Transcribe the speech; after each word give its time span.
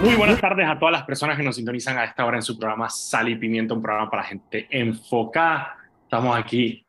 Muy 0.00 0.14
buenas 0.14 0.40
tardes 0.40 0.64
a 0.68 0.78
todas 0.78 0.92
las 0.92 1.02
personas 1.02 1.36
que 1.36 1.42
nos 1.42 1.56
sintonizan 1.56 1.98
a 1.98 2.04
esta 2.04 2.24
hora 2.24 2.36
en 2.36 2.42
su 2.42 2.56
programa 2.56 2.88
Sal 2.88 3.30
y 3.30 3.34
Pimienta, 3.34 3.74
un 3.74 3.82
programa 3.82 4.08
para 4.08 4.22
gente 4.22 4.68
enfocada. 4.70 5.76
Estamos 6.04 6.38
aquí, 6.38 6.86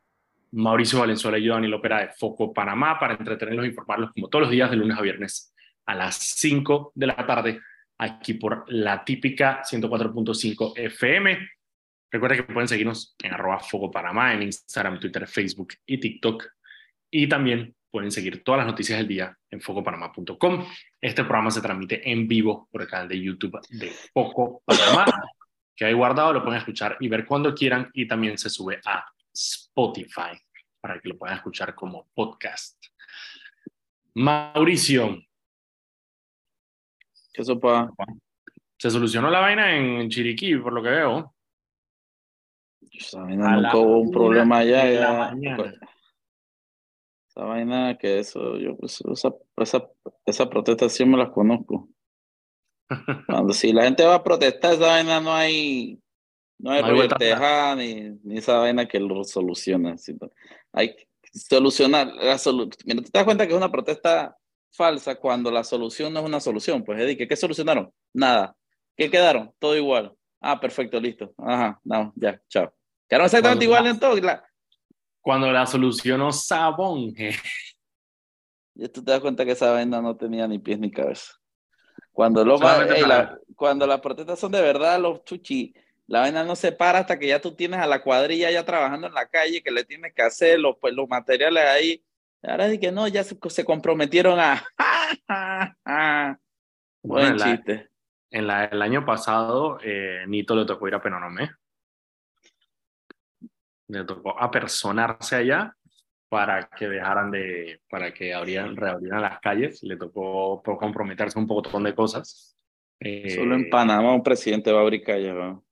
Mauricio 0.51 0.99
Valenzuela 0.99 1.39
y 1.39 1.45
yo, 1.45 1.55
Daniel 1.55 1.73
Opera 1.73 2.01
de 2.01 2.09
Foco 2.09 2.53
Panamá, 2.53 2.99
para 2.99 3.15
entretenerlos 3.15 3.65
e 3.65 3.69
informarlos 3.69 4.11
como 4.13 4.27
todos 4.27 4.43
los 4.43 4.51
días 4.51 4.69
de 4.69 4.75
lunes 4.75 4.95
a 4.95 5.01
viernes 5.01 5.55
a 5.87 5.95
las 5.95 6.17
5 6.17 6.91
de 6.93 7.07
la 7.07 7.15
tarde, 7.25 7.59
aquí 7.97 8.35
por 8.35 8.71
la 8.71 9.03
típica 9.03 9.63
104.5 9.63 10.73
FM. 10.75 11.49
Recuerden 12.11 12.45
que 12.45 12.53
pueden 12.53 12.67
seguirnos 12.67 13.15
en 13.23 13.33
arroba 13.33 13.59
Foco 13.59 13.89
Panamá, 13.89 14.35
en 14.35 14.43
Instagram, 14.43 14.99
Twitter, 14.99 15.27
Facebook 15.27 15.73
y 15.87 15.99
TikTok. 15.99 16.45
Y 17.09 17.27
también 17.27 17.75
pueden 17.91 18.11
seguir 18.11 18.43
todas 18.43 18.59
las 18.59 18.67
noticias 18.67 18.99
del 18.99 19.07
día 19.07 19.37
en 19.49 19.61
focopanamá.com. 19.61 20.65
Este 21.01 21.23
programa 21.23 21.51
se 21.51 21.61
transmite 21.61 22.09
en 22.09 22.27
vivo 22.27 22.67
por 22.71 22.81
el 22.81 22.87
canal 22.87 23.07
de 23.07 23.21
YouTube 23.21 23.59
de 23.69 23.91
Foco 24.13 24.61
Panamá, 24.65 25.05
que 25.75 25.85
hay 25.85 25.93
guardado, 25.93 26.33
lo 26.33 26.43
pueden 26.43 26.59
escuchar 26.59 26.97
y 26.99 27.07
ver 27.07 27.25
cuando 27.25 27.53
quieran 27.53 27.89
y 27.93 28.07
también 28.07 28.37
se 28.37 28.49
sube 28.49 28.79
a 28.85 29.05
Spotify 29.33 30.39
para 30.81 30.99
que 30.99 31.09
lo 31.09 31.17
puedan 31.17 31.37
escuchar 31.37 31.75
como 31.75 32.09
podcast. 32.13 32.83
Mauricio. 34.15 35.17
¿Qué 37.33 37.43
sopa? 37.43 37.89
Se 38.77 38.89
solucionó 38.89 39.29
la 39.29 39.39
vaina 39.39 39.75
en 39.75 40.09
Chiriquí, 40.09 40.55
por 40.55 40.73
lo 40.73 40.81
que 40.81 40.89
veo. 40.89 41.33
Nunca 43.13 43.77
hubo 43.77 43.99
un 43.99 44.11
problema 44.11 44.59
allá. 44.59 45.33
Esa 47.39 47.47
vaina 47.47 47.97
que 47.97 48.19
eso, 48.19 48.57
yo 48.57 48.75
pues 48.75 48.99
esa, 49.13 49.33
esa, 49.55 49.89
esa 50.25 50.49
protesta 50.49 50.89
sí 50.89 51.05
me 51.05 51.15
las 51.17 51.29
conozco. 51.29 51.87
Cuando 53.27 53.53
si 53.53 53.71
la 53.71 53.83
gente 53.85 54.03
va 54.03 54.15
a 54.15 54.23
protestar, 54.23 54.73
esa 54.73 54.87
vaina 54.87 55.21
no 55.21 55.33
hay, 55.33 55.97
no 56.57 56.71
hay, 56.71 56.81
no 56.81 57.75
ni, 57.77 58.19
ni 58.23 58.39
esa 58.39 58.57
vaina 58.57 58.89
que 58.89 58.99
lo 58.99 59.23
soluciona. 59.23 59.95
Hay 60.73 60.97
que 60.97 61.07
solucionar. 61.31 62.07
La 62.15 62.37
solu 62.37 62.69
Mira, 62.83 63.03
te 63.03 63.09
das 63.13 63.23
cuenta 63.23 63.47
que 63.47 63.53
es 63.53 63.57
una 63.57 63.71
protesta 63.71 64.35
falsa 64.73 65.15
cuando 65.15 65.49
la 65.49 65.63
solución 65.63 66.11
no 66.11 66.19
es 66.19 66.25
una 66.25 66.41
solución. 66.41 66.83
Pues, 66.83 66.99
Eddie, 66.99 67.25
¿qué, 67.25 67.35
solucionaron? 67.37 67.89
Nada. 68.13 68.53
¿Qué 68.97 69.09
quedaron? 69.09 69.53
Todo 69.59 69.77
igual. 69.77 70.13
Ah, 70.41 70.59
perfecto, 70.59 70.99
listo. 70.99 71.33
Ajá, 71.37 71.79
no, 71.85 72.11
ya, 72.17 72.41
chao. 72.49 72.73
Quedaron 73.07 73.27
exactamente 73.27 73.63
igual 73.63 73.87
en 73.87 73.97
todo. 73.97 74.17
Cuando 75.21 75.51
la 75.51 75.65
solucionó 75.65 76.31
Sabón. 76.31 77.13
Y 78.75 78.87
tú 78.87 79.03
te 79.03 79.11
das 79.11 79.19
cuenta 79.19 79.45
que 79.45 79.51
esa 79.51 79.71
vaina 79.71 80.01
no 80.01 80.15
tenía 80.15 80.47
ni 80.47 80.59
pies 80.59 80.79
ni 80.79 80.89
cabeza. 80.89 81.33
Cuando, 82.11 82.43
lo 82.43 82.59
cuando 83.55 83.87
las 83.87 84.01
protestas 84.01 84.39
son 84.39 84.51
de 84.51 84.61
verdad, 84.61 84.99
los 84.99 85.23
chuchi, 85.23 85.73
la 86.07 86.21
vaina 86.21 86.43
no 86.43 86.55
se 86.55 86.71
para 86.71 86.99
hasta 86.99 87.19
que 87.19 87.27
ya 87.27 87.39
tú 87.39 87.55
tienes 87.55 87.79
a 87.79 87.87
la 87.87 88.01
cuadrilla 88.01 88.49
ya 88.51 88.65
trabajando 88.65 89.07
en 89.07 89.13
la 89.13 89.27
calle, 89.27 89.61
que 89.61 89.71
le 89.71 89.85
tienes 89.85 90.13
que 90.13 90.21
hacer 90.21 90.59
los, 90.59 90.77
pues, 90.79 90.93
los 90.93 91.07
materiales 91.07 91.63
ahí. 91.65 92.03
Ahora 92.41 92.67
di 92.67 92.79
que 92.79 92.91
no, 92.91 93.07
ya 93.07 93.23
se, 93.23 93.65
comprometieron 93.65 94.39
a... 94.39 94.63
Buen 97.03 97.37
chiste. 97.37 97.89
En 98.31 98.47
la, 98.47 98.65
el 98.65 98.81
año 98.81 99.05
pasado, 99.05 99.77
eh, 99.83 100.23
Nito 100.27 100.55
le 100.55 100.65
tocó 100.65 100.87
ir 100.87 100.95
a 100.95 101.01
Penonomé 101.01 101.51
le 103.89 104.03
tocó 104.05 104.39
apersonarse 104.39 105.35
allá 105.35 105.75
para 106.29 106.69
que 106.69 106.87
dejaran 106.87 107.31
de, 107.31 107.81
para 107.89 108.13
que 108.13 108.33
abrieran, 108.33 108.75
reabrieran 108.75 109.21
las 109.21 109.39
calles, 109.39 109.81
le 109.83 109.97
tocó 109.97 110.61
comprometerse 110.63 111.39
un 111.39 111.47
poco 111.47 111.79
de 111.79 111.95
cosas. 111.95 112.55
Solo 112.99 113.55
en 113.55 113.61
eh, 113.61 113.69
Panamá 113.69 114.13
un 114.13 114.23
presidente 114.23 114.71
va 114.71 114.79
a 114.79 114.81
abrir 114.83 115.03
calles, 115.03 115.33
¿no? 115.33 115.65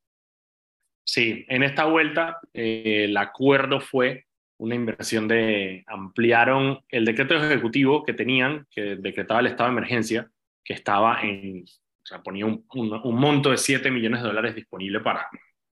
Sí, 1.06 1.46
en 1.48 1.64
esta 1.64 1.86
vuelta 1.86 2.40
eh, 2.54 3.06
el 3.06 3.16
acuerdo 3.16 3.80
fue 3.80 4.26
una 4.58 4.76
inversión 4.76 5.28
de, 5.28 5.84
ampliaron 5.88 6.80
el 6.90 7.06
decreto 7.06 7.36
ejecutivo 7.36 8.04
que 8.04 8.14
tenían, 8.14 8.66
que 8.72 8.96
decretaba 8.96 9.40
el 9.40 9.48
estado 9.48 9.70
de 9.70 9.78
emergencia, 9.78 10.30
que 10.64 10.74
estaba 10.74 11.22
en, 11.22 11.64
o 11.64 12.06
sea, 12.06 12.24
ponía 12.24 12.46
un, 12.48 12.66
un, 12.74 13.16
monto 13.16 13.52
de 13.52 13.58
7 13.58 13.92
millones 13.92 14.22
de 14.22 14.28
dólares 14.28 14.56
disponible 14.56 15.00
para, 15.02 15.28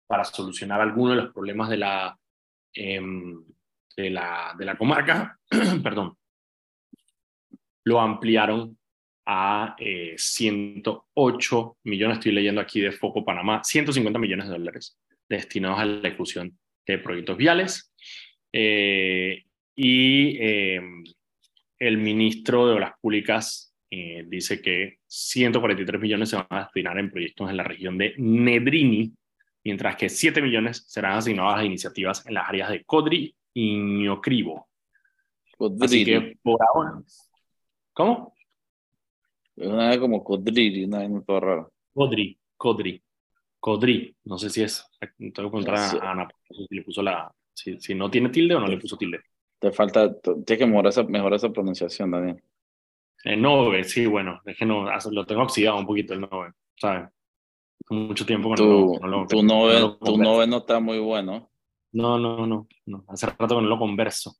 para 0.06 0.24
solucionar 0.24 0.80
algunos 0.80 1.16
de 1.16 1.22
los 1.22 1.32
problemas 1.32 1.68
de 1.68 1.76
la 1.76 2.18
Em, 2.74 3.44
de, 3.96 4.10
la, 4.10 4.54
de 4.58 4.64
la 4.64 4.76
comarca, 4.76 5.38
perdón, 5.82 6.16
lo 7.84 8.00
ampliaron 8.00 8.78
a 9.26 9.76
108 10.16 11.76
eh, 11.84 11.88
millones, 11.88 12.18
estoy 12.18 12.32
leyendo 12.32 12.60
aquí 12.60 12.80
de 12.80 12.92
Foco 12.92 13.24
Panamá, 13.24 13.62
150 13.62 14.18
millones 14.18 14.46
de 14.46 14.52
dólares 14.52 14.98
destinados 15.28 15.78
a 15.78 15.84
la 15.84 16.08
ejecución 16.08 16.58
de 16.86 16.98
proyectos 16.98 17.36
viales. 17.36 17.92
Eh, 18.52 19.44
y 19.76 20.36
em, 20.40 21.04
el 21.78 21.98
ministro 21.98 22.66
de 22.66 22.74
Obras 22.74 22.92
Públicas 23.00 23.74
eh, 23.90 24.24
dice 24.26 24.60
que 24.60 24.98
143 25.06 26.00
millones 26.00 26.30
se 26.30 26.36
van 26.36 26.46
a 26.50 26.64
destinar 26.64 26.98
en 26.98 27.10
proyectos 27.10 27.50
en 27.50 27.56
la 27.56 27.64
región 27.64 27.98
de 27.98 28.14
Nedrini, 28.18 29.12
mientras 29.64 29.96
que 29.96 30.08
7 30.08 30.40
millones 30.42 30.84
serán 30.88 31.12
asignados 31.12 31.56
a 31.56 31.64
iniciativas 31.64 32.26
en 32.26 32.34
las 32.34 32.48
áreas 32.48 32.70
de 32.70 32.84
Codri 32.84 33.34
y 33.54 33.76
Ñocribo. 33.76 34.68
Así 35.80 36.04
que 36.04 36.38
por 36.42 36.58
ahora. 36.62 37.02
¿Cómo? 37.92 38.34
Es 39.56 39.68
una 39.68 39.90
vez 39.90 39.98
como 39.98 40.24
Codri, 40.24 40.84
una 40.84 41.00
vez 41.00 41.26
todo 41.26 41.40
raro. 41.40 41.72
Codri, 41.92 42.38
Codri, 42.56 43.02
Codri. 43.58 44.16
No 44.24 44.38
sé 44.38 44.48
si 44.48 44.62
es. 44.62 44.86
Tengo 45.18 45.32
que 45.32 45.32
preguntar 45.32 45.74
a 45.74 46.10
Ana 46.10 46.28
si 46.48 46.66
le 46.70 46.82
puso 46.82 47.02
la. 47.02 47.30
Si, 47.52 47.78
si, 47.78 47.94
no 47.94 48.10
tiene 48.10 48.30
tilde 48.30 48.54
o 48.54 48.60
no 48.60 48.66
le 48.66 48.78
puso 48.78 48.96
tilde. 48.96 49.20
Te 49.58 49.70
falta. 49.70 50.18
Tienes 50.20 50.58
que 50.58 50.66
mejorar 50.66 50.90
esa, 50.90 51.02
mejorar 51.02 51.34
esa 51.34 51.50
pronunciación, 51.50 52.10
Daniel. 52.10 52.42
El 53.24 53.42
Nove, 53.42 53.84
sí, 53.84 54.06
bueno. 54.06 54.40
Es 54.46 54.56
que 54.56 54.64
no, 54.64 54.86
lo 55.10 55.26
tengo 55.26 55.42
oxidado 55.42 55.78
un 55.78 55.86
poquito 55.86 56.14
el 56.14 56.22
Nove, 56.22 56.52
¿sabes? 56.74 57.10
Mucho 57.88 58.26
tiempo 58.26 58.54
que 58.54 58.62
no, 58.62 58.98
lo, 59.02 59.26
tu, 59.26 59.42
no, 59.42 59.96
tu 59.96 60.18
no 60.18 60.56
está 60.56 60.80
muy 60.80 60.98
bueno. 60.98 61.50
No, 61.92 62.18
no, 62.18 62.46
no, 62.46 62.68
no. 62.86 63.04
Hace 63.08 63.26
rato 63.26 63.56
que 63.56 63.62
no 63.62 63.68
lo 63.68 63.78
converso. 63.78 64.36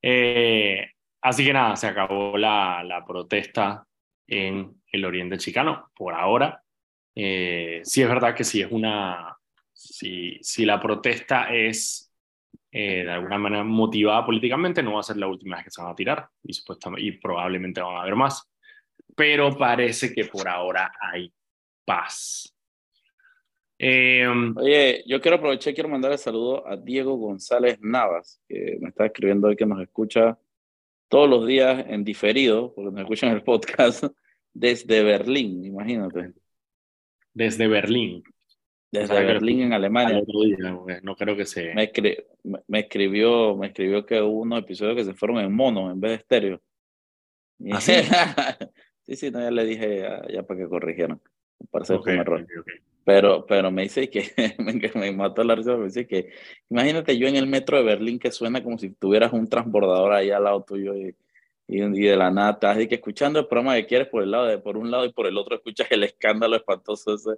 Eh, 0.00 0.86
así 1.20 1.44
que 1.44 1.52
nada, 1.52 1.76
se 1.76 1.88
acabó 1.88 2.38
la, 2.38 2.84
la, 2.84 3.04
protesta 3.04 3.84
en 4.26 4.80
el 4.92 5.04
oriente 5.04 5.38
chicano 5.38 5.90
por 5.96 6.14
ahora. 6.14 6.62
Eh, 7.14 7.80
sí 7.82 8.02
es 8.02 8.08
verdad 8.08 8.34
que 8.34 8.44
si 8.44 8.60
es 8.60 8.70
una, 8.70 9.36
si, 9.72 10.38
si 10.40 10.64
la 10.64 10.80
protesta 10.80 11.52
es 11.52 12.12
eh, 12.70 13.04
de 13.04 13.10
alguna 13.10 13.38
manera 13.38 13.64
motivada 13.64 14.24
políticamente, 14.24 14.82
no 14.82 14.94
va 14.94 15.00
a 15.00 15.04
ser 15.04 15.16
la 15.16 15.26
última 15.26 15.56
vez 15.56 15.64
que 15.64 15.70
se 15.70 15.82
van 15.82 15.90
a 15.90 15.96
tirar 15.96 16.28
y, 16.42 16.52
supuestamente, 16.52 17.04
y 17.04 17.12
probablemente 17.12 17.80
van 17.80 17.96
a 17.96 18.02
haber 18.02 18.14
más. 18.14 18.48
Pero 19.16 19.56
parece 19.56 20.12
que 20.12 20.26
por 20.26 20.46
ahora 20.48 20.92
hay 21.00 21.32
paz. 21.88 22.54
Em, 23.78 24.54
Oye, 24.58 25.02
yo 25.06 25.22
quiero 25.22 25.38
aprovechar, 25.38 25.72
quiero 25.72 25.88
mandar 25.88 26.12
el 26.12 26.18
saludo 26.18 26.68
a 26.68 26.76
Diego 26.76 27.16
González 27.16 27.78
Navas, 27.80 28.42
que 28.46 28.76
me 28.78 28.90
está 28.90 29.06
escribiendo 29.06 29.48
hoy 29.48 29.56
que 29.56 29.64
nos 29.64 29.80
escucha 29.80 30.38
todos 31.08 31.30
los 31.30 31.46
días 31.46 31.86
en 31.88 32.04
diferido, 32.04 32.74
porque 32.74 32.90
nos 32.90 33.00
escuchan 33.00 33.30
en 33.30 33.36
el 33.36 33.42
podcast, 33.42 34.04
desde 34.52 35.02
Berlín, 35.02 35.64
imagínate. 35.64 36.34
Desde 37.32 37.66
Berlín. 37.66 38.22
Desde 38.92 39.24
Berlín, 39.24 39.62
en 39.62 39.72
Alemania. 39.72 40.22
no 41.02 41.16
creo 41.16 41.36
que 41.36 41.46
se... 41.46 41.74
Me, 41.74 41.90
me, 42.66 42.80
escribió, 42.80 43.56
me 43.56 43.68
escribió 43.68 44.04
que 44.04 44.20
hubo 44.20 44.40
unos 44.40 44.60
episodios 44.60 44.96
que 44.96 45.04
se 45.04 45.14
fueron 45.14 45.38
en 45.38 45.54
mono 45.54 45.90
en 45.90 46.00
vez 46.00 46.10
de 46.10 46.16
estéreo. 46.16 46.62
¿Ah, 47.72 47.80
sí? 47.80 47.92
sí, 49.06 49.16
sí, 49.16 49.30
no, 49.30 49.40
ya 49.40 49.50
le 49.50 49.64
dije 49.64 50.02
ya 50.30 50.42
para 50.42 50.60
que 50.60 50.68
corrigieran 50.68 51.20
parece 51.70 51.94
okay, 51.94 52.14
un 52.14 52.20
error. 52.20 52.46
Pero, 53.04 53.46
pero 53.46 53.70
me 53.70 53.82
dice 53.82 54.10
que 54.10 54.32
me, 54.94 55.12
mató 55.12 55.42
la 55.42 55.54
risa, 55.54 55.76
me 55.76 55.86
dice 55.86 56.06
que 56.06 56.30
imagínate 56.68 57.18
yo 57.18 57.26
en 57.26 57.36
el 57.36 57.46
metro 57.46 57.78
de 57.78 57.84
Berlín 57.84 58.18
que 58.18 58.30
suena 58.30 58.62
como 58.62 58.78
si 58.78 58.90
tuvieras 58.90 59.32
un 59.32 59.48
transbordador 59.48 60.12
ahí 60.12 60.30
al 60.30 60.44
lado 60.44 60.62
tuyo 60.62 60.94
y, 60.94 61.16
y, 61.66 61.80
de 61.80 62.16
la 62.16 62.30
nada 62.30 62.52
estás 62.52 62.76
que 62.86 62.96
escuchando 62.96 63.38
el 63.40 63.46
programa 63.46 63.76
que 63.76 63.86
quieres 63.86 64.08
por 64.08 64.22
el 64.22 64.30
lado 64.30 64.46
de 64.46 64.58
por 64.58 64.76
un 64.76 64.90
lado 64.90 65.04
y 65.06 65.12
por 65.12 65.26
el 65.26 65.38
otro 65.38 65.56
escuchas 65.56 65.86
el 65.90 66.04
escándalo 66.04 66.56
espantoso 66.56 67.14
ese. 67.14 67.30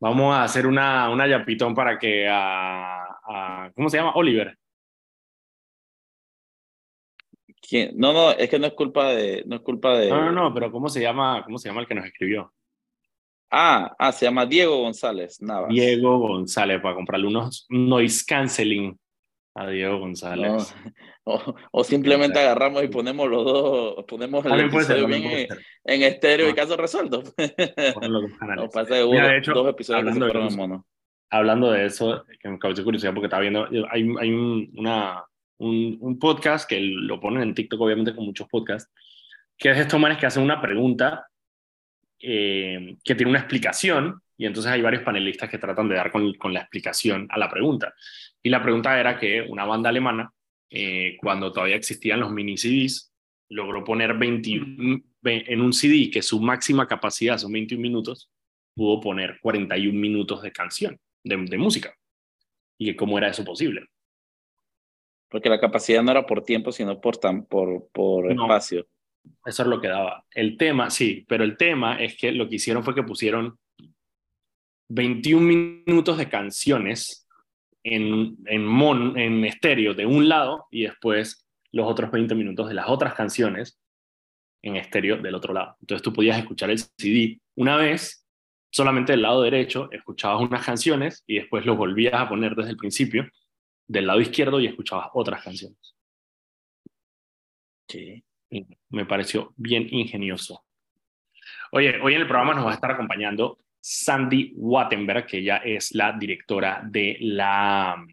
Vamos 0.00 0.34
a 0.34 0.42
hacer 0.42 0.66
una, 0.66 1.10
una 1.10 1.28
yapitón 1.28 1.74
para 1.74 1.98
que 1.98 2.26
a, 2.28 3.04
a, 3.24 3.70
¿cómo 3.74 3.88
se 3.88 3.98
llama? 3.98 4.14
Oliver. 4.14 4.58
No, 7.94 8.12
no, 8.12 8.30
es 8.32 8.48
que 8.48 8.58
no 8.58 8.66
es 8.66 8.74
culpa 8.74 9.08
de, 9.08 9.42
no 9.46 9.56
es 9.56 9.62
culpa 9.62 9.96
de. 9.96 10.10
No, 10.10 10.24
no, 10.24 10.32
no, 10.32 10.54
pero 10.54 10.70
¿cómo 10.70 10.88
se 10.88 11.00
llama, 11.00 11.42
cómo 11.44 11.58
se 11.58 11.68
llama 11.68 11.80
el 11.80 11.86
que 11.86 11.94
nos 11.94 12.06
escribió? 12.06 12.52
Ah, 13.50 13.94
ah, 13.98 14.12
se 14.12 14.24
llama 14.24 14.46
Diego 14.46 14.78
González 14.78 15.40
Navas. 15.42 15.68
Diego 15.68 16.18
González 16.18 16.80
para 16.80 16.94
comprarle 16.94 17.26
unos 17.26 17.66
noise 17.68 18.24
canceling 18.26 18.98
a 19.54 19.66
Diego 19.68 19.98
González. 19.98 20.74
O, 21.24 21.84
simplemente 21.84 22.40
agarramos 22.40 22.82
y 22.82 22.88
ponemos 22.88 23.30
los 23.30 23.44
dos, 23.44 24.04
ponemos 24.08 24.44
el 24.44 24.58
episodio 24.58 25.06
bien 25.06 25.46
en, 25.84 26.02
estéreo 26.02 26.48
y 26.48 26.52
caso 26.52 26.76
resuelto. 26.76 27.22
canales. 28.40 28.70
pasa 28.72 28.96
de, 28.96 29.06
de 29.06 29.38
hecho, 29.38 29.52
dos 29.52 29.68
episodios 29.68 30.00
hablando, 30.00 30.26
de 30.26 30.48
eso, 30.48 30.86
hablando 31.30 31.70
de 31.70 31.86
eso, 31.86 32.24
que 32.40 32.48
me 32.48 32.58
causó 32.58 32.82
curiosidad 32.82 33.14
porque 33.14 33.26
estaba 33.26 33.42
viendo, 33.42 33.68
hay, 33.92 34.02
hay 34.18 34.30
un, 34.32 34.72
una, 34.76 35.24
un, 35.62 35.98
un, 36.00 36.18
podcast 36.18 36.68
que 36.68 36.80
lo 36.80 37.20
ponen 37.20 37.42
en 37.42 37.54
TikTok, 37.54 37.80
obviamente, 37.80 38.14
con 38.14 38.24
muchos 38.24 38.48
podcasts, 38.48 38.92
que 39.56 39.70
es 39.70 39.76
de 39.76 39.82
estos 39.82 40.00
manes 40.00 40.18
que 40.18 40.26
hacen 40.26 40.42
una 40.42 40.60
pregunta 40.60 41.26
eh, 42.24 42.96
que 43.04 43.16
tiene 43.16 43.30
una 43.30 43.40
explicación 43.40 44.22
y 44.38 44.46
entonces 44.46 44.70
hay 44.70 44.80
varios 44.80 45.02
panelistas 45.02 45.50
que 45.50 45.58
tratan 45.58 45.88
de 45.88 45.96
dar 45.96 46.12
con, 46.12 46.34
con, 46.34 46.54
la 46.54 46.60
explicación 46.60 47.26
a 47.30 47.38
la 47.38 47.50
pregunta. 47.50 47.94
Y 48.40 48.48
la 48.48 48.62
pregunta 48.62 48.98
era 48.98 49.18
que 49.18 49.42
una 49.42 49.64
banda 49.64 49.88
alemana, 49.88 50.32
eh, 50.70 51.16
cuando 51.20 51.52
todavía 51.52 51.76
existían 51.76 52.20
los 52.20 52.30
mini 52.30 52.56
CDs, 52.56 53.12
logró 53.48 53.82
poner 53.82 54.14
20, 54.14 54.50
en 55.24 55.60
un 55.60 55.72
CD 55.72 56.10
que 56.10 56.22
su 56.22 56.40
máxima 56.40 56.86
capacidad 56.86 57.38
son 57.38 57.52
21 57.52 57.82
minutos, 57.82 58.30
pudo 58.74 59.00
poner 59.00 59.38
41 59.40 59.98
minutos 59.98 60.42
de 60.42 60.52
canción, 60.52 60.98
de, 61.24 61.36
de 61.36 61.58
música. 61.58 61.94
Y 62.78 62.86
que 62.86 62.96
cómo 62.96 63.18
era 63.18 63.28
eso 63.28 63.44
posible. 63.44 63.88
Porque 65.32 65.48
la 65.48 65.58
capacidad 65.58 66.02
no 66.02 66.10
era 66.10 66.26
por 66.26 66.44
tiempo, 66.44 66.70
sino 66.70 67.00
por, 67.00 67.18
por, 67.48 67.88
por 67.90 68.30
espacio. 68.30 68.86
Eso 69.46 69.62
es 69.62 69.68
lo 69.68 69.80
que 69.80 69.88
daba. 69.88 70.26
El 70.30 70.58
tema, 70.58 70.90
sí, 70.90 71.24
pero 71.26 71.42
el 71.42 71.56
tema 71.56 71.96
es 71.96 72.16
que 72.16 72.32
lo 72.32 72.48
que 72.48 72.56
hicieron 72.56 72.84
fue 72.84 72.94
que 72.94 73.02
pusieron 73.02 73.58
21 74.90 75.42
minutos 75.86 76.18
de 76.18 76.28
canciones 76.28 77.26
en, 77.82 78.36
en, 78.44 78.66
mon, 78.66 79.18
en 79.18 79.44
estéreo 79.46 79.94
de 79.94 80.04
un 80.04 80.28
lado 80.28 80.66
y 80.70 80.82
después 80.82 81.48
los 81.72 81.86
otros 81.90 82.10
20 82.10 82.34
minutos 82.34 82.68
de 82.68 82.74
las 82.74 82.88
otras 82.88 83.14
canciones 83.14 83.80
en 84.60 84.76
estéreo 84.76 85.16
del 85.16 85.34
otro 85.34 85.54
lado. 85.54 85.76
Entonces 85.80 86.02
tú 86.02 86.12
podías 86.12 86.38
escuchar 86.38 86.70
el 86.70 86.78
CD 86.78 87.40
una 87.54 87.76
vez, 87.76 88.26
solamente 88.70 89.12
del 89.12 89.22
lado 89.22 89.40
derecho, 89.40 89.88
escuchabas 89.92 90.42
unas 90.42 90.64
canciones 90.64 91.24
y 91.26 91.36
después 91.36 91.64
los 91.64 91.76
volvías 91.76 92.14
a 92.14 92.28
poner 92.28 92.54
desde 92.54 92.70
el 92.70 92.76
principio 92.76 93.26
del 93.86 94.06
lado 94.06 94.20
izquierdo 94.20 94.60
y 94.60 94.66
escuchabas 94.66 95.10
otras 95.14 95.42
canciones. 95.42 95.94
Sí. 97.88 98.24
me 98.90 99.04
pareció 99.04 99.52
bien 99.56 99.86
ingenioso. 99.90 100.64
Oye, 101.72 102.00
hoy 102.00 102.14
en 102.14 102.20
el 102.20 102.26
programa 102.26 102.54
nos 102.54 102.66
va 102.66 102.70
a 102.70 102.74
estar 102.74 102.90
acompañando 102.90 103.58
Sandy 103.80 104.52
Wattenberg, 104.56 105.26
que 105.26 105.38
ella 105.38 105.58
es 105.58 105.94
la 105.94 106.12
directora 106.12 106.82
de 106.84 107.16
la 107.20 108.04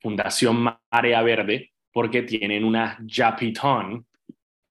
Fundación 0.00 0.78
Marea 0.90 1.22
Verde, 1.22 1.72
porque 1.92 2.22
tienen 2.22 2.64
una 2.64 2.98
Japitón 3.06 4.06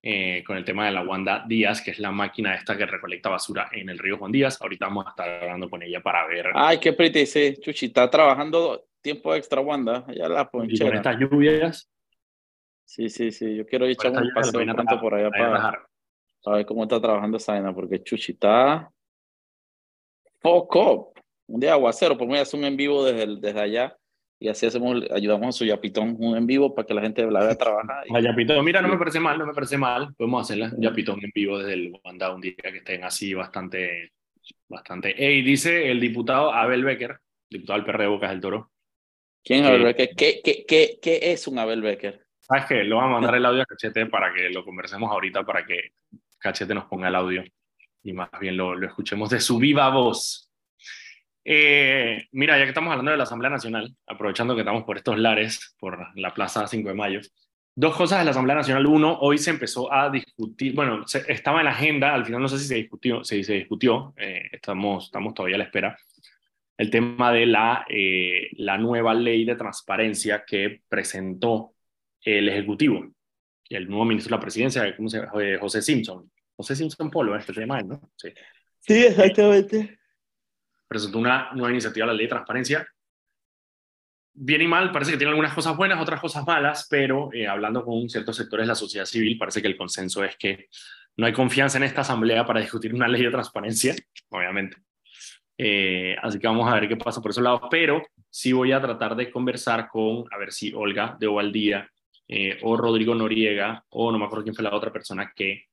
eh, 0.01 0.43
con 0.45 0.55
el 0.55 0.63
tema 0.63 0.85
de 0.85 0.91
la 0.91 1.01
Wanda 1.01 1.43
Díaz, 1.45 1.81
que 1.81 1.91
es 1.91 1.99
la 1.99 2.11
máquina 2.11 2.55
esta 2.55 2.77
que 2.77 2.85
recolecta 2.85 3.29
basura 3.29 3.69
en 3.71 3.89
el 3.89 3.99
río 3.99 4.17
Juan 4.17 4.31
Díaz. 4.31 4.61
Ahorita 4.61 4.85
vamos 4.85 5.05
a 5.05 5.09
estar 5.09 5.43
hablando 5.43 5.69
con 5.69 5.83
ella 5.83 6.01
para 6.01 6.25
ver. 6.25 6.51
Ay, 6.55 6.79
qué 6.79 6.93
pretty, 6.93 7.25
Chuchi, 7.59 7.87
está 7.87 8.09
trabajando 8.09 8.88
tiempo 9.01 9.33
extra 9.35 9.61
Wanda, 9.61 10.05
ya 10.15 10.27
la 10.27 10.49
ponchera. 10.49 10.85
Y 10.85 10.89
con 10.89 10.97
estas 10.97 11.19
lluvias. 11.19 11.89
Sí, 12.85 13.09
sí, 13.09 13.31
sí, 13.31 13.55
yo 13.55 13.65
quiero 13.65 13.85
echar 13.85 14.11
un 14.11 14.31
paseo 14.33 14.61
pronto 14.73 14.99
por 14.99 15.13
allá 15.13 15.29
para, 15.29 15.87
para, 16.43 16.57
ver 16.57 16.65
cómo 16.65 16.83
está 16.83 16.99
trabajando 16.99 17.37
esa 17.37 17.73
porque 17.73 18.01
Chuchi 18.01 18.31
está 18.31 18.91
Foco. 20.39 21.13
Un 21.47 21.59
día 21.59 21.73
aguacero, 21.73 22.17
pues 22.17 22.27
voy 22.27 22.39
a 22.39 22.41
hacer 22.41 22.59
un 22.59 22.65
en 22.65 22.77
vivo 22.77 23.03
desde, 23.05 23.39
desde 23.39 23.59
allá 23.59 23.95
y 24.41 24.47
así 24.47 24.65
hacemos, 24.65 25.03
ayudamos 25.11 25.49
a 25.49 25.51
su 25.51 25.65
Yapitón 25.65 26.15
un 26.17 26.37
en 26.37 26.47
vivo 26.47 26.73
para 26.73 26.87
que 26.87 26.93
la 26.93 27.01
gente 27.01 27.29
la 27.29 27.41
vea 27.41 27.55
trabajar. 27.57 28.05
Y... 28.07 28.23
Yapitón, 28.23 28.63
mira, 28.63 28.81
no 28.81 28.87
me 28.87 28.97
parece 28.97 29.19
mal, 29.19 29.37
no 29.37 29.45
me 29.45 29.53
parece 29.53 29.77
mal. 29.77 30.13
Podemos 30.15 30.43
hacerla 30.43 30.71
Yapitón 30.77 31.19
en 31.23 31.31
vivo 31.33 31.59
desde 31.59 31.73
el 31.73 31.93
Wanda 32.03 32.33
un 32.33 32.39
día 32.41 32.55
que 32.55 32.77
estén 32.77 33.03
así 33.03 33.33
bastante, 33.33 34.13
bastante. 34.69 35.13
Ey, 35.23 35.41
dice 35.41 35.91
el 35.91 35.99
diputado 35.99 36.53
Abel 36.53 36.85
Becker, 36.85 37.19
diputado 37.49 37.79
del 37.79 37.85
PR 37.85 38.01
de 38.01 38.07
Bocas 38.07 38.29
del 38.31 38.41
Toro. 38.41 38.71
¿Quién 39.43 39.63
es 39.63 39.69
Abel 39.69 39.83
Becker? 39.83 40.09
¿Qué, 40.15 40.41
qué, 40.43 40.65
qué, 40.67 40.99
qué 41.01 41.31
es 41.31 41.47
un 41.47 41.59
Abel 41.59 41.81
Becker? 41.81 42.25
¿Sabes 42.39 42.65
qué? 42.65 42.83
Lo 42.83 42.97
vamos 42.97 43.11
a 43.11 43.19
mandar 43.19 43.35
el 43.35 43.45
audio 43.45 43.61
a 43.61 43.65
Cachete 43.65 44.05
para 44.05 44.33
que 44.33 44.49
lo 44.49 44.63
conversemos 44.63 45.11
ahorita, 45.11 45.43
para 45.43 45.65
que 45.65 45.93
Cachete 46.37 46.73
nos 46.73 46.85
ponga 46.85 47.07
el 47.07 47.15
audio 47.15 47.43
y 48.03 48.13
más 48.13 48.29
bien 48.39 48.57
lo, 48.57 48.75
lo 48.75 48.87
escuchemos 48.87 49.29
de 49.29 49.39
su 49.39 49.57
viva 49.57 49.89
voz. 49.89 50.49
Eh, 51.43 52.27
mira, 52.31 52.57
ya 52.57 52.63
que 52.63 52.69
estamos 52.69 52.91
hablando 52.91 53.11
de 53.11 53.17
la 53.17 53.23
Asamblea 53.23 53.49
Nacional, 53.49 53.95
aprovechando 54.07 54.55
que 54.55 54.61
estamos 54.61 54.83
por 54.83 54.97
estos 54.97 55.17
lares, 55.17 55.75
por 55.79 56.07
la 56.15 56.33
Plaza 56.33 56.67
5 56.67 56.89
de 56.89 56.95
Mayo, 56.95 57.21
dos 57.75 57.95
cosas 57.95 58.19
de 58.19 58.25
la 58.25 58.31
Asamblea 58.31 58.57
Nacional. 58.57 58.85
Uno, 58.85 59.17
hoy 59.19 59.37
se 59.37 59.51
empezó 59.51 59.91
a 59.91 60.09
discutir, 60.09 60.75
bueno, 60.75 61.05
estaba 61.27 61.59
en 61.59 61.65
la 61.65 61.71
agenda, 61.71 62.13
al 62.13 62.25
final 62.25 62.41
no 62.41 62.47
sé 62.47 62.59
si 62.59 62.67
se 62.67 62.75
discutió, 62.75 63.23
si 63.23 63.43
se 63.43 63.53
discutió 63.53 64.13
eh, 64.17 64.49
estamos, 64.51 65.05
estamos 65.05 65.33
todavía 65.33 65.55
a 65.55 65.59
la 65.59 65.63
espera, 65.65 65.97
el 66.79 66.89
tema 66.89 67.31
de 67.31 67.45
la, 67.45 67.85
eh, 67.87 68.49
la 68.53 68.77
nueva 68.77 69.13
ley 69.13 69.45
de 69.45 69.55
transparencia 69.55 70.43
que 70.47 70.81
presentó 70.89 71.75
el 72.21 72.49
Ejecutivo, 72.49 73.05
el 73.69 73.87
nuevo 73.87 74.05
ministro 74.05 74.31
de 74.31 74.37
la 74.37 74.41
Presidencia, 74.41 74.95
¿cómo 74.95 75.09
se 75.09 75.19
llama? 75.19 75.31
José 75.59 75.81
Simpson. 75.81 76.31
José 76.55 76.75
Simpson 76.75 77.11
Polo, 77.11 77.35
este 77.35 77.53
tema, 77.53 77.81
¿no? 77.81 78.11
Sí, 78.17 78.29
sí 78.79 78.93
exactamente 79.05 79.99
presentó 80.89 81.19
una 81.19 81.51
nueva 81.53 81.71
iniciativa 81.71 82.07
la 82.07 82.13
ley 82.13 82.25
de 82.25 82.31
transparencia. 82.31 82.85
Bien 84.33 84.61
y 84.61 84.67
mal, 84.67 84.91
parece 84.91 85.11
que 85.11 85.17
tiene 85.17 85.29
algunas 85.29 85.53
cosas 85.53 85.77
buenas, 85.77 86.01
otras 86.01 86.19
cosas 86.19 86.45
malas, 86.45 86.87
pero 86.89 87.29
eh, 87.31 87.47
hablando 87.47 87.85
con 87.85 88.09
ciertos 88.09 88.35
sectores 88.35 88.63
de 88.63 88.69
la 88.69 88.75
sociedad 88.75 89.05
civil, 89.05 89.37
parece 89.37 89.61
que 89.61 89.67
el 89.67 89.77
consenso 89.77 90.23
es 90.23 90.35
que 90.37 90.67
no 91.17 91.27
hay 91.27 91.33
confianza 91.33 91.77
en 91.77 91.83
esta 91.83 92.01
asamblea 92.01 92.45
para 92.45 92.61
discutir 92.61 92.93
una 92.93 93.07
ley 93.07 93.23
de 93.23 93.29
transparencia, 93.29 93.95
obviamente. 94.29 94.77
Eh, 95.61 96.15
así 96.21 96.39
que 96.39 96.47
vamos 96.47 96.71
a 96.71 96.75
ver 96.75 96.87
qué 96.87 96.95
pasa 96.95 97.21
por 97.21 97.31
esos 97.31 97.43
lados, 97.43 97.63
pero 97.69 98.01
sí 98.29 98.53
voy 98.53 98.71
a 98.71 98.79
tratar 98.79 99.13
de 99.13 99.29
conversar 99.29 99.89
con, 99.89 100.23
a 100.31 100.37
ver 100.37 100.53
si 100.53 100.71
Olga 100.73 101.17
de 101.19 101.27
Ovaldía 101.27 101.91
eh, 102.29 102.57
o 102.61 102.77
Rodrigo 102.77 103.13
Noriega, 103.13 103.83
o 103.89 104.09
no 104.09 104.17
me 104.17 104.25
acuerdo 104.25 104.45
quién 104.45 104.55
fue 104.55 104.63
la 104.63 104.73
otra 104.73 104.93
persona 104.93 105.33
que 105.35 105.65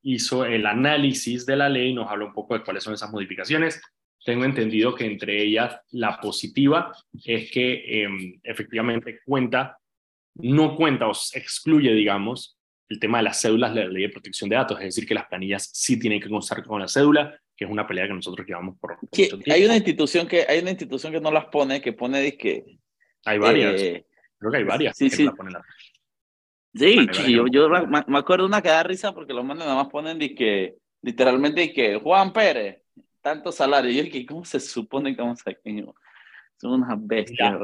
hizo 0.00 0.46
el 0.46 0.64
análisis 0.64 1.44
de 1.44 1.54
la 1.54 1.68
ley, 1.68 1.92
nos 1.92 2.10
habla 2.10 2.24
un 2.24 2.32
poco 2.32 2.54
de 2.54 2.64
cuáles 2.64 2.82
son 2.82 2.94
esas 2.94 3.12
modificaciones. 3.12 3.78
Tengo 4.24 4.46
entendido 4.46 4.94
que 4.94 5.04
entre 5.04 5.42
ellas 5.42 5.78
la 5.90 6.18
positiva 6.18 6.90
es 7.24 7.50
que 7.50 8.02
em, 8.02 8.40
efectivamente 8.42 9.20
cuenta, 9.24 9.78
no 10.36 10.74
cuenta 10.74 11.08
o 11.08 11.12
excluye, 11.34 11.92
digamos, 11.92 12.58
el 12.88 12.98
tema 12.98 13.18
de 13.18 13.24
las 13.24 13.42
cédulas 13.42 13.74
de 13.74 13.84
la 13.84 13.88
ley 13.88 14.02
de 14.04 14.08
protección 14.08 14.48
de 14.48 14.56
datos, 14.56 14.78
es 14.78 14.86
decir, 14.86 15.06
que 15.06 15.14
las 15.14 15.26
planillas 15.26 15.70
sí 15.74 15.98
tienen 15.98 16.20
que 16.20 16.30
constar 16.30 16.64
con 16.64 16.80
la 16.80 16.88
cédula, 16.88 17.38
que 17.58 17.64
es 17.64 17.70
una 17.70 17.86
pelea 17.86 18.06
que 18.06 18.14
nosotros 18.14 18.46
llevamos 18.46 18.78
por, 18.78 18.96
Hay 19.50 19.64
una 19.64 19.76
institución 19.76 20.28
que 20.28 20.46
hay 20.48 20.60
una 20.60 20.70
institución 20.70 21.12
que 21.12 21.20
no 21.20 21.32
las 21.32 21.46
pone, 21.46 21.80
que 21.80 21.92
pone 21.92 22.36
que 22.36 22.78
hay 23.24 23.38
varias. 23.38 23.82
Eh, 23.82 24.06
Creo 24.38 24.52
que 24.52 24.58
hay 24.58 24.64
varias 24.64 24.96
sí, 24.96 25.10
sí. 25.10 25.28
Sí, 26.72 26.96
yo, 27.28 27.48
yo 27.48 27.68
me 27.68 28.18
acuerdo 28.18 28.46
una 28.46 28.62
que 28.62 28.68
da 28.68 28.84
risa 28.84 29.12
porque 29.12 29.32
los 29.32 29.44
mandan 29.44 29.66
nada 29.66 29.82
más 29.82 29.90
ponen 29.90 30.18
que 30.36 30.76
literalmente 31.02 31.72
que 31.72 31.96
Juan 31.96 32.32
Pérez 32.32 32.82
tanto 33.20 33.52
salario. 33.52 33.90
Y 33.90 34.10
que, 34.10 34.24
¿cómo 34.24 34.44
se 34.44 34.60
supone 34.60 35.14
que 35.14 35.22
vamos 35.22 35.40
a 35.44 35.52
Son 36.60 36.82
unas 36.82 37.06
bestias, 37.06 37.58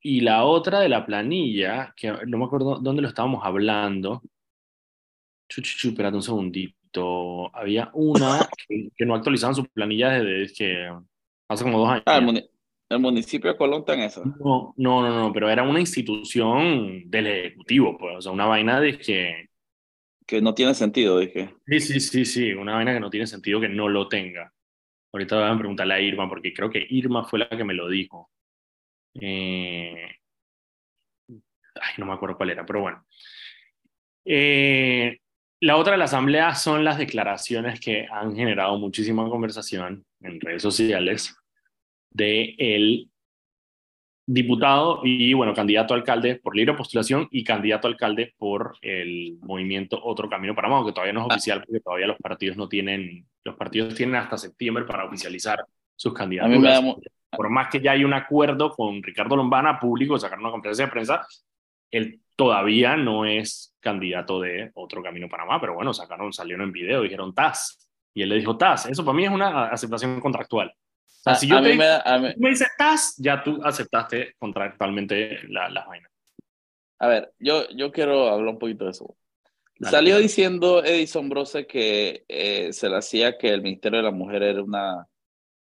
Y 0.00 0.20
la 0.20 0.44
otra 0.44 0.80
de 0.80 0.88
la 0.88 1.04
planilla, 1.04 1.92
que 1.96 2.10
no 2.26 2.38
me 2.38 2.44
acuerdo 2.44 2.78
dónde 2.78 3.02
lo 3.02 3.08
estábamos 3.08 3.44
hablando. 3.44 4.22
Chuchuchu, 5.48 5.88
espérate 5.88 6.16
un 6.16 6.22
segundito. 6.22 6.83
Había 7.52 7.90
una 7.94 8.48
que, 8.68 9.06
no 9.06 9.14
actualizaban 9.14 9.54
su 9.54 9.64
planilla 9.66 10.10
desde 10.10 10.54
que 10.54 10.92
hace 11.48 11.64
como 11.64 11.78
dos 11.78 11.88
años. 11.88 12.04
Ah, 12.06 12.18
el, 12.90 12.98
municipio 12.98 13.50
de 13.50 13.56
Colón 13.56 13.80
está 13.80 13.94
en 13.94 14.00
eso. 14.00 14.24
No, 14.24 14.74
no, 14.76 15.02
no, 15.02 15.18
no, 15.18 15.32
pero 15.32 15.50
era 15.50 15.62
una 15.62 15.80
institución 15.80 17.10
del 17.10 17.26
Ejecutivo, 17.26 17.96
pues, 17.98 18.16
o 18.18 18.20
sea, 18.20 18.32
una 18.32 18.46
vaina 18.46 18.80
de 18.80 18.98
que 18.98 19.48
que 20.26 20.40
no 20.40 20.54
tiene 20.54 20.74
sentido, 20.74 21.18
dije. 21.18 21.54
Sí, 21.66 21.80
sí, 21.80 22.00
sí, 22.00 22.24
sí, 22.24 22.52
una 22.52 22.74
vaina 22.74 22.94
que 22.94 23.00
no 23.00 23.10
tiene 23.10 23.26
sentido 23.26 23.60
que 23.60 23.68
no 23.68 23.88
lo 23.88 24.08
tenga. 24.08 24.52
Ahorita 25.12 25.36
voy 25.36 25.54
a 25.54 25.58
preguntarle 25.58 25.94
a 25.94 26.00
Irma, 26.00 26.28
porque 26.28 26.52
creo 26.52 26.70
que 26.70 26.84
Irma 26.88 27.24
fue 27.24 27.40
la 27.40 27.48
que 27.48 27.64
me 27.64 27.74
lo 27.74 27.88
dijo. 27.88 28.30
Eh, 29.14 30.08
ay, 31.28 31.92
no 31.98 32.06
me 32.06 32.14
acuerdo 32.14 32.36
cuál 32.36 32.50
era, 32.50 32.64
pero 32.64 32.80
bueno. 32.80 33.06
Eh, 34.24 35.18
la 35.64 35.78
otra 35.78 35.92
de 35.92 35.98
la 35.98 36.04
asamblea 36.04 36.54
son 36.54 36.84
las 36.84 36.98
declaraciones 36.98 37.80
que 37.80 38.06
han 38.12 38.36
generado 38.36 38.78
muchísima 38.78 39.26
conversación 39.30 40.04
en 40.20 40.38
redes 40.38 40.60
sociales 40.60 41.34
de 42.10 42.54
el 42.58 43.08
diputado 44.26 45.00
y, 45.04 45.32
bueno, 45.32 45.54
candidato 45.54 45.94
a 45.94 45.96
alcalde 45.96 46.36
por 46.36 46.54
libre 46.54 46.74
postulación 46.74 47.28
y 47.30 47.44
candidato 47.44 47.88
a 47.88 47.92
alcalde 47.92 48.34
por 48.36 48.76
el 48.82 49.38
movimiento 49.40 49.98
Otro 50.04 50.28
Camino 50.28 50.54
para 50.54 50.68
Mau, 50.68 50.84
que 50.84 50.92
todavía 50.92 51.14
no 51.14 51.20
es 51.20 51.26
ah. 51.30 51.34
oficial 51.34 51.62
porque 51.64 51.80
todavía 51.80 52.08
los 52.08 52.18
partidos 52.18 52.58
no 52.58 52.68
tienen, 52.68 53.26
los 53.42 53.56
partidos 53.56 53.94
tienen 53.94 54.16
hasta 54.16 54.36
septiembre 54.36 54.84
para 54.84 55.06
oficializar 55.06 55.64
sus 55.96 56.12
da, 56.12 56.82
por 57.30 57.48
más 57.48 57.68
que 57.68 57.80
ya 57.80 57.92
hay 57.92 58.04
un 58.04 58.12
acuerdo 58.12 58.70
con 58.70 59.02
Ricardo 59.02 59.34
Lombana 59.34 59.80
público, 59.80 60.18
sacar 60.18 60.38
una 60.38 60.50
conferencia 60.50 60.84
de 60.84 60.90
prensa, 60.90 61.26
él 61.96 62.20
todavía 62.36 62.96
no 62.96 63.24
es 63.24 63.74
candidato 63.80 64.40
de 64.40 64.70
Otro 64.74 65.02
Camino 65.02 65.28
Panamá, 65.28 65.60
pero 65.60 65.74
bueno, 65.74 65.94
sacaron, 65.94 66.32
salieron 66.32 66.66
en 66.66 66.72
video, 66.72 67.02
dijeron 67.02 67.34
TAS, 67.34 67.88
y 68.12 68.22
él 68.22 68.28
le 68.28 68.36
dijo 68.36 68.56
TAS, 68.56 68.86
eso 68.86 69.04
para 69.04 69.16
mí 69.16 69.24
es 69.24 69.30
una 69.30 69.66
aceptación 69.66 70.20
contractual. 70.20 70.72
O 71.26 71.34
si 71.34 71.46
yo 71.46 71.62
te, 71.62 71.74
me, 71.74 72.34
me 72.36 72.50
dices 72.50 72.68
TAS, 72.76 73.14
ya 73.18 73.42
tú 73.42 73.60
aceptaste 73.62 74.34
contractualmente 74.38 75.40
la, 75.48 75.68
la 75.68 75.84
vaina. 75.86 76.08
A 76.98 77.08
ver, 77.08 77.32
yo, 77.38 77.68
yo 77.70 77.90
quiero 77.90 78.28
hablar 78.28 78.54
un 78.54 78.58
poquito 78.58 78.84
de 78.84 78.90
eso. 78.90 79.16
Salió 79.80 80.18
diciendo 80.18 80.84
Edison 80.84 81.28
Brose 81.28 81.66
que 81.66 82.24
eh, 82.28 82.72
se 82.72 82.88
le 82.88 82.96
hacía 82.96 83.36
que 83.36 83.48
el 83.48 83.62
Ministerio 83.62 83.98
de 83.98 84.04
la 84.04 84.10
Mujer 84.10 84.42
era 84.42 84.62
una 84.62 85.06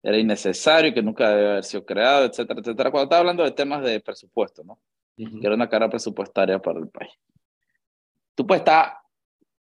era 0.03 0.19
innecesario, 0.19 0.93
que 0.93 1.01
nunca 1.01 1.29
debe 1.29 1.49
haber 1.49 1.63
sido 1.63 1.83
creado, 1.83 2.25
etcétera, 2.25 2.59
etcétera. 2.59 2.91
Cuando 2.91 3.05
estaba 3.05 3.21
hablando 3.21 3.43
de 3.43 3.51
temas 3.51 3.83
de 3.83 3.99
presupuesto, 4.01 4.63
¿no? 4.63 4.79
Que 5.15 5.45
era 5.45 5.55
una 5.55 5.69
cara 5.69 5.89
presupuestaria 5.89 6.59
para 6.59 6.79
el 6.79 6.89
país. 6.89 7.11
Tú 8.35 8.45
puedes 8.45 8.61
estar 8.61 8.97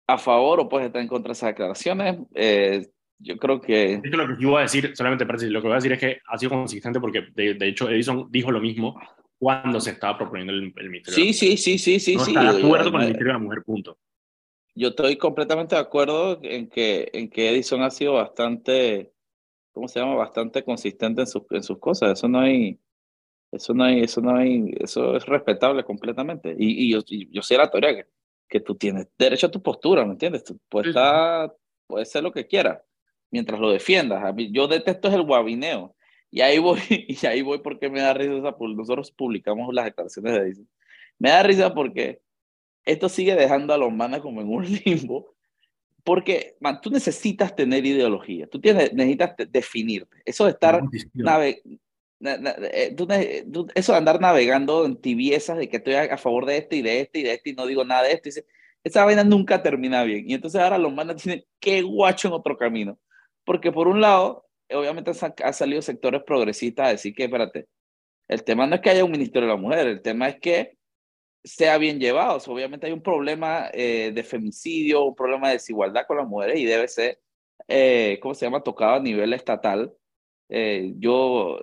a 0.07 0.19
favor 0.19 0.61
o 0.61 0.69
puedes 0.69 0.87
estar 0.87 1.03
en 1.03 1.09
contra 1.09 1.31
de 1.31 1.33
esas 1.33 1.49
declaraciones. 1.49 2.19
Eh, 2.35 2.87
yo 3.19 3.37
creo 3.37 3.61
que... 3.61 3.95
Es 3.95 4.03
que 4.03 4.11
lo 4.11 4.27
que 4.27 4.43
yo 4.43 4.51
voy 4.51 4.61
a 4.61 4.63
decir, 4.63 4.97
solamente 4.97 5.27
para 5.27 5.37
decir, 5.37 5.53
lo 5.53 5.61
que 5.61 5.69
voy 5.69 5.75
a 5.75 5.77
decir 5.77 5.93
es 5.93 5.99
que 5.99 6.21
ha 6.27 6.39
sido 6.39 6.51
consistente 6.51 7.01
porque 7.01 7.27
de, 7.35 7.55
de 7.55 7.69
hecho 7.69 7.89
Edison 7.89 8.29
dijo 8.31 8.51
lo 8.51 8.61
mismo 8.61 8.99
cuando 9.41 9.81
se 9.81 9.91
estaba 9.91 10.19
proponiendo 10.19 10.53
el, 10.53 10.91
Ministerio. 10.91 11.25
Sí, 11.25 11.33
sí, 11.33 11.57
sí, 11.57 11.79
sí, 11.79 11.99
sí, 11.99 12.19
sí. 12.19 12.35
de 12.35 12.41
acuerdo 12.41 12.93
con 12.93 13.01
el 13.01 13.07
Ministerio 13.07 13.33
de 13.33 13.39
la 13.39 13.39
Mujer, 13.39 13.63
punto. 13.65 13.99
Yo 14.75 14.89
estoy 14.89 15.17
completamente 15.17 15.75
de 15.75 15.81
acuerdo 15.81 16.39
en 16.43 16.69
que, 16.69 17.09
en 17.13 17.31
que 17.31 17.49
Edison 17.49 17.83
ha 17.83 17.91
sido 17.91 18.15
bastante, 18.15 19.13
¿cómo 19.73 19.89
se 19.89 19.99
llama? 19.99 20.15
Bastante 20.15 20.63
consistente 20.63 21.23
en 21.23 21.27
sus, 21.27 21.43
en 21.51 21.63
sus 21.63 21.79
cosas. 21.79 22.13
Eso 22.13 22.29
no 22.29 22.41
hay, 22.41 22.79
eso 23.53 23.75
no 23.75 23.85
hay, 23.85 24.01
eso 24.03 24.21
no 24.21 24.37
hay, 24.37 24.75
eso 24.79 25.17
es 25.17 25.27
respetable 25.27 25.85
completamente. 25.85 26.55
Y, 26.59 26.87
y 26.87 26.93
yo, 26.93 27.01
yo 27.31 27.43
sé 27.43 27.57
la 27.57 27.71
teoría 27.71 27.97
que, 27.97 28.07
que 28.49 28.61
tú 28.61 28.75
tienes 28.75 29.09
derecho 29.19 29.47
a 29.47 29.51
tu 29.51 29.63
postura, 29.63 30.05
¿me 30.05 30.13
entiendes? 30.13 30.45
Tú 30.45 30.59
puedes, 30.69 30.89
estar, 30.89 31.55
puedes 31.87 32.11
ser 32.11 32.23
lo 32.23 32.33
que 32.33 32.47
quieras, 32.47 32.81
mientras 33.31 33.59
lo 33.61 33.71
defiendas. 33.71 34.25
A 34.25 34.33
mí, 34.33 34.51
yo 34.53 34.69
detesto 34.69 35.09
el 35.09 35.23
guabineo. 35.23 35.95
Y 36.31 36.43
ahí 36.43 36.59
voy, 36.59 36.81
y 36.91 37.27
ahí 37.27 37.43
voy 37.43 37.59
porque 37.59 37.89
me 37.89 38.01
da 38.01 38.15
risa. 38.15 38.55
Nosotros 38.59 39.11
publicamos 39.13 39.73
las 39.75 39.87
declaraciones 39.87 40.33
de 40.33 40.39
Edison. 40.41 40.69
Me 41.19 41.31
da 41.31 41.43
risa 41.43 41.75
porque 41.75 42.21
esto 42.85 43.09
sigue 43.09 43.35
dejando 43.35 43.75
a 43.75 43.79
los 43.79 43.93
manas 43.93 44.21
como 44.21 44.41
en 44.41 44.49
un 44.49 44.65
limbo, 44.85 45.35
porque 46.03 46.57
man, 46.61 46.81
tú 46.81 46.91
necesitas 46.91 47.55
tener 47.55 47.85
ideología, 47.85 48.47
tú 48.47 48.61
tienes, 48.61 48.93
necesitas 48.93 49.35
definirte. 49.51 50.17
Eso 50.25 50.45
de 50.45 50.53
estar 50.53 50.83
nave, 51.15 51.63
eh, 52.23 53.47
eso 53.75 53.93
de 53.93 53.99
andar 53.99 54.21
navegando 54.21 54.85
en 54.85 54.97
tibiezas 55.01 55.59
de 55.59 55.69
que 55.69 55.79
estoy 55.79 55.95
a, 55.95 56.17
favor 56.19 56.47
de 56.47 56.59
este 56.59 56.77
y 56.77 56.83
de 56.83 57.01
este 57.01 57.21
y 57.21 57.23
de 57.23 57.35
este 57.35 57.51
y 57.51 57.55
no 57.55 57.67
digo 57.67 57.85
nada 57.85 58.05
de 58.05 58.13
esto, 58.13 58.29
esa 58.85 59.05
vaina 59.05 59.25
nunca 59.25 59.63
termina 59.63 60.03
bien. 60.05 60.29
Y 60.29 60.35
entonces 60.35 60.61
ahora 60.61 60.79
los 60.79 60.93
manas 60.93 61.17
tienen 61.23 61.45
que 61.61 61.83
guacho 61.83 62.29
en 62.29 62.35
otro 62.35 62.57
camino. 62.57 62.99
Porque 63.45 63.73
por 63.73 63.89
un 63.89 64.01
lado, 64.01 64.47
obviamente 64.71 65.13
han 65.43 65.55
salido 65.55 65.83
sectores 65.83 66.23
progresistas 66.25 66.87
a 66.87 66.91
decir 66.91 67.15
que, 67.15 67.25
espérate, 67.25 67.69
el 68.29 68.45
tema 68.45 68.67
no 68.67 68.77
es 68.77 68.81
que 68.81 68.91
haya 68.91 69.05
un 69.05 69.11
ministerio 69.11 69.49
de 69.49 69.55
la 69.55 69.61
mujer, 69.61 69.87
el 69.89 70.03
tema 70.03 70.29
es 70.29 70.41
que 70.41 70.79
sea 71.45 71.79
bien 71.79 71.99
llevado. 71.99 72.39
obviamente 72.49 72.87
hay 72.87 72.93
un 72.93 73.03
problema 73.03 73.71
eh, 73.73 74.13
de 74.15 74.23
femicidio, 74.25 75.05
un 75.05 75.15
problema 75.15 75.49
de 75.49 75.55
desigualdad 75.55 76.07
con 76.07 76.19
las 76.19 76.29
mujeres 76.29 76.59
y 76.59 76.65
debe 76.65 76.89
ser, 76.89 77.21
eh, 77.69 78.19
¿cómo 78.23 78.35
se 78.35 78.47
llama?, 78.47 78.63
tocado 78.63 78.97
a 78.97 79.01
nivel 79.01 79.33
estatal. 79.33 79.93
Eh, 80.49 80.93
yo 80.99 81.61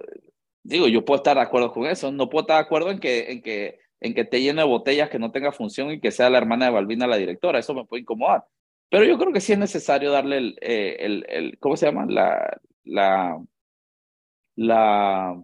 digo, 0.68 0.88
yo 0.88 1.06
puedo 1.06 1.18
estar 1.18 1.38
de 1.38 1.44
acuerdo 1.44 1.72
con 1.72 1.86
eso, 1.86 2.12
no 2.12 2.30
puedo 2.30 2.42
estar 2.42 2.58
de 2.58 2.66
acuerdo 2.66 2.92
en 2.92 3.00
que, 3.00 3.32
en 3.32 3.42
que, 3.42 3.80
en 4.02 4.14
que 4.14 4.22
esté 4.22 4.42
lleno 4.42 4.62
de 4.62 4.68
botellas, 4.68 5.10
que 5.10 5.18
no 5.18 5.32
tenga 5.32 5.52
función 5.52 5.92
y 5.92 6.00
que 6.02 6.12
sea 6.12 6.30
la 6.30 6.38
hermana 6.38 6.66
de 6.66 6.72
Balbina 6.72 7.08
la 7.08 7.18
directora, 7.18 7.60
eso 7.60 7.74
me 7.74 7.86
puede 7.86 8.02
incomodar. 8.02 8.44
Pero 8.90 9.06
yo 9.06 9.18
creo 9.18 9.32
que 9.32 9.42
sí 9.42 9.54
es 9.54 9.60
necesario 9.60 10.12
darle 10.12 10.38
el, 10.38 10.58
el, 10.62 11.26
el 11.30 11.60
¿cómo 11.60 11.78
se 11.78 11.86
llama? 11.86 12.06
La, 12.08 12.60
la, 12.84 13.42
la, 14.56 15.42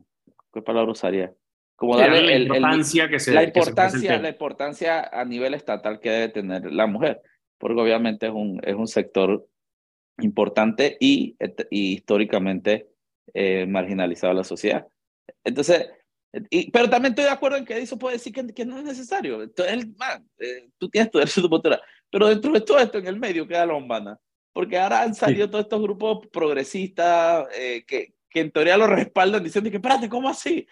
¿qué 0.53 0.61
palabra 0.61 0.91
usaría? 0.91 1.33
como 1.75 1.97
darle 1.97 2.21
la 2.21 2.35
importancia 2.35 3.09
que 3.09 3.19
se 3.19 3.33
la 3.33 3.43
importancia 3.43 4.19
la 4.19 4.29
importancia 4.29 5.09
a 5.11 5.25
nivel 5.25 5.55
estatal 5.55 5.99
que 5.99 6.11
debe 6.11 6.29
tener 6.29 6.71
la 6.71 6.85
mujer 6.85 7.19
porque 7.57 7.81
obviamente 7.81 8.27
es 8.27 8.31
un 8.31 8.61
es 8.63 8.75
un 8.75 8.87
sector 8.87 9.45
importante 10.19 10.95
y, 10.99 11.35
y 11.71 11.93
históricamente 11.93 12.87
eh, 13.33 13.65
marginalizado 13.65 14.31
en 14.31 14.37
la 14.37 14.43
sociedad 14.43 14.87
entonces 15.43 15.89
y, 16.49 16.71
pero 16.71 16.89
también 16.89 17.11
estoy 17.11 17.25
de 17.25 17.31
acuerdo 17.31 17.57
en 17.57 17.65
que 17.65 17.77
eso 17.77 17.97
puede 17.97 18.15
decir 18.15 18.33
que, 18.33 18.47
que 18.47 18.65
no 18.65 18.79
es 18.79 18.83
necesario. 18.83 19.43
Entonces 19.43 19.87
man, 19.97 20.27
eh, 20.39 20.67
tú 20.79 20.89
tienes 20.89 21.11
tu 21.11 21.19
derecho 21.19 21.41
tu 21.41 21.49
postura 21.49 21.79
pero 22.09 22.27
dentro 22.27 22.51
de 22.51 22.61
todo 22.61 22.79
esto 22.79 22.97
en 22.97 23.07
el 23.07 23.19
medio 23.19 23.47
queda 23.47 23.65
la 23.65 23.73
bombana 23.73 24.19
porque 24.51 24.77
ahora 24.77 25.01
han 25.01 25.15
salido 25.15 25.49
todos 25.49 25.65
estos 25.65 25.81
grupos 25.81 26.27
progresistas 26.31 27.47
eh, 27.57 27.83
que, 27.87 28.13
que 28.29 28.39
en 28.41 28.51
teoría 28.51 28.77
lo 28.77 28.87
respaldan 28.87 29.43
diciendo 29.43 29.69
que 29.69 29.77
espérate 29.77 30.09
cómo 30.09 30.29
así 30.29 30.67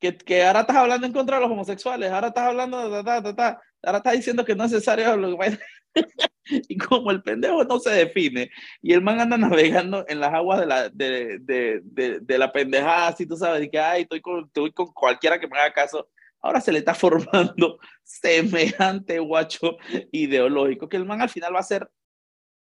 que, 0.00 0.16
que, 0.16 0.44
ahora 0.44 0.60
estás 0.60 0.76
hablando 0.76 1.06
en 1.06 1.12
contra 1.12 1.36
de 1.36 1.42
los 1.42 1.50
homosexuales, 1.50 2.10
ahora 2.10 2.28
estás 2.28 2.44
hablando, 2.44 2.90
de, 2.90 3.02
ta, 3.02 3.22
ta, 3.22 3.34
ta, 3.34 3.62
ahora 3.82 3.98
estás 3.98 4.12
diciendo 4.12 4.44
que 4.44 4.54
no 4.54 4.64
es 4.64 4.72
necesario 4.72 5.16
lo 5.16 5.38
que 5.38 5.58
y 6.68 6.76
como 6.76 7.10
el 7.10 7.22
pendejo 7.22 7.64
no 7.64 7.78
se 7.78 7.90
define 7.90 8.50
y 8.82 8.92
el 8.92 9.02
man 9.02 9.20
anda 9.20 9.36
navegando 9.36 10.04
en 10.08 10.20
las 10.20 10.32
aguas 10.32 10.60
de 10.60 10.66
la, 10.66 10.88
de, 10.88 11.38
de, 11.40 11.80
de, 11.82 12.20
de 12.20 12.38
la 12.38 12.52
pendejada, 12.52 13.08
así 13.08 13.26
tú 13.26 13.36
sabes, 13.36 13.64
y 13.64 13.70
que 13.70 13.78
ay, 13.78 14.02
estoy 14.02 14.20
con, 14.20 14.44
estoy 14.44 14.72
con 14.72 14.86
cualquiera 14.92 15.40
que 15.40 15.48
me 15.48 15.58
haga 15.58 15.72
caso, 15.72 16.08
ahora 16.40 16.60
se 16.60 16.72
le 16.72 16.78
está 16.78 16.94
formando 16.94 17.78
semejante 18.02 19.18
guacho 19.18 19.76
ideológico 20.12 20.88
que 20.88 20.96
el 20.96 21.06
man 21.06 21.20
al 21.20 21.30
final 21.30 21.54
va 21.54 21.60
a 21.60 21.64
ser, 21.64 21.90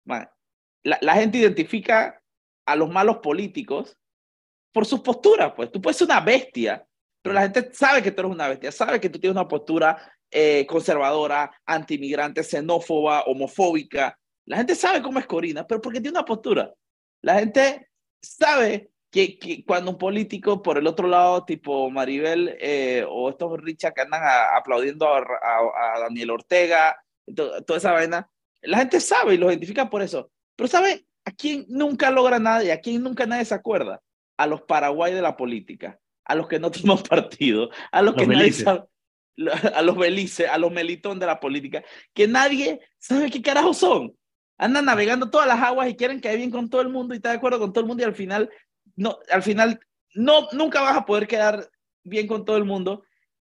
man, 0.06 0.28
la, 0.84 0.98
la 1.02 1.16
gente 1.16 1.38
identifica 1.38 2.22
a 2.66 2.76
los 2.76 2.90
malos 2.90 3.18
políticos 3.18 3.98
por 4.72 4.86
sus 4.86 5.02
posturas, 5.02 5.54
pues 5.56 5.72
tú 5.72 5.82
puedes 5.82 5.98
ser 5.98 6.06
una 6.06 6.20
bestia, 6.20 6.86
pero 7.22 7.34
la 7.34 7.42
gente 7.42 7.70
sabe 7.74 8.02
que 8.02 8.12
tú 8.12 8.22
eres 8.22 8.32
una 8.32 8.48
bestia, 8.48 8.72
sabe 8.72 9.00
que 9.00 9.10
tú 9.10 9.20
tienes 9.20 9.36
una 9.36 9.48
postura 9.48 9.98
eh, 10.31 10.65
conservadora, 10.67 11.51
antimigrante, 11.65 12.43
xenófoba, 12.43 13.24
homofóbica. 13.24 14.17
La 14.45 14.57
gente 14.57 14.75
sabe 14.75 15.01
cómo 15.01 15.19
es 15.19 15.25
Corina, 15.25 15.65
pero 15.65 15.81
porque 15.81 16.01
tiene 16.01 16.17
una 16.17 16.25
postura. 16.25 16.74
La 17.21 17.36
gente 17.39 17.89
sabe 18.21 18.91
que, 19.12 19.38
que 19.39 19.63
cuando 19.65 19.91
un 19.91 19.98
político 19.98 20.62
por 20.62 20.77
el 20.77 20.88
otro 20.88 21.07
lado, 21.07 21.45
tipo 21.45 21.89
Maribel 21.89 22.57
eh, 22.59 23.05
o 23.07 23.29
estos 23.29 23.59
richas 23.59 23.93
que 23.93 24.01
andan 24.01 24.21
aplaudiendo 24.55 25.07
a, 25.07 25.19
a, 25.19 26.00
Daniel 26.00 26.31
Ortega, 26.31 26.95
toda 27.36 27.77
esa 27.77 27.91
vaina, 27.91 28.29
la 28.62 28.79
gente 28.79 29.00
sabe 29.00 29.36
y 29.36 29.38
lo 29.38 29.50
identifica 29.50 29.89
por 29.89 30.01
eso. 30.01 30.31
Pero 30.55 30.67
¿sabe 30.67 31.05
a 31.25 31.31
quién 31.31 31.65
nunca 31.69 32.12
logra 32.12 32.39
nada 32.39 32.63
y 32.63 32.69
a 32.69 32.81
quién 32.81 33.03
nunca 33.03 33.25
nadie 33.25 33.45
se 33.45 33.55
acuerda? 33.55 34.01
A 34.38 34.48
los 34.48 34.62
Paraguay 34.62 35.13
de 35.13 35.21
la 35.21 35.36
política 35.36 36.00
a 36.29 36.36
los 36.36 36.48
que 36.48 36.59
no 36.59 36.71
toman 36.71 37.00
partido, 37.00 37.69
a 37.91 38.01
los, 38.01 38.15
que 38.15 38.27
nadie 38.27 38.53
sabe, 38.53 38.83
a 39.75 39.81
los 39.81 39.98
belices, 39.98 40.50
a 40.50 40.58
los 40.58 40.72
melitón 40.72 41.19
de 41.19 41.25
la 41.25 41.39
política, 41.39 41.84
que 42.13 42.27
nadie 42.27 42.79
sabe 42.98 43.29
qué 43.29 43.41
carajo 43.41 43.74
son. 43.74 44.15
Andan 44.58 44.86
navegando 44.86 45.29
todas 45.29 45.48
las 45.48 45.62
aguas 45.62 45.89
y 45.89 45.96
quieren 45.96 46.19
caer 46.19 46.38
bien 46.38 46.51
con 46.51 46.69
todo 46.69 46.81
el 46.81 46.89
mundo 46.89 47.13
y 47.13 47.17
estar 47.17 47.31
de 47.31 47.38
acuerdo 47.38 47.60
con 47.60 47.72
todo 47.72 47.81
el 47.81 47.88
mundo 47.88 48.03
y 48.03 48.05
al 48.05 48.15
final, 48.15 48.50
no, 48.96 49.17
al 49.31 49.43
final 49.43 49.79
no, 50.15 50.48
nunca 50.51 50.81
vas 50.81 50.98
a 50.98 51.05
poder 51.05 51.27
quedar 51.27 51.69
bien 52.03 52.27
con 52.27 52.43
todo 52.43 52.58
el 52.58 52.65
mundo 52.65 53.03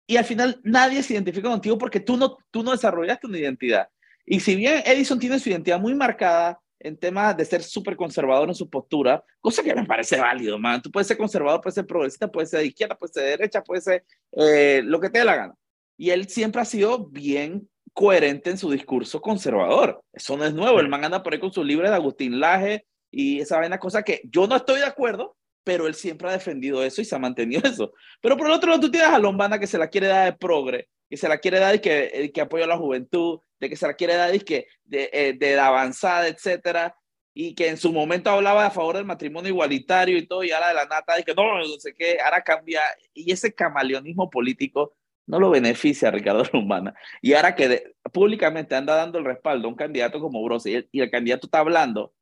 y 0.07 0.17
al 0.17 0.25
final 0.25 0.61
nadie 0.65 1.03
se 1.03 1.15
identifica 1.15 1.51
contigo 1.51 1.77
porque 1.77 2.01
tú 2.01 2.17
no, 2.17 2.39
tú 2.51 2.63
no 2.63 2.71
desarrollaste 2.71 3.27
una 3.27 3.39
identidad. 3.39 3.89
Y 4.25 4.41
si 4.41 4.57
bien 4.57 4.83
Edison 4.87 5.19
tiene 5.19 5.39
su 5.39 5.51
identidad 5.51 5.81
muy 5.81 5.95
marcada, 5.95 6.63
en 6.83 6.97
temas 6.97 7.37
de 7.37 7.45
ser 7.45 7.63
súper 7.63 7.97
conservador 7.97 8.49
en 8.49 8.55
su 8.55 8.69
postura, 8.69 9.25
cosa 9.41 9.63
que 9.63 9.75
me 9.75 9.87
parece 9.87 10.19
válido, 10.19 10.59
man. 10.59 10.83
Tú 10.83 10.91
puedes 10.91 11.07
ser 11.07 11.17
conservador, 11.17 11.61
puedes 11.61 11.77
ser 11.77 11.87
progresista, 11.87 12.31
puedes 12.31 12.51
ser 12.51 12.61
de 12.61 12.67
izquierda, 12.67 12.97
puedes 12.97 13.15
ser 13.15 13.23
de 13.23 13.31
derecha, 13.31 13.63
puedes 13.63 13.85
ser 13.85 14.05
eh, 14.33 14.83
lo 14.85 15.01
que 15.01 15.09
te 15.09 15.21
dé 15.21 15.25
la 15.25 15.37
gana. 15.37 15.55
Y 16.03 16.11
él 16.11 16.29
siempre 16.29 16.61
ha 16.61 16.65
sido 16.65 17.07
bien 17.07 17.71
coherente 17.93 18.51
en 18.51 18.59
su 18.59 18.69
discurso 18.69 19.21
conservador. 19.21 20.03
Eso 20.13 20.37
no 20.37 20.45
es 20.45 20.53
nuevo. 20.53 20.81
El 20.81 20.89
man 20.89 21.05
anda 21.05 21.23
por 21.23 21.33
ahí 21.33 21.39
con 21.39 21.53
su 21.53 21.63
libro 21.63 21.89
de 21.89 21.95
Agustín 21.95 22.41
Laje 22.41 22.85
y 23.09 23.39
esa 23.39 23.61
vaina, 23.61 23.79
cosa 23.79 24.03
que 24.03 24.21
yo 24.25 24.49
no 24.49 24.57
estoy 24.57 24.81
de 24.81 24.87
acuerdo, 24.87 25.37
pero 25.63 25.87
él 25.87 25.95
siempre 25.95 26.29
ha 26.29 26.33
defendido 26.33 26.83
eso 26.83 27.01
y 27.01 27.05
se 27.05 27.15
ha 27.15 27.21
mantenido 27.21 27.63
eso. 27.71 27.93
Pero 28.21 28.37
por 28.37 28.49
el 28.49 28.53
otro 28.53 28.71
lado, 28.71 28.81
tú 28.81 28.91
tienes 28.91 29.11
a 29.11 29.19
Lombana 29.21 29.61
que 29.61 29.69
se 29.69 29.79
la 29.79 29.87
quiere 29.87 30.09
dar 30.09 30.25
de 30.25 30.37
progre, 30.37 30.89
que 31.09 31.17
se 31.17 31.29
la 31.29 31.39
quiere 31.39 31.61
dar 31.61 31.77
y 31.77 31.79
que, 31.79 32.11
eh, 32.13 32.33
que 32.33 32.41
apoya 32.41 32.65
a 32.65 32.67
la 32.67 32.79
juventud, 32.79 33.39
de 33.61 33.69
que 33.69 33.77
se 33.77 33.87
la 33.87 33.95
quiere 33.95 34.17
dar 34.17 34.35
y 34.35 34.41
que 34.41 34.67
de, 34.83 35.09
eh, 35.13 35.37
de 35.39 35.55
la 35.55 35.69
avanzada, 35.69 36.27
etcétera, 36.27 36.97
y 37.33 37.55
que 37.55 37.69
en 37.69 37.77
su 37.77 37.93
momento 37.93 38.29
hablaba 38.29 38.67
a 38.67 38.73
favor 38.73 38.97
del 38.97 39.05
matrimonio 39.05 39.51
igualitario 39.51 40.19
y 40.19 40.27
todo, 40.27 40.43
y 40.43 40.51
ahora 40.51 40.67
de 40.67 40.75
la 40.75 40.87
nata, 40.87 41.21
y 41.21 41.23
que 41.23 41.33
no, 41.33 41.61
no 41.61 41.79
sé 41.79 41.95
qué, 41.95 42.19
ahora 42.21 42.43
cambia, 42.43 42.81
y 43.15 43.31
ese 43.31 43.55
camaleonismo 43.55 44.29
político 44.29 44.97
no 45.27 45.39
lo 45.39 45.51
beneficia 45.51 46.09
a 46.09 46.11
Ricardo 46.11 46.45
Lombana. 46.53 46.95
Y 47.21 47.35
ahora 47.35 47.55
que 47.55 47.95
públicamente 48.13 48.75
anda 48.75 48.95
dando 48.95 49.19
el 49.19 49.25
respaldo 49.25 49.67
a 49.67 49.71
un 49.71 49.77
candidato 49.77 50.21
como 50.21 50.43
Brose, 50.43 50.71
y 50.71 50.75
el, 50.75 50.89
y 50.93 51.01
el 51.01 51.11
candidato 51.11 51.47
está 51.47 51.61
hablando, 51.61 52.13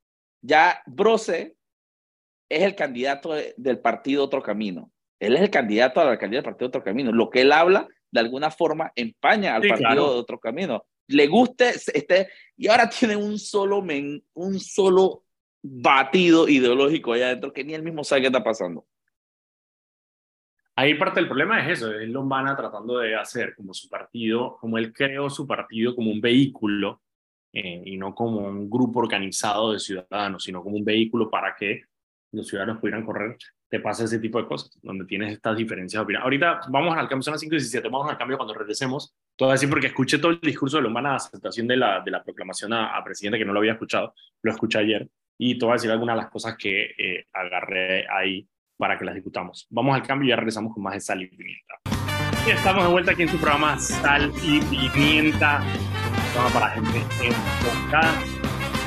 ya 0.42 0.82
Brose 0.86 1.56
es 2.48 2.62
el 2.62 2.74
candidato 2.74 3.34
del 3.56 3.78
partido 3.78 4.24
Otro 4.24 4.42
Camino. 4.42 4.90
Él 5.20 5.36
es 5.36 5.42
el 5.42 5.50
candidato 5.50 6.00
a 6.00 6.04
la 6.04 6.10
alcaldía 6.12 6.38
del 6.38 6.44
partido 6.44 6.68
Otro 6.68 6.82
Camino. 6.82 7.12
Lo 7.12 7.30
que 7.30 7.42
él 7.42 7.52
habla, 7.52 7.86
de 8.10 8.20
alguna 8.20 8.50
forma, 8.50 8.92
empaña 8.96 9.54
al 9.54 9.68
partido 9.68 10.14
de 10.14 10.20
Otro 10.20 10.40
Camino. 10.40 10.84
Le 11.06 11.26
guste, 11.26 11.70
este, 11.70 12.28
y 12.56 12.68
ahora 12.68 12.88
tiene 12.88 13.16
un 13.16 13.38
solo, 13.38 13.82
men, 13.82 14.22
un 14.34 14.58
solo 14.58 15.24
batido 15.62 16.48
ideológico 16.48 17.12
allá 17.12 17.26
adentro 17.26 17.52
que 17.52 17.64
ni 17.64 17.74
él 17.74 17.82
mismo 17.82 18.02
sabe 18.02 18.22
qué 18.22 18.26
está 18.28 18.42
pasando. 18.42 18.86
Ahí 20.80 20.94
parte 20.94 21.20
del 21.20 21.28
problema 21.28 21.60
es 21.60 21.78
eso, 21.78 21.92
es 21.92 22.08
Lombana 22.08 22.56
tratando 22.56 23.00
de 23.00 23.14
hacer 23.14 23.54
como 23.54 23.74
su 23.74 23.86
partido, 23.86 24.56
como 24.58 24.78
él 24.78 24.94
creó 24.94 25.28
su 25.28 25.46
partido 25.46 25.94
como 25.94 26.10
un 26.10 26.22
vehículo 26.22 27.02
eh, 27.52 27.82
y 27.84 27.98
no 27.98 28.14
como 28.14 28.46
un 28.46 28.70
grupo 28.70 29.00
organizado 29.00 29.74
de 29.74 29.78
ciudadanos, 29.78 30.42
sino 30.42 30.62
como 30.62 30.76
un 30.76 30.84
vehículo 30.84 31.28
para 31.28 31.54
que 31.54 31.82
los 32.32 32.48
ciudadanos 32.48 32.78
pudieran 32.78 33.04
correr, 33.04 33.36
te 33.68 33.78
pasa 33.80 34.04
ese 34.04 34.20
tipo 34.20 34.40
de 34.40 34.48
cosas, 34.48 34.70
donde 34.80 35.04
tienes 35.04 35.34
estas 35.34 35.54
diferencias 35.54 36.00
de 36.00 36.04
opinión. 36.04 36.22
Ahorita 36.22 36.62
vamos 36.70 36.96
al 36.96 37.08
cambio, 37.08 37.24
son 37.24 37.32
las 37.32 37.42
5 37.42 37.56
y 37.56 37.58
17, 37.58 37.86
vamos 37.90 38.10
al 38.10 38.16
cambio 38.16 38.38
cuando 38.38 38.54
regresemos. 38.54 39.14
Todo 39.36 39.50
así 39.50 39.66
porque 39.66 39.88
escuché 39.88 40.16
todo 40.16 40.32
el 40.32 40.40
discurso 40.40 40.78
de 40.78 40.84
Lombana, 40.84 41.10
la 41.10 41.16
aceptación 41.16 41.66
de 41.66 41.76
la, 41.76 42.00
de 42.00 42.10
la 42.10 42.24
proclamación 42.24 42.72
a, 42.72 42.96
a 42.96 43.04
presidente, 43.04 43.38
que 43.38 43.44
no 43.44 43.52
lo 43.52 43.58
había 43.58 43.72
escuchado, 43.72 44.14
lo 44.40 44.50
escuché 44.50 44.78
ayer, 44.78 45.06
y 45.36 45.58
te 45.58 45.66
voy 45.66 45.72
a 45.72 45.74
decir 45.74 45.90
algunas 45.90 46.16
de 46.16 46.22
las 46.22 46.30
cosas 46.30 46.56
que 46.56 46.94
eh, 46.96 47.26
agarré 47.34 48.06
ahí 48.10 48.48
para 48.80 48.98
que 48.98 49.04
las 49.04 49.14
discutamos. 49.14 49.68
Vamos 49.70 49.94
al 49.94 50.02
cambio 50.02 50.26
y 50.26 50.30
ya 50.30 50.36
regresamos 50.36 50.72
con 50.72 50.82
más 50.82 50.94
de 50.94 51.00
Sal 51.00 51.22
y 51.22 51.26
Pimienta. 51.26 51.74
Y 52.46 52.50
estamos 52.50 52.82
de 52.82 52.90
vuelta 52.90 53.12
aquí 53.12 53.22
en 53.22 53.28
su 53.28 53.36
programa 53.36 53.78
Sal 53.78 54.32
y 54.42 54.60
Pimienta, 54.60 55.62
programa 56.32 56.54
para 56.54 56.70
gente 56.70 56.98
enfocada. 57.22 58.18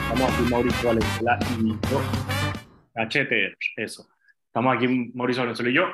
Estamos 0.02 0.34
aquí 0.34 0.44
Mauricio 0.50 0.88
Valenzuela 0.90 1.40
y 1.60 1.70
yo. 1.92 2.02
Cachete, 2.94 3.56
eso. 3.78 4.08
Estamos 4.48 4.76
aquí 4.76 5.12
Mauricio 5.14 5.44
Valenzuela 5.44 5.70
y 5.70 5.74
yo 5.76 5.86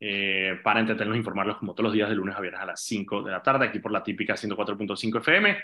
eh, 0.00 0.58
para 0.64 0.80
entretenernos 0.80 1.16
e 1.16 1.18
informarlos 1.18 1.58
como 1.58 1.74
todos 1.74 1.84
los 1.84 1.92
días 1.92 2.08
de 2.08 2.14
lunes 2.14 2.34
a 2.34 2.40
viernes 2.40 2.62
a 2.62 2.66
las 2.66 2.80
5 2.82 3.22
de 3.24 3.30
la 3.30 3.42
tarde, 3.42 3.66
aquí 3.66 3.78
por 3.78 3.92
la 3.92 4.02
típica 4.02 4.34
104.5 4.34 5.18
FM. 5.18 5.58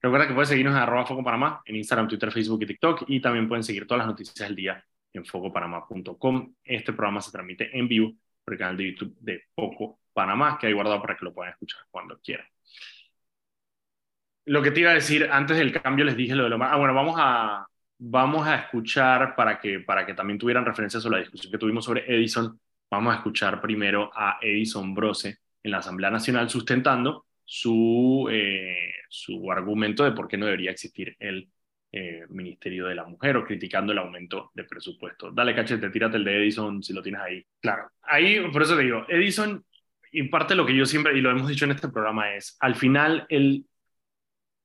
Recuerda 0.00 0.26
que 0.26 0.34
pueden 0.34 0.48
seguirnos 0.48 0.74
en 0.74 0.80
arroba 0.82 1.06
Foco 1.06 1.22
Panamá, 1.22 1.62
en 1.64 1.76
Instagram, 1.76 2.08
Twitter, 2.08 2.32
Facebook 2.32 2.60
y 2.64 2.66
TikTok, 2.66 3.04
y 3.06 3.20
también 3.20 3.46
pueden 3.46 3.62
seguir 3.62 3.86
todas 3.86 4.00
las 4.00 4.08
noticias 4.08 4.48
del 4.48 4.56
día 4.56 4.84
en 5.12 5.24
focopanamá.com. 5.24 6.54
Este 6.64 6.92
programa 6.92 7.20
se 7.20 7.30
transmite 7.30 7.76
en 7.76 7.88
vivo 7.88 8.12
por 8.44 8.54
el 8.54 8.58
canal 8.58 8.76
de 8.76 8.90
YouTube 8.90 9.16
de 9.20 9.44
Foco 9.54 10.00
Panamá, 10.12 10.58
que 10.58 10.66
hay 10.66 10.72
guardado 10.72 11.00
para 11.00 11.16
que 11.16 11.24
lo 11.24 11.32
puedan 11.32 11.52
escuchar 11.52 11.82
cuando 11.90 12.18
quieran. 12.20 12.46
Lo 14.44 14.62
que 14.62 14.72
te 14.72 14.80
iba 14.80 14.90
a 14.90 14.94
decir 14.94 15.28
antes 15.30 15.56
del 15.56 15.72
cambio, 15.72 16.04
les 16.04 16.16
dije 16.16 16.34
lo 16.34 16.44
de 16.44 16.50
lo 16.50 16.58
más. 16.58 16.70
Ah, 16.72 16.76
bueno, 16.76 16.94
vamos 16.94 17.14
a, 17.18 17.66
vamos 17.98 18.46
a 18.46 18.56
escuchar 18.56 19.36
para 19.36 19.58
que, 19.58 19.80
para 19.80 20.04
que 20.04 20.14
también 20.14 20.38
tuvieran 20.38 20.64
referencia 20.64 21.00
sobre 21.00 21.18
la 21.18 21.22
discusión 21.22 21.52
que 21.52 21.58
tuvimos 21.58 21.84
sobre 21.84 22.04
Edison. 22.12 22.58
Vamos 22.90 23.14
a 23.14 23.16
escuchar 23.18 23.60
primero 23.60 24.10
a 24.14 24.38
Edison 24.42 24.94
Brose 24.94 25.38
en 25.62 25.70
la 25.70 25.78
Asamblea 25.78 26.10
Nacional 26.10 26.50
sustentando 26.50 27.26
su, 27.44 28.28
eh, 28.30 28.92
su 29.08 29.50
argumento 29.50 30.04
de 30.04 30.12
por 30.12 30.26
qué 30.26 30.36
no 30.36 30.46
debería 30.46 30.72
existir 30.72 31.16
el 31.20 31.48
eh, 31.92 32.24
Ministerio 32.30 32.86
de 32.86 32.94
la 32.94 33.04
Mujer 33.04 33.36
o 33.36 33.44
criticando 33.44 33.92
el 33.92 33.98
aumento 33.98 34.50
de 34.54 34.64
presupuesto. 34.64 35.30
Dale 35.30 35.54
cachete, 35.54 35.90
tírate 35.90 36.16
el 36.16 36.24
de 36.24 36.38
Edison 36.38 36.82
si 36.82 36.94
lo 36.94 37.02
tienes 37.02 37.20
ahí. 37.20 37.44
Claro, 37.60 37.90
ahí 38.02 38.40
por 38.50 38.62
eso 38.62 38.76
te 38.76 38.82
digo, 38.82 39.04
Edison, 39.08 39.62
y 40.10 40.22
parte 40.24 40.54
lo 40.54 40.64
que 40.64 40.74
yo 40.74 40.86
siempre, 40.86 41.16
y 41.16 41.20
lo 41.20 41.30
hemos 41.30 41.48
dicho 41.48 41.66
en 41.66 41.72
este 41.72 41.88
programa, 41.88 42.34
es 42.34 42.56
al 42.60 42.76
final 42.76 43.26
el, 43.28 43.66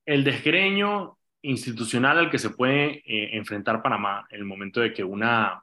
el 0.06 0.24
desgreño 0.24 1.18
institucional 1.42 2.18
al 2.18 2.30
que 2.30 2.40
se 2.40 2.52
puede 2.52 3.04
eh, 3.06 3.36
enfrentar 3.38 3.82
Panamá 3.82 4.26
en 4.30 4.40
el 4.40 4.46
momento 4.46 4.80
de 4.80 4.94
que 4.94 5.04
una, 5.04 5.62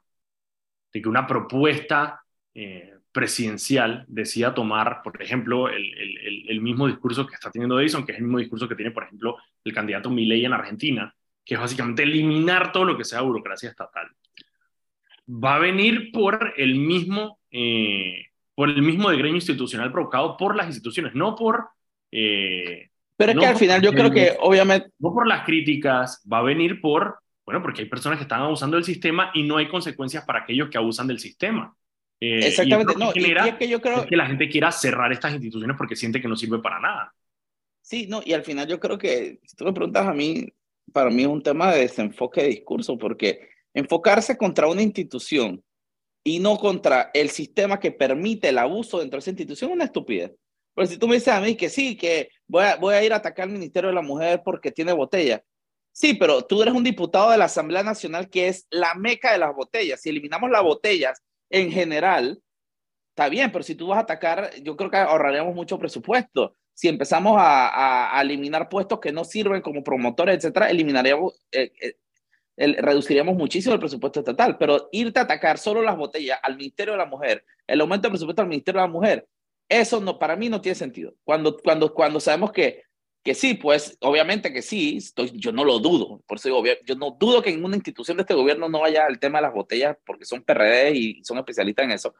de 0.93 1.01
que 1.01 1.09
una 1.09 1.27
propuesta 1.27 2.21
eh, 2.53 2.93
presidencial 3.11 4.05
decida 4.07 4.53
tomar, 4.53 5.01
por 5.03 5.21
ejemplo, 5.21 5.69
el, 5.69 5.83
el, 5.97 6.49
el, 6.49 6.61
mismo 6.61 6.85
discurso 6.87 7.25
que 7.25 7.35
está 7.35 7.49
teniendo 7.49 7.79
Edison, 7.79 8.05
que 8.05 8.11
es 8.11 8.17
el 8.17 8.25
mismo 8.25 8.39
discurso 8.39 8.67
que 8.67 8.75
tiene, 8.75 8.91
por 8.91 9.03
ejemplo, 9.03 9.37
el 9.63 9.73
candidato 9.73 10.09
Milei 10.09 10.45
en 10.45 10.53
Argentina, 10.53 11.13
que 11.45 11.53
es 11.53 11.59
básicamente 11.59 12.03
eliminar 12.03 12.71
todo 12.71 12.85
lo 12.85 12.97
que 12.97 13.05
sea 13.05 13.21
burocracia 13.21 13.69
estatal, 13.69 14.07
va 15.29 15.55
a 15.55 15.59
venir 15.59 16.11
por 16.11 16.53
el 16.57 16.75
mismo, 16.75 17.39
eh, 17.51 18.25
por 18.55 18.69
el 18.69 18.81
mismo 18.81 19.09
degreño 19.09 19.35
institucional 19.35 19.91
provocado 19.91 20.35
por 20.37 20.55
las 20.55 20.67
instituciones, 20.67 21.13
no 21.13 21.35
por... 21.35 21.69
Eh, 22.11 22.89
Pero 23.15 23.31
es 23.31 23.37
que 23.37 23.45
al 23.45 23.57
final 23.57 23.81
yo 23.81 23.91
creo 23.91 24.11
que 24.11 24.35
obviamente... 24.39 24.89
No 24.99 25.13
por 25.13 25.27
las 25.27 25.45
críticas, 25.45 26.23
va 26.31 26.39
a 26.39 26.43
venir 26.43 26.81
por, 26.81 27.19
bueno, 27.45 27.61
porque 27.61 27.83
hay 27.83 27.89
personas 27.89 28.17
que 28.17 28.23
están 28.23 28.41
abusando 28.41 28.77
del 28.77 28.83
sistema 28.83 29.31
y 29.33 29.43
no 29.43 29.57
hay 29.57 29.67
consecuencias 29.67 30.25
para 30.25 30.39
aquellos 30.39 30.69
que 30.69 30.77
abusan 30.77 31.07
del 31.07 31.19
sistema. 31.19 31.75
Eh, 32.19 32.47
Exactamente, 32.47 32.95
no, 32.97 33.11
y 33.13 33.23
es 33.23 33.55
que 33.55 33.67
yo 33.67 33.81
creo 33.81 34.05
que 34.05 34.15
la 34.15 34.25
gente 34.25 34.49
quiera 34.49 34.71
cerrar 34.71 35.11
estas 35.11 35.33
instituciones 35.33 35.75
porque 35.77 35.95
siente 35.95 36.21
que 36.21 36.27
no 36.27 36.35
sirve 36.35 36.59
para 36.59 36.79
nada. 36.79 37.13
Sí, 37.81 38.07
no, 38.07 38.21
y 38.25 38.33
al 38.33 38.43
final 38.43 38.67
yo 38.67 38.79
creo 38.79 38.97
que, 38.97 39.39
si 39.43 39.55
tú 39.55 39.65
me 39.65 39.73
preguntas 39.73 40.07
a 40.07 40.13
mí, 40.13 40.47
para 40.93 41.09
mí 41.09 41.23
es 41.23 41.27
un 41.27 41.43
tema 41.43 41.73
de 41.73 41.81
desenfoque 41.81 42.41
de 42.41 42.47
discurso, 42.49 42.97
porque 42.97 43.49
enfocarse 43.73 44.37
contra 44.37 44.67
una 44.67 44.81
institución 44.81 45.63
y 46.23 46.39
no 46.39 46.57
contra 46.57 47.11
el 47.13 47.29
sistema 47.29 47.79
que 47.79 47.91
permite 47.91 48.49
el 48.49 48.57
abuso 48.57 48.99
dentro 48.99 49.17
de 49.17 49.19
esa 49.19 49.29
institución 49.31 49.71
es 49.71 49.75
una 49.75 49.85
estupidez. 49.85 50.31
Pero 50.73 50.87
si 50.87 50.97
tú 50.97 51.07
me 51.07 51.15
dices 51.15 51.33
a 51.33 51.39
mí 51.39 51.55
que 51.55 51.69
sí, 51.69 51.95
que 51.95 52.29
voy 52.47 52.63
a, 52.63 52.75
voy 52.75 52.95
a 52.95 53.03
ir 53.03 53.13
a 53.13 53.17
atacar 53.17 53.43
al 53.43 53.53
Ministerio 53.53 53.89
de 53.89 53.95
la 53.95 54.01
Mujer 54.01 54.41
porque 54.43 54.71
tiene 54.71 54.91
botella. 54.91 55.43
Sí, 55.93 56.13
pero 56.13 56.41
tú 56.41 56.61
eres 56.61 56.73
un 56.73 56.83
diputado 56.83 57.31
de 57.31 57.37
la 57.37 57.45
Asamblea 57.45 57.83
Nacional 57.83 58.29
que 58.29 58.49
es 58.49 58.67
la 58.69 58.95
meca 58.95 59.31
de 59.31 59.37
las 59.37 59.55
botellas. 59.55 60.01
Si 60.01 60.09
eliminamos 60.09 60.49
las 60.49 60.63
botellas 60.63 61.21
en 61.49 61.71
general, 61.71 62.41
está 63.09 63.29
bien, 63.29 63.51
pero 63.51 63.63
si 63.63 63.75
tú 63.75 63.87
vas 63.87 63.99
a 63.99 64.01
atacar, 64.01 64.51
yo 64.61 64.75
creo 64.75 64.91
que 64.91 64.97
ahorraríamos 64.97 65.55
mucho 65.55 65.79
presupuesto 65.79 66.55
si 66.75 66.89
empezamos 66.89 67.37
a, 67.39 68.21
eliminar 68.21 68.67
puestos 68.67 68.99
que 68.99 69.13
no 69.13 69.23
sirven 69.23 69.61
como 69.61 69.83
promotores, 69.83 70.35
etcétera, 70.35 70.69
eliminaríamos, 70.69 71.39
eh, 71.51 71.71
eh, 71.81 72.81
reduciríamos 72.81 73.35
muchísimo 73.35 73.73
el 73.73 73.79
presupuesto 73.79 74.19
estatal. 74.19 74.57
Pero 74.57 74.89
irte 74.91 75.19
a 75.19 75.23
atacar 75.23 75.57
solo 75.57 75.81
las 75.81 75.95
botellas 75.95 76.37
al 76.43 76.57
Ministerio 76.57 76.93
de 76.93 76.99
la 76.99 77.05
Mujer, 77.05 77.45
el 77.65 77.79
aumento 77.79 78.03
del 78.03 78.11
presupuesto 78.11 78.41
al 78.41 78.49
Ministerio 78.49 78.81
de 78.81 78.87
la 78.87 78.91
Mujer, 78.91 79.27
eso 79.69 80.01
no, 80.01 80.19
para 80.19 80.35
mí 80.35 80.49
no 80.49 80.59
tiene 80.59 80.75
sentido. 80.75 81.15
Cuando, 81.23 81.57
cuando, 81.57 81.93
cuando 81.93 82.19
sabemos 82.19 82.51
que, 82.51 82.83
que 83.23 83.33
sí, 83.33 83.53
pues 83.53 83.97
obviamente 84.01 84.51
que 84.51 84.61
sí, 84.61 84.97
estoy, 84.97 85.31
yo 85.33 85.53
no 85.53 85.63
lo 85.63 85.79
dudo. 85.79 86.21
Por 86.27 86.37
eso 86.37 86.61
yo 86.85 86.95
no 86.95 87.11
dudo 87.11 87.41
que 87.41 87.51
en 87.51 87.63
una 87.63 87.77
institución 87.77 88.17
de 88.17 88.21
este 88.23 88.33
gobierno 88.33 88.67
no 88.67 88.81
vaya 88.81 89.07
el 89.07 89.17
tema 89.17 89.37
de 89.37 89.43
las 89.43 89.53
botellas 89.53 89.95
porque 90.05 90.25
son 90.25 90.43
PRD 90.43 90.91
y 90.93 91.23
son 91.23 91.37
especialistas 91.37 91.85
en 91.85 91.91
eso. 91.91 92.13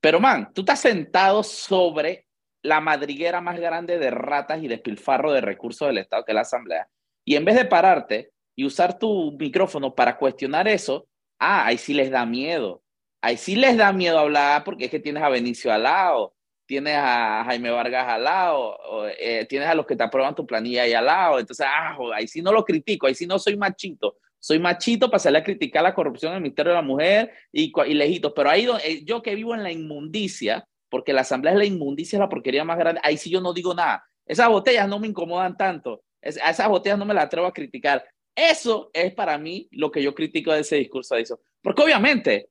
Pero 0.00 0.18
man, 0.18 0.50
tú 0.54 0.62
estás 0.62 0.80
sentado 0.80 1.42
sobre 1.42 2.29
la 2.62 2.80
madriguera 2.80 3.40
más 3.40 3.58
grande 3.58 3.98
de 3.98 4.10
ratas 4.10 4.62
y 4.62 4.68
despilfarro 4.68 5.32
de 5.32 5.40
recursos 5.40 5.88
del 5.88 5.98
Estado, 5.98 6.24
que 6.24 6.32
es 6.32 6.34
la 6.34 6.42
Asamblea, 6.42 6.88
y 7.24 7.36
en 7.36 7.44
vez 7.44 7.56
de 7.56 7.64
pararte 7.64 8.32
y 8.56 8.64
usar 8.64 8.98
tu 8.98 9.32
micrófono 9.38 9.94
para 9.94 10.16
cuestionar 10.16 10.68
eso, 10.68 11.06
ah, 11.38 11.66
ahí 11.66 11.78
sí 11.78 11.94
les 11.94 12.10
da 12.10 12.26
miedo. 12.26 12.82
Ahí 13.22 13.36
sí 13.36 13.54
les 13.54 13.76
da 13.76 13.92
miedo 13.92 14.18
hablar 14.18 14.64
porque 14.64 14.86
es 14.86 14.90
que 14.90 15.00
tienes 15.00 15.22
a 15.22 15.28
Benicio 15.28 15.72
al 15.72 15.82
lado, 15.82 16.34
tienes 16.66 16.96
a 16.96 17.42
Jaime 17.44 17.70
Vargas 17.70 18.06
al 18.08 18.24
lado, 18.24 18.78
eh, 19.18 19.46
tienes 19.46 19.68
a 19.68 19.74
los 19.74 19.86
que 19.86 19.96
te 19.96 20.04
aprueban 20.04 20.34
tu 20.34 20.46
planilla 20.46 20.82
ahí 20.82 20.92
al 20.94 21.06
lado. 21.06 21.38
Entonces, 21.38 21.66
ah, 21.68 21.96
ahí 22.14 22.26
sí 22.26 22.42
no 22.42 22.52
lo 22.52 22.64
critico, 22.64 23.06
ahí 23.06 23.14
sí 23.14 23.26
no 23.26 23.38
soy 23.38 23.56
machito. 23.56 24.16
Soy 24.38 24.58
machito 24.58 25.10
para 25.10 25.18
salir 25.18 25.38
a 25.38 25.44
criticar 25.44 25.82
la 25.82 25.94
corrupción 25.94 26.32
del 26.32 26.40
Ministerio 26.40 26.72
de 26.72 26.76
la 26.76 26.82
Mujer 26.82 27.32
y, 27.52 27.72
y 27.86 27.94
lejitos. 27.94 28.32
Pero 28.34 28.48
ahí 28.48 28.66
eh, 28.84 29.04
yo 29.04 29.20
que 29.20 29.34
vivo 29.34 29.54
en 29.54 29.62
la 29.62 29.70
inmundicia, 29.70 30.66
porque 30.90 31.12
la 31.12 31.22
asamblea 31.22 31.52
es 31.52 31.58
la 31.58 31.64
inmundicia, 31.64 32.16
es 32.16 32.20
la 32.20 32.28
porquería 32.28 32.64
más 32.64 32.78
grande. 32.78 33.00
Ahí 33.04 33.16
sí 33.16 33.30
yo 33.30 33.40
no 33.40 33.52
digo 33.52 33.74
nada. 33.74 34.04
Esas 34.26 34.48
botellas 34.48 34.88
no 34.88 34.98
me 34.98 35.06
incomodan 35.06 35.56
tanto. 35.56 36.02
a 36.22 36.50
esas 36.50 36.68
botellas 36.68 36.98
no 36.98 37.06
me 37.06 37.14
las 37.14 37.24
atrevo 37.24 37.46
a 37.46 37.52
criticar. 37.52 38.04
Eso 38.34 38.90
es 38.92 39.12
para 39.14 39.38
mí 39.38 39.68
lo 39.72 39.90
que 39.90 40.02
yo 40.02 40.14
critico 40.14 40.52
de 40.52 40.60
ese 40.60 40.76
discurso 40.76 41.14
de 41.14 41.22
eso. 41.22 41.40
Porque 41.62 41.82
obviamente 41.82 42.50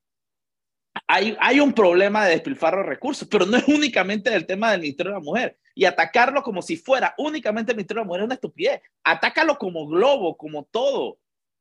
hay, 1.08 1.36
hay 1.40 1.60
un 1.60 1.74
problema 1.74 2.26
de 2.26 2.32
despilfarro 2.32 2.84
de 2.84 2.90
recursos, 2.90 3.28
pero 3.30 3.46
no 3.46 3.58
es 3.58 3.68
únicamente 3.68 4.30
del 4.30 4.46
tema 4.46 4.72
del 4.72 4.82
Ministerio 4.82 5.12
de 5.14 5.20
la 5.20 5.24
Mujer. 5.24 5.58
Y 5.76 5.86
atacarlo 5.86 6.44
como 6.44 6.62
si 6.62 6.78
fuera 6.78 7.14
únicamente 7.18 7.72
el 7.72 7.78
Ministerio 7.78 8.02
de 8.02 8.06
la 8.06 8.08
Mujer 8.08 8.22
es 8.22 8.26
una 8.26 8.36
estupidez. 8.36 8.82
Atácalo 9.04 9.58
como 9.58 9.88
globo, 9.88 10.36
como 10.36 10.66
todo 10.66 11.20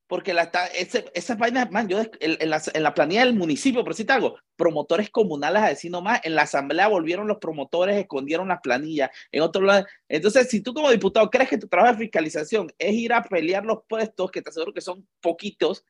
porque 0.09 0.33
la, 0.35 0.51
ese, 0.75 1.05
esas 1.15 1.39
vainas, 1.39 1.71
man, 1.71 1.87
yo 1.87 2.01
en, 2.01 2.51
la, 2.51 2.63
en 2.73 2.83
la 2.83 2.95
planilla 2.95 3.25
del 3.25 3.35
municipio, 3.35 3.85
por 3.85 3.95
te 3.95 4.11
algo, 4.11 4.39
promotores 4.57 5.11
comunales 5.11 5.63
a 5.63 5.69
decir 5.69 5.91
nomás, 5.91 6.21
en 6.25 6.35
la 6.35 6.43
asamblea 6.43 6.89
volvieron 6.89 7.29
los 7.29 7.39
promotores, 7.39 7.97
escondieron 7.97 8.49
las 8.49 8.61
planillas, 8.61 9.11
en 9.31 9.43
otro 9.43 9.63
lado. 9.63 9.87
Entonces, 10.09 10.49
si 10.49 10.63
tú 10.63 10.73
como 10.73 10.91
diputado 10.91 11.29
crees 11.31 11.51
que 11.51 11.59
tu 11.59 11.69
trabajo 11.69 11.93
de 11.93 12.05
fiscalización 12.05 12.73
es 12.79 12.95
ir 12.95 13.13
a 13.13 13.23
pelear 13.23 13.67
los 13.67 13.81
puestos, 13.87 14.31
que 14.31 14.41
te 14.41 14.49
aseguro 14.49 14.73
que 14.73 14.81
son 14.81 15.07
poquitos, 15.21 15.85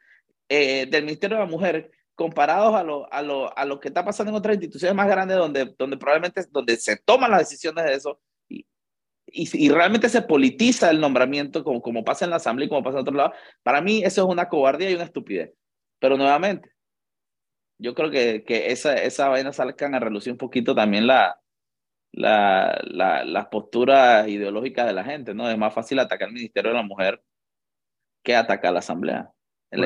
eh, 0.48 0.86
del 0.90 1.04
Ministerio 1.04 1.36
de 1.36 1.44
la 1.44 1.50
Mujer, 1.50 1.92
comparados 2.16 2.74
a 2.74 2.82
lo, 2.82 3.12
a, 3.12 3.22
lo, 3.22 3.56
a 3.56 3.64
lo 3.64 3.78
que 3.78 3.88
está 3.88 4.04
pasando 4.04 4.30
en 4.30 4.36
otras 4.36 4.56
instituciones 4.56 4.96
más 4.96 5.06
grandes 5.06 5.36
donde, 5.36 5.72
donde 5.78 5.96
probablemente 5.96 6.44
donde 6.50 6.76
se 6.76 6.96
toman 6.96 7.30
las 7.30 7.40
decisiones 7.40 7.84
de 7.84 7.94
eso, 7.94 8.20
y, 9.32 9.68
realmente 9.70 10.08
se 10.08 10.22
politiza 10.22 10.90
el 10.90 11.00
nombramiento 11.00 11.64
como, 11.64 11.82
como 11.82 12.04
pasa 12.04 12.24
en 12.24 12.30
la 12.30 12.36
Asamblea 12.36 12.66
y 12.66 12.68
como 12.68 12.82
pasa 12.82 12.98
en 12.98 13.02
otro 13.02 13.14
lado, 13.14 13.32
para 13.62 13.80
mí 13.80 14.02
eso 14.04 14.22
es 14.22 14.28
una 14.28 14.48
cobardía 14.48 14.90
y 14.90 14.94
una 14.94 15.04
estupidez. 15.04 15.52
Pero 15.98 16.16
nuevamente, 16.16 16.70
yo 17.78 17.94
creo 17.94 18.10
que, 18.10 18.44
que 18.44 18.72
esa, 18.72 18.94
esa 18.94 19.28
vaina 19.28 19.52
salgan 19.52 19.94
a 19.94 20.00
relucir 20.00 20.32
un 20.32 20.38
poquito 20.38 20.74
también 20.74 21.06
la, 21.06 21.40
la, 22.12 22.80
la, 22.84 23.24
las 23.24 23.46
posturas 23.46 24.26
ideológicas 24.28 24.86
de 24.86 24.92
la 24.92 25.04
gente, 25.04 25.34
¿no? 25.34 25.48
Es 25.50 25.58
más 25.58 25.74
fácil 25.74 25.98
atacar 25.98 26.28
al 26.28 26.34
Ministerio 26.34 26.70
de 26.70 26.76
la 26.76 26.82
Mujer 26.82 27.22
que 28.22 28.34
atacar 28.36 28.70
a 28.70 28.72
la 28.72 28.78
Asamblea. 28.80 29.30
El 29.70 29.82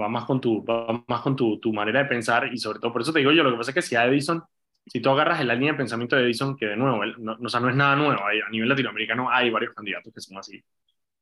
va 0.00 0.08
más 0.08 0.24
con 0.24 0.40
tu, 0.40 0.64
va 0.64 1.04
más 1.06 1.20
con 1.20 1.36
tu, 1.36 1.58
tu, 1.60 1.72
manera 1.72 2.02
de 2.02 2.08
pensar 2.08 2.52
y 2.52 2.58
sobre 2.58 2.80
todo, 2.80 2.92
por 2.92 3.02
eso 3.02 3.12
te 3.12 3.20
digo 3.20 3.32
yo, 3.32 3.42
lo 3.42 3.52
que 3.52 3.56
pasa 3.58 3.70
es 3.70 3.74
que 3.74 3.82
si 3.82 3.96
a 3.96 4.04
Edison, 4.06 4.42
si 4.86 5.00
tú 5.00 5.10
agarras 5.10 5.40
en 5.40 5.48
la 5.48 5.54
línea 5.54 5.72
de 5.72 5.78
pensamiento 5.78 6.16
de 6.16 6.24
Edison, 6.24 6.56
que 6.56 6.66
de 6.66 6.76
nuevo, 6.76 7.04
no, 7.18 7.36
o 7.42 7.48
sea, 7.48 7.60
no 7.60 7.68
es 7.68 7.76
nada 7.76 7.96
nuevo, 7.96 8.22
a 8.24 8.50
nivel 8.50 8.68
latinoamericano 8.68 9.30
hay 9.30 9.50
varios 9.50 9.74
candidatos 9.74 10.12
que 10.12 10.20
son 10.20 10.38
así, 10.38 10.62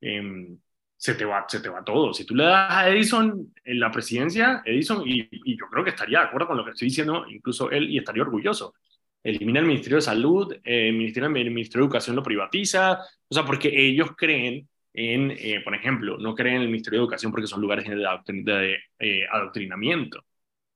em, 0.01 0.59
se, 0.96 1.14
te 1.14 1.25
va, 1.25 1.44
se 1.48 1.61
te 1.61 1.68
va 1.68 1.85
todo. 1.85 2.12
Si 2.14 2.25
tú 2.25 2.35
le 2.35 2.44
das 2.44 2.70
a 2.70 2.88
Edison 2.88 3.53
la 3.64 3.90
presidencia, 3.90 4.62
Edison, 4.64 5.03
y, 5.07 5.29
yo 5.57 5.66
creo 5.70 5.85
que 5.85 5.90
estaría 5.90 6.20
de 6.20 6.27
acuerdo 6.27 6.48
con 6.48 6.57
lo 6.57 6.64
que 6.64 6.72
estoy 6.72 6.88
diciendo, 6.88 7.25
incluso 7.29 7.70
él, 7.70 7.90
y 7.90 7.98
estaría 7.98 8.22
orgulloso 8.22 8.75
elimina 9.22 9.61
el 9.61 9.66
Ministerio 9.66 9.96
de 9.96 10.03
Salud, 10.03 10.53
eh, 10.64 10.88
el, 10.88 10.94
Ministerio, 10.94 11.29
el 11.29 11.51
Ministerio 11.51 11.83
de 11.83 11.87
Educación 11.87 12.16
lo 12.16 12.22
privatiza, 12.22 12.98
o 13.29 13.35
sea, 13.35 13.44
porque 13.44 13.68
ellos 13.72 14.11
creen 14.16 14.68
en, 14.92 15.31
eh, 15.31 15.61
por 15.64 15.75
ejemplo, 15.75 16.18
no 16.18 16.35
creen 16.35 16.57
en 16.57 16.62
el 16.62 16.68
Ministerio 16.68 16.98
de 16.98 17.05
Educación 17.05 17.33
porque 17.33 17.46
son 17.46 17.61
lugares 17.61 17.87
de, 17.88 18.79
eh, 18.98 19.27
adoctrinamiento, 19.31 20.25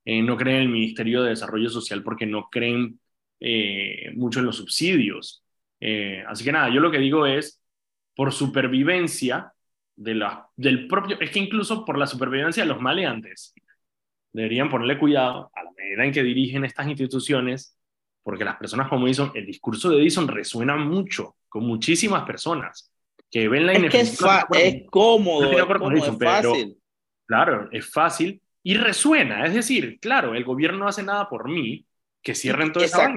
no 0.06 0.36
creen 0.36 0.56
en 0.56 0.62
el 0.62 0.68
Ministerio 0.68 1.22
de 1.22 1.30
Desarrollo 1.30 1.68
Social 1.68 2.02
porque 2.02 2.26
no 2.26 2.48
creen 2.50 3.00
mucho 4.14 4.40
en 4.40 4.46
los 4.46 4.56
subsidios. 4.56 5.44
así 6.26 6.44
que 6.44 6.52
nada, 6.52 6.68
yo 6.72 6.80
lo 6.80 6.90
que 6.90 6.98
digo 6.98 7.26
es, 7.26 7.60
por 8.14 8.32
supervivencia 8.32 9.52
de 9.94 10.14
la, 10.14 10.48
del 10.56 10.86
propio, 10.86 11.20
es 11.20 11.30
que 11.30 11.38
incluso 11.38 11.84
por 11.84 11.98
la 11.98 12.06
supervivencia 12.06 12.62
de 12.62 12.68
los 12.68 12.80
maleantes, 12.80 13.54
deberían 14.32 14.68
ponerle 14.68 14.98
cuidado 14.98 15.50
a 15.54 15.64
la 15.64 15.70
medida 15.72 16.04
en 16.04 16.12
que 16.12 16.22
dirigen 16.22 16.64
estas 16.64 16.86
instituciones 16.86 17.76
porque 18.26 18.44
las 18.44 18.56
personas 18.56 18.88
como 18.88 19.06
Edison, 19.06 19.30
el 19.36 19.46
discurso 19.46 19.88
de 19.88 19.98
Edison 19.98 20.26
resuena 20.26 20.76
mucho 20.76 21.36
con 21.48 21.64
muchísimas 21.64 22.24
personas 22.24 22.92
que 23.30 23.48
ven 23.48 23.66
la 23.66 23.78
ineficiencia. 23.78 24.40
Es, 24.40 24.44
que 24.50 24.68
es, 24.68 24.90
cómodo, 24.90 25.52
es, 25.52 26.18
fácil. 26.18 26.76
claro, 27.24 27.68
es 27.70 27.88
fácil 27.88 28.42
y 28.66 28.74
resuena. 28.74 29.46
Es 29.46 29.54
decir, 29.54 30.00
claro, 30.00 30.34
el 30.34 30.42
gobierno 30.42 30.78
no 30.80 30.88
hace 30.88 31.04
nada 31.04 31.28
por 31.28 31.48
mí, 31.48 31.86
que 32.20 32.34
cierren 32.34 32.72
todo 32.72 32.82
esa 32.82 33.16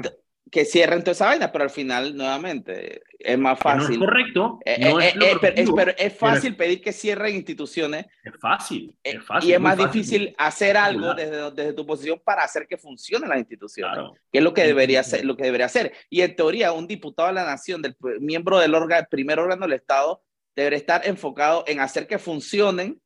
que 0.52 0.66
cierren 0.66 1.02
toda 1.02 1.12
esa 1.12 1.28
vaina, 1.28 1.52
pero 1.52 1.64
al 1.64 1.70
final, 1.70 2.16
nuevamente, 2.16 3.02
es 3.20 3.38
más 3.38 3.60
fácil. 3.60 4.00
No 4.00 4.06
es 4.06 4.10
correcto. 4.10 4.60
Eh, 4.66 4.78
no 4.80 5.00
eh, 5.00 5.10
es, 5.10 5.16
eh, 5.16 5.66
pero, 5.76 5.92
es 5.96 6.18
fácil 6.18 6.56
pedir 6.56 6.82
que 6.82 6.92
cierren 6.92 7.36
instituciones. 7.36 8.08
Es 8.24 8.34
fácil, 8.40 8.96
es 9.04 9.24
fácil. 9.24 9.50
Y 9.50 9.54
es 9.54 9.60
más 9.60 9.78
difícil 9.78 10.34
hacer 10.40 10.76
algo 10.76 11.14
desde, 11.14 11.52
desde, 11.52 11.74
tu 11.74 11.86
posición 11.86 12.20
para 12.24 12.44
hacer 12.44 12.68
que 12.68 12.78
funcionen 12.78 13.30
las 13.30 13.38
instituciones, 13.40 14.06
que 14.32 14.40
es 14.40 14.44
lo 14.44 14.54
que 14.54 14.64
debería 14.64 15.02
hacer, 15.02 15.24
lo 15.24 15.36
que 15.36 15.44
debería 15.44 15.68
hacer. 15.68 15.94
Y 16.10 16.22
en 16.22 16.36
teoría, 16.36 16.74
un 16.74 16.88
diputado 16.88 17.28
de 17.28 17.36
la 17.36 17.46
nación, 17.46 17.82
del 17.82 17.96
miembro 18.20 18.60
del 18.60 18.74
órgano, 18.74 19.08
primer 19.10 19.40
órgano 19.40 19.68
del 19.68 19.74
Estado, 19.74 20.24
debería 20.56 20.78
estar 20.78 21.08
enfocado 21.08 21.64
en 21.68 21.80
hacer 21.80 22.08
que 22.08 22.18
funcionen 22.18 23.00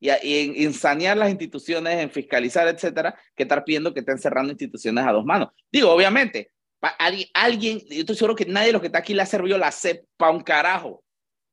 y, 0.00 0.10
y, 0.10 0.64
en, 0.64 0.72
sanear 0.72 1.16
las 1.16 1.30
instituciones, 1.30 2.02
en 2.02 2.10
fiscalizar, 2.10 2.68
etcétera, 2.68 3.18
que 3.34 3.42
estar 3.44 3.64
pidiendo 3.64 3.92
que 3.92 4.00
estén 4.00 4.18
cerrando 4.18 4.52
instituciones 4.52 5.04
a 5.06 5.12
dos 5.12 5.24
manos. 5.24 5.48
Digo, 5.70 5.90
obviamente, 5.90 6.50
Alguien, 7.34 7.80
yo 7.88 8.00
estoy 8.00 8.14
seguro 8.14 8.36
que 8.36 8.46
nadie 8.46 8.68
de 8.68 8.72
los 8.74 8.80
que 8.80 8.86
está 8.86 9.00
aquí 9.00 9.12
le 9.12 9.22
ha 9.22 9.26
servido 9.26 9.58
la 9.58 9.72
CEP 9.72 10.04
para 10.16 10.32
un 10.32 10.40
carajo. 10.40 11.02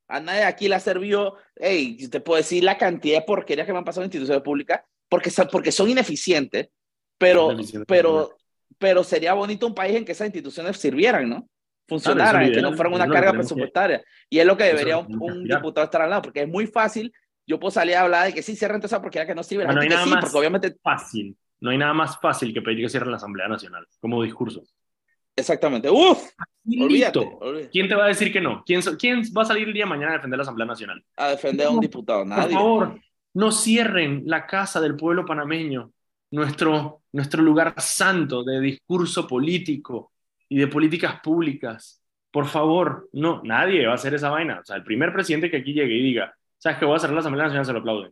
A 0.08 0.20
nadie 0.20 0.44
aquí 0.44 0.68
le 0.68 0.76
ha 0.76 0.80
servido, 0.80 1.38
hey, 1.56 1.98
te 2.10 2.20
puedo 2.20 2.38
decir 2.38 2.64
la 2.64 2.78
cantidad 2.78 3.20
de 3.20 3.26
porquerías 3.26 3.66
que 3.66 3.74
me 3.74 3.80
han 3.80 3.86
pasado 3.86 4.04
en 4.04 4.08
instituciones 4.08 4.44
públicas, 4.44 4.82
porque, 5.10 5.32
porque 5.52 5.72
son 5.72 5.90
ineficientes, 5.90 6.70
pero, 7.18 7.58
pero, 7.88 8.38
pero 8.78 9.04
sería 9.04 9.34
bonito 9.34 9.66
un 9.66 9.74
país 9.74 9.96
en 9.96 10.06
que 10.06 10.12
esas 10.12 10.28
instituciones 10.28 10.78
sirvieran, 10.78 11.28
¿no? 11.28 11.50
Funcionaran, 11.88 12.52
que 12.52 12.62
no 12.62 12.74
fueran 12.76 12.94
una 12.94 13.08
carga 13.08 13.34
presupuestaria. 13.34 14.04
Y 14.30 14.40
es 14.40 14.46
lo 14.46 14.58
que 14.58 14.66
debería 14.66 15.00
un, 15.00 15.44
diputado 15.44 15.86
estar 15.86 16.02
al 16.04 16.10
lado, 16.10 16.24
porque 16.24 16.42
es 16.42 16.48
muy 16.48 16.68
fácil. 16.68 17.12
Yo 17.48 17.60
puedo 17.60 17.72
salir 17.72 17.96
a 17.96 18.02
hablar 18.02 18.28
de 18.28 18.34
que 18.34 18.42
sí 18.42 18.56
cierren 18.56 18.80
toda 18.80 18.88
esa 18.88 19.02
porquería 19.02 19.28
que 19.28 19.36
no 19.36 19.44
sirve. 19.44 19.66
no 19.66 19.82
hay 19.82 19.90
nada 19.90 20.06
más 20.06 20.34
obviamente... 20.34 20.76
fácil. 20.82 21.38
No 21.60 21.72
hay 21.72 21.78
nada 21.78 21.94
más 21.94 22.20
fácil 22.20 22.54
que 22.54 22.62
pedir 22.62 22.82
que 22.82 22.90
cierren 22.90 23.12
la 23.12 23.18
Asamblea 23.18 23.48
Nacional 23.48 23.88
como 24.00 24.22
discurso. 24.22 24.64
Exactamente. 25.36 25.90
Uf. 25.90 26.32
Olvídate, 26.80 27.30
¿Quién 27.72 27.88
te 27.88 27.96
va 27.96 28.06
a 28.06 28.08
decir 28.08 28.32
que 28.32 28.42
no? 28.42 28.64
¿Quién, 28.66 28.82
¿Quién 28.98 29.22
va 29.38 29.44
a 29.44 29.46
salir 29.46 29.68
el 29.68 29.74
día 29.74 29.84
de 29.84 29.90
mañana 29.90 30.14
a 30.14 30.16
defender 30.16 30.38
la 30.38 30.44
Asamblea 30.44 30.66
Nacional? 30.66 31.04
A 31.18 31.30
defender 31.30 31.68
a 31.68 31.70
un 31.70 31.80
diputado, 31.80 32.26
nadie. 32.26 32.44
Por 32.44 32.52
favor, 32.54 33.00
no 33.34 33.52
cierren 33.52 34.24
la 34.26 34.48
casa 34.48 34.82
del 34.82 34.96
pueblo 34.96 35.26
panameño, 35.26 35.92
nuestro, 36.32 37.02
nuestro 37.12 37.44
lugar 37.44 37.76
santo 37.78 38.44
de 38.44 38.60
discurso 38.60 39.28
político 39.28 40.12
y 40.50 40.58
de 40.58 40.68
políticas 40.68 41.20
públicas. 41.22 42.02
Por 42.32 42.48
favor, 42.48 43.10
no, 43.14 43.42
nadie 43.44 43.86
va 43.86 43.92
a 43.92 43.96
hacer 43.96 44.14
esa 44.14 44.30
vaina. 44.30 44.60
O 44.62 44.66
sea, 44.66 44.76
el 44.78 44.84
primer 44.84 45.14
presidente 45.14 45.52
que 45.52 45.58
aquí 45.58 45.74
llegue 45.74 45.96
y 45.96 46.04
diga, 46.04 46.36
¿sabes 46.66 46.80
qué 46.80 46.86
voy 46.86 46.96
a 46.96 47.00
cerrar 47.00 47.14
la 47.14 47.20
Asamblea 47.20 47.44
Nacional? 47.44 47.66
Se 47.66 47.74
lo 47.74 47.80
aplauden. 47.80 48.12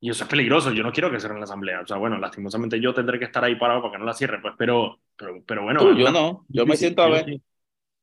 Y 0.00 0.10
eso 0.10 0.24
es 0.24 0.30
peligroso, 0.30 0.70
yo 0.70 0.82
no 0.82 0.92
quiero 0.92 1.10
que 1.10 1.18
cierren 1.18 1.38
la 1.38 1.44
asamblea. 1.44 1.80
O 1.80 1.86
sea, 1.86 1.96
bueno, 1.96 2.18
lastimosamente 2.18 2.78
yo 2.78 2.92
tendré 2.92 3.18
que 3.18 3.24
estar 3.24 3.42
ahí 3.42 3.56
parado 3.56 3.80
para 3.80 3.92
que 3.92 3.98
no 3.98 4.04
la 4.04 4.12
cierren, 4.12 4.42
pues, 4.42 4.52
pero, 4.58 5.00
pero, 5.16 5.42
pero 5.46 5.62
bueno. 5.62 5.96
yo 5.96 6.12
no, 6.12 6.44
yo 6.48 6.66
me 6.66 6.76
siento 6.76 7.02
a 7.02 7.08
ver. 7.08 7.40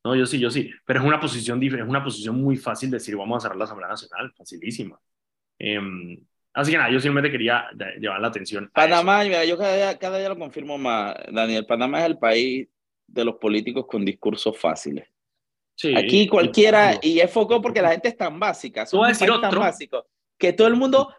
No, 0.04 0.16
yo 0.16 0.26
sí, 0.26 0.40
yo 0.40 0.50
sí. 0.50 0.72
Pero 0.84 1.02
es 1.02 1.06
una 1.06 1.20
posición 1.20 1.60
diferente, 1.60 1.86
es 1.86 1.90
una 1.90 2.04
posición 2.04 2.42
muy 2.42 2.58
fácil 2.58 2.90
decir 2.90 3.16
vamos 3.16 3.38
a 3.38 3.42
cerrar 3.42 3.58
la 3.58 3.66
Asamblea 3.66 3.90
Nacional, 3.90 4.34
facilísima. 4.36 5.00
Em, 5.60 6.18
así 6.52 6.72
que 6.72 6.78
nada, 6.80 6.90
yo 6.90 7.00
simplemente 7.00 7.32
quería 7.32 7.70
llevar 8.00 8.20
la 8.20 8.30
atención. 8.30 8.72
Panamá, 8.74 9.24
mira, 9.24 9.46
yo 9.46 9.56
cada 9.56 9.76
día, 9.76 10.00
cada 10.00 10.18
día 10.18 10.30
lo 10.30 10.40
confirmo 10.40 10.80
más, 10.80 11.16
Daniel. 11.32 11.68
Panamá 11.68 12.00
es 12.00 12.06
el 12.08 12.18
país 12.18 12.68
de 13.06 13.24
los 13.24 13.36
políticos 13.36 13.86
con 13.88 14.04
discursos 14.04 14.58
fáciles. 14.58 15.13
Sí, 15.76 15.96
Aquí 15.96 16.28
cualquiera, 16.28 17.00
y 17.02 17.20
es 17.20 17.32
foco 17.32 17.62
porque 17.62 17.82
la 17.82 17.92
gente 17.92 18.10
es 18.10 18.18
tan 18.18 18.40
básica, 18.40 18.86
son 18.86 19.02
tan 19.42 19.60
básicos, 19.60 20.06
que 20.38 20.54
todo 20.54 20.68
el 20.68 20.76
mundo 20.76 21.14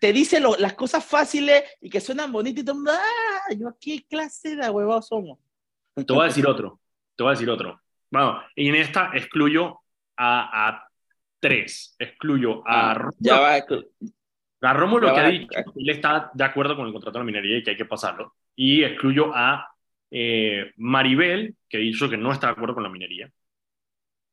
te 0.00 0.12
dice 0.12 0.40
las 0.40 0.74
cosas 0.74 1.04
fáciles 1.04 1.62
y 1.80 1.90
que 1.90 2.00
suenan 2.00 2.32
bonitas 2.32 2.62
y 2.62 2.64
todo 2.64 2.74
el 2.74 2.78
mundo, 2.78 2.92
ah, 2.94 3.54
yo 3.54 3.76
qué 3.80 4.04
clase 4.08 4.56
de 4.56 4.70
huevados 4.70 5.08
somos. 5.08 5.38
Te 5.94 6.12
voy 6.12 6.24
a 6.24 6.28
decir 6.28 6.46
otro, 6.46 6.80
te 7.16 7.22
voy 7.22 7.30
a 7.30 7.34
decir 7.34 7.50
otro. 7.50 7.80
Bueno, 8.10 8.40
y 8.54 8.68
en 8.68 8.74
esta 8.76 9.10
excluyo 9.14 9.80
a, 10.16 10.68
a 10.68 10.88
tres, 11.40 11.96
excluyo 11.98 12.62
a 12.66 12.92
ah, 12.92 13.10
Ya 13.18 13.40
va, 13.40 13.54
a 13.54 14.74
Rómulo 14.74 15.12
que 15.12 15.20
ha 15.20 15.28
dicho 15.28 15.48
él 15.76 15.90
está 15.90 16.30
de 16.32 16.44
acuerdo 16.44 16.76
con 16.76 16.86
el 16.86 16.92
contrato 16.92 17.18
de 17.18 17.24
la 17.24 17.26
minería 17.26 17.58
y 17.58 17.62
que 17.62 17.70
hay 17.70 17.76
que 17.76 17.84
pasarlo. 17.84 18.34
Y 18.54 18.84
excluyo 18.84 19.32
a 19.34 19.68
eh, 20.10 20.72
Maribel, 20.76 21.56
que 21.68 21.78
ha 21.78 21.80
dicho 21.80 22.08
que 22.08 22.16
no 22.16 22.32
está 22.32 22.48
de 22.48 22.52
acuerdo 22.52 22.74
con 22.74 22.84
la 22.84 22.88
minería. 22.88 23.30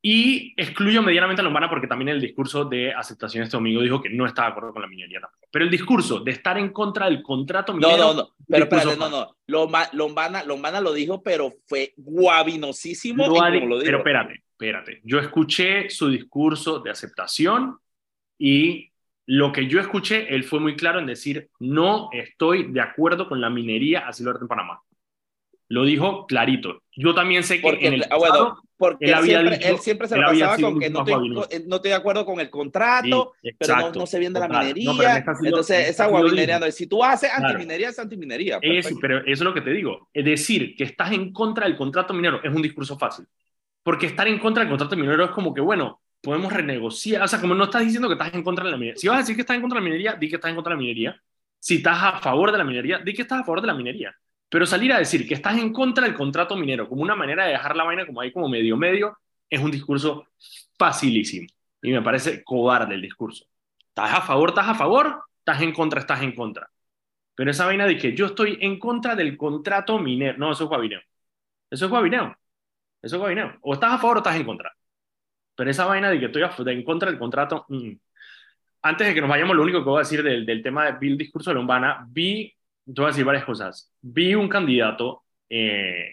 Y 0.01 0.53
excluyo 0.55 1.01
medianamente 1.01 1.41
a 1.41 1.43
Lombana 1.43 1.69
porque 1.69 1.87
también 1.87 2.09
el 2.09 2.21
discurso 2.21 2.63
de 2.63 2.93
aceptación 2.93 3.43
este 3.43 3.57
domingo 3.57 3.81
dijo 3.81 4.01
que 4.01 4.09
no 4.09 4.25
estaba 4.25 4.47
de 4.47 4.51
acuerdo 4.51 4.73
con 4.73 4.81
la 4.81 4.87
minería 4.87 5.19
tampoco. 5.19 5.47
Pero 5.51 5.65
el 5.65 5.71
discurso 5.71 6.21
de 6.21 6.31
estar 6.31 6.57
en 6.57 6.69
contra 6.69 7.07
del 7.07 7.21
contrato 7.21 7.73
minero... 7.73 7.97
No, 7.97 8.13
no, 8.13 8.21
no. 8.21 8.29
Pero 8.47 8.63
espérate, 8.63 8.97
no, 8.97 9.09
no. 9.09 9.35
Lombana, 9.47 10.43
Lombana 10.43 10.79
lo 10.79 10.93
dijo, 10.93 11.21
pero 11.21 11.53
fue 11.67 11.93
guabinosísimo. 11.97 13.27
Lo 13.27 13.79
pero 13.83 13.97
espérate, 13.97 14.43
espérate. 14.51 15.01
Yo 15.03 15.19
escuché 15.19 15.89
su 15.89 16.09
discurso 16.09 16.79
de 16.79 16.91
aceptación 16.91 17.77
y 18.37 18.89
lo 19.25 19.51
que 19.51 19.67
yo 19.67 19.79
escuché, 19.79 20.33
él 20.33 20.43
fue 20.43 20.59
muy 20.59 20.75
claro 20.75 20.99
en 20.99 21.05
decir, 21.05 21.49
no 21.59 22.09
estoy 22.13 22.71
de 22.71 22.81
acuerdo 22.81 23.27
con 23.27 23.41
la 23.41 23.49
minería 23.49 24.07
así 24.07 24.23
lo 24.23 24.39
en 24.39 24.47
Panamá. 24.47 24.81
Lo 25.69 25.85
dijo 25.85 26.25
clarito. 26.25 26.81
Yo 26.95 27.13
también 27.13 27.43
sé 27.43 27.57
que 27.57 27.61
porque, 27.61 27.87
en 27.87 27.93
el 27.93 28.05
ah, 28.09 28.17
bueno, 28.17 28.57
porque 28.75 29.05
él, 29.05 29.23
siempre, 29.23 29.59
él 29.61 29.77
siempre 29.77 30.07
se 30.07 30.17
lo 30.17 30.25
pasaba 30.25 30.57
con 30.57 30.79
que 30.79 30.89
no 30.89 30.99
estoy, 30.99 31.29
no 31.29 31.75
estoy, 31.75 31.91
de 31.91 31.93
acuerdo 31.93 32.25
con 32.25 32.39
el 32.39 32.49
contrato, 32.49 33.33
pero 33.57 33.91
no, 33.93 34.05
se 34.07 34.19
viene 34.19 34.39
de 34.39 34.47
la 34.47 34.59
minería. 34.59 35.23
entonces, 35.43 35.89
esa 35.89 36.07
guabinería 36.07 36.59
no 36.59 36.71
Si 36.71 36.87
tú 36.87 37.03
haces 37.03 37.29
antiminería, 37.31 37.89
es 37.89 37.99
antiminería. 37.99 38.57
Eso, 38.61 38.95
pero 38.99 39.19
eso 39.19 39.29
es 39.29 39.41
lo 39.41 39.53
que 39.53 39.61
te 39.61 39.69
digo. 39.69 40.09
Es 40.11 40.25
decir, 40.25 40.75
que 40.75 40.85
estás 40.85 41.11
en 41.11 41.31
contra 41.31 41.67
del 41.67 41.77
contrato 41.77 42.13
minero 42.13 42.41
es 42.43 42.53
un 42.53 42.61
discurso 42.61 42.97
fácil. 42.97 43.25
Porque 43.83 44.07
estar 44.07 44.27
en 44.27 44.39
contra 44.39 44.63
del 44.63 44.69
contrato 44.69 44.95
minero 44.95 45.23
es 45.23 45.31
como 45.31 45.53
que, 45.53 45.61
bueno, 45.61 46.01
podemos 46.21 46.51
renegociar. 46.51 47.21
O 47.21 47.27
sea, 47.27 47.39
como 47.39 47.53
no 47.53 47.65
estás 47.65 47.83
diciendo 47.83 48.07
que 48.07 48.13
estás 48.13 48.33
en 48.33 48.43
contra 48.43 48.65
de 48.65 48.71
la 48.71 48.77
minería. 48.77 48.99
Si 48.99 49.07
vas 49.07 49.17
a 49.17 49.19
decir 49.19 49.35
que 49.35 49.41
estás 49.41 49.55
en 49.55 49.61
contra 49.61 49.79
de 49.79 49.83
la 49.83 49.89
minería, 49.89 50.13
di 50.13 50.29
que 50.29 50.35
estás 50.35 50.49
en 50.49 50.55
contra 50.55 50.71
de 50.71 50.77
la 50.77 50.81
minería. 50.81 51.21
Si 51.59 51.75
estás 51.75 52.01
a 52.01 52.19
favor 52.19 52.51
de 52.51 52.57
la 52.57 52.63
minería, 52.63 52.99
di 52.99 53.13
que 53.13 53.21
estás 53.21 53.41
a 53.41 53.43
favor 53.43 53.61
de 53.61 53.67
la 53.67 53.73
minería. 53.73 54.15
Pero 54.49 54.65
salir 54.65 54.91
a 54.91 54.99
decir 54.99 55.27
que 55.27 55.35
estás 55.35 55.57
en 55.57 55.71
contra 55.71 56.05
del 56.05 56.15
contrato 56.15 56.55
minero 56.55 56.89
como 56.89 57.03
una 57.03 57.15
manera 57.15 57.45
de 57.45 57.51
dejar 57.51 57.75
la 57.75 57.83
vaina 57.83 58.05
como 58.05 58.21
ahí 58.21 58.31
como 58.31 58.49
medio 58.49 58.75
medio 58.77 59.17
es 59.49 59.59
un 59.61 59.71
discurso 59.71 60.27
facilísimo. 60.77 61.47
Y 61.81 61.91
me 61.91 62.01
parece 62.01 62.43
cobarde 62.43 62.95
el 62.95 63.01
discurso. 63.01 63.45
¿Estás 63.89 64.13
a 64.13 64.21
favor? 64.21 64.49
¿Estás 64.49 64.67
a 64.67 64.75
favor? 64.75 65.23
¿Estás 65.39 65.61
en 65.61 65.71
contra? 65.71 65.99
¿Estás 66.01 66.21
en 66.21 66.33
contra? 66.33 66.69
Pero 67.35 67.51
esa 67.51 67.65
vaina 67.65 67.85
de 67.85 67.97
que 67.97 68.15
yo 68.15 68.27
estoy 68.27 68.57
en 68.61 68.77
contra 68.79 69.15
del 69.15 69.37
contrato 69.37 69.97
minero. 69.99 70.37
No, 70.37 70.51
eso 70.51 70.65
es 70.65 70.69
guabineo. 70.69 70.99
Eso 71.69 71.85
es 71.85 71.91
guabineo. 71.91 72.35
Eso 73.01 73.15
es 73.15 73.19
guabineo. 73.19 73.57
O 73.61 73.73
estás 73.73 73.93
a 73.93 73.97
favor 73.97 74.17
o 74.17 74.19
estás 74.19 74.35
en 74.35 74.45
contra. 74.45 74.73
Pero 75.55 75.69
esa 75.69 75.85
vaina 75.85 76.09
de 76.09 76.19
que 76.19 76.25
estoy 76.25 76.43
en 76.67 76.83
contra 76.83 77.09
del 77.09 77.19
contrato. 77.19 77.65
Mm, 77.69 77.91
antes 78.81 79.07
de 79.07 79.13
que 79.13 79.21
nos 79.21 79.29
vayamos, 79.29 79.55
lo 79.55 79.63
único 79.63 79.79
que 79.79 79.89
voy 79.89 79.97
a 79.97 80.07
decir 80.07 80.23
del, 80.23 80.45
del 80.45 80.63
tema 80.63 80.85
de 80.85 80.97
vi 80.99 81.09
el 81.09 81.17
discurso 81.17 81.49
de 81.49 81.55
Lombana, 81.55 82.05
vi, 82.09 82.53
te 82.93 83.01
voy 83.01 83.05
a 83.05 83.11
decir 83.11 83.25
varias 83.25 83.45
cosas. 83.45 83.91
Vi 84.01 84.35
un 84.35 84.49
candidato 84.49 85.23
eh, 85.49 86.09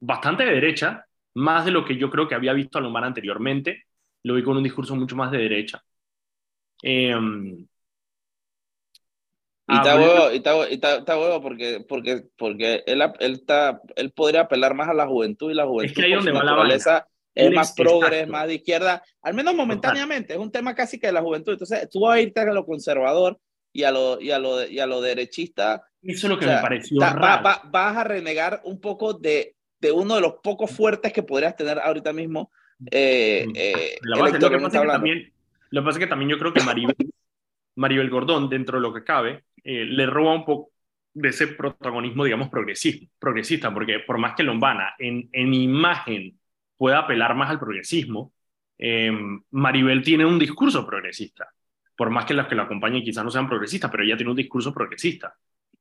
bastante 0.00 0.44
de 0.44 0.54
derecha, 0.54 1.06
más 1.34 1.64
de 1.64 1.70
lo 1.70 1.84
que 1.84 1.96
yo 1.96 2.10
creo 2.10 2.26
que 2.26 2.34
había 2.34 2.52
visto 2.52 2.78
a 2.78 2.80
Lombana 2.80 3.06
anteriormente. 3.06 3.84
Lo 4.24 4.34
vi 4.34 4.42
con 4.42 4.56
un 4.56 4.62
discurso 4.62 4.96
mucho 4.96 5.16
más 5.16 5.30
de 5.30 5.38
derecha. 5.38 5.82
Eh, 6.82 7.14
y 9.70 9.74
está 9.74 9.96
huevo, 9.96 10.30
y 10.32 10.74
está, 10.74 11.18
huevo 11.18 11.42
porque, 11.42 11.84
porque, 11.86 12.22
porque 12.38 12.82
él, 12.86 13.02
él, 13.20 13.32
está, 13.32 13.82
él 13.96 14.12
podría 14.12 14.42
apelar 14.42 14.74
más 14.74 14.88
a 14.88 14.94
la 14.94 15.06
juventud 15.06 15.50
y 15.50 15.54
la 15.54 15.66
juventud 15.66 15.90
es 15.90 15.94
que 15.94 16.04
ahí 16.04 16.14
donde 16.14 16.32
va 16.32 16.42
la 16.42 17.06
es 17.34 17.52
más 17.52 17.72
progres, 17.72 18.26
más 18.26 18.48
de 18.48 18.54
izquierda, 18.54 19.02
al 19.22 19.34
menos 19.34 19.54
momentáneamente, 19.54 20.32
es 20.32 20.38
un 20.40 20.50
tema 20.50 20.74
casi 20.74 20.98
que 20.98 21.06
de 21.06 21.12
la 21.12 21.22
juventud. 21.22 21.52
Entonces, 21.52 21.88
tú 21.88 22.00
vas 22.00 22.16
a 22.16 22.20
irte 22.20 22.40
a 22.40 22.46
lo 22.46 22.66
conservador 22.66 23.38
y 23.78 23.84
a 23.84 23.92
lo, 23.92 24.20
y 24.20 24.32
a 24.32 24.40
lo, 24.40 24.66
y 24.66 24.80
a 24.80 24.86
lo 24.86 25.00
derechista. 25.00 25.84
Eso 26.02 26.26
es 26.26 26.30
lo 26.30 26.36
que 26.36 26.46
me 26.46 26.60
pareció 26.60 27.00
raro. 27.00 27.48
vas 27.70 27.96
a 27.96 28.02
renegar 28.02 28.60
un 28.64 28.80
poco 28.80 29.14
de, 29.14 29.54
de 29.80 29.92
uno 29.92 30.16
de 30.16 30.20
los 30.20 30.34
pocos 30.42 30.72
fuertes 30.72 31.12
que 31.12 31.22
podrías 31.22 31.54
tener 31.54 31.78
ahorita 31.78 32.12
mismo. 32.12 32.50
Eh, 32.90 33.46
eh, 33.54 33.98
lo, 34.02 34.16
que 34.24 34.32
pasa 34.58 34.80
que 34.80 34.86
también, 34.88 35.32
lo 35.70 35.80
que 35.80 35.84
pasa 35.84 35.98
es 35.98 36.04
que 36.04 36.08
también 36.08 36.28
yo 36.28 36.38
creo 36.38 36.52
que 36.52 36.64
Maribel, 36.64 36.96
Maribel 37.76 38.10
Gordón, 38.10 38.48
dentro 38.48 38.78
de 38.78 38.82
lo 38.82 38.92
que 38.92 39.04
cabe, 39.04 39.44
eh, 39.62 39.84
le 39.84 40.06
roba 40.06 40.34
un 40.34 40.44
poco 40.44 40.72
de 41.14 41.28
ese 41.28 41.46
protagonismo, 41.46 42.24
digamos, 42.24 42.48
progresista, 42.48 43.72
porque 43.72 44.00
por 44.00 44.18
más 44.18 44.34
que 44.34 44.42
Lombana 44.42 44.94
en, 44.98 45.28
en 45.32 45.54
imagen 45.54 46.36
pueda 46.76 46.98
apelar 46.98 47.36
más 47.36 47.50
al 47.50 47.60
progresismo, 47.60 48.32
eh, 48.76 49.12
Maribel 49.52 50.02
tiene 50.02 50.24
un 50.24 50.36
discurso 50.36 50.84
progresista, 50.84 51.48
por 51.98 52.10
más 52.10 52.26
que 52.26 52.32
los 52.34 52.46
que 52.46 52.54
la 52.54 52.62
acompañen 52.62 53.02
quizás 53.02 53.24
no 53.24 53.30
sean 53.30 53.48
progresistas, 53.48 53.90
pero 53.90 54.04
ella 54.04 54.16
tiene 54.16 54.30
un 54.30 54.36
discurso 54.36 54.72
progresista. 54.72 55.34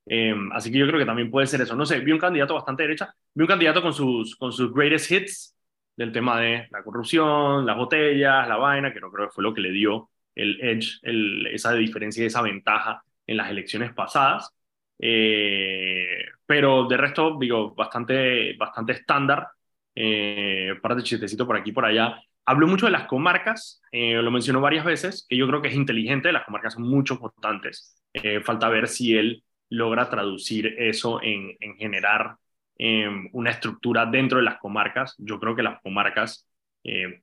Eh, 0.03 0.33
así 0.51 0.71
que 0.71 0.79
yo 0.79 0.87
creo 0.87 0.99
que 0.99 1.05
también 1.05 1.29
puede 1.29 1.45
ser 1.45 1.61
eso. 1.61 1.75
No 1.75 1.85
sé, 1.85 1.99
vi 1.99 2.11
un 2.11 2.17
candidato 2.17 2.55
bastante 2.55 2.81
derecha, 2.81 3.13
vi 3.35 3.43
un 3.43 3.47
candidato 3.47 3.83
con 3.83 3.93
sus, 3.93 4.35
con 4.35 4.51
sus 4.51 4.73
greatest 4.73 5.11
hits 5.11 5.55
del 5.95 6.11
tema 6.11 6.39
de 6.39 6.67
la 6.71 6.81
corrupción, 6.81 7.67
las 7.67 7.77
botellas, 7.77 8.47
la 8.47 8.57
vaina, 8.57 8.91
que 8.91 8.99
no 8.99 9.11
creo 9.11 9.27
que 9.27 9.33
fue 9.33 9.43
lo 9.43 9.53
que 9.53 9.61
le 9.61 9.71
dio 9.71 10.09
el 10.33 10.59
edge, 10.59 10.99
el, 11.03 11.45
esa 11.47 11.73
diferencia 11.73 12.23
y 12.23 12.27
esa 12.27 12.41
ventaja 12.41 13.03
en 13.27 13.37
las 13.37 13.51
elecciones 13.51 13.93
pasadas. 13.93 14.51
Eh, 14.97 16.25
pero 16.47 16.87
de 16.87 16.97
resto, 16.97 17.37
digo, 17.39 17.75
bastante, 17.75 18.55
bastante 18.57 18.93
estándar. 18.93 19.47
Eh, 19.93 20.73
parte 20.81 21.03
chistecito 21.03 21.45
por 21.45 21.57
aquí 21.57 21.71
por 21.71 21.85
allá. 21.85 22.19
Habló 22.47 22.67
mucho 22.67 22.85
de 22.87 22.93
las 22.93 23.07
comarcas, 23.07 23.81
eh, 23.91 24.13
lo 24.21 24.31
mencionó 24.31 24.61
varias 24.61 24.85
veces, 24.85 25.25
que 25.29 25.37
yo 25.37 25.47
creo 25.47 25.61
que 25.61 25.67
es 25.67 25.75
inteligente, 25.75 26.31
las 26.31 26.45
comarcas 26.45 26.73
son 26.73 26.83
mucho 26.83 27.15
importantes. 27.15 28.01
Eh, 28.13 28.41
falta 28.41 28.69
ver 28.69 28.87
si 28.87 29.15
él 29.17 29.43
logra 29.69 30.09
traducir 30.09 30.75
eso 30.77 31.21
en, 31.21 31.55
en 31.59 31.75
generar 31.75 32.37
em, 32.77 33.29
una 33.33 33.51
estructura 33.51 34.05
dentro 34.05 34.37
de 34.39 34.45
las 34.45 34.57
comarcas. 34.59 35.15
Yo 35.17 35.39
creo 35.39 35.55
que 35.55 35.63
las 35.63 35.81
comarcas 35.81 36.45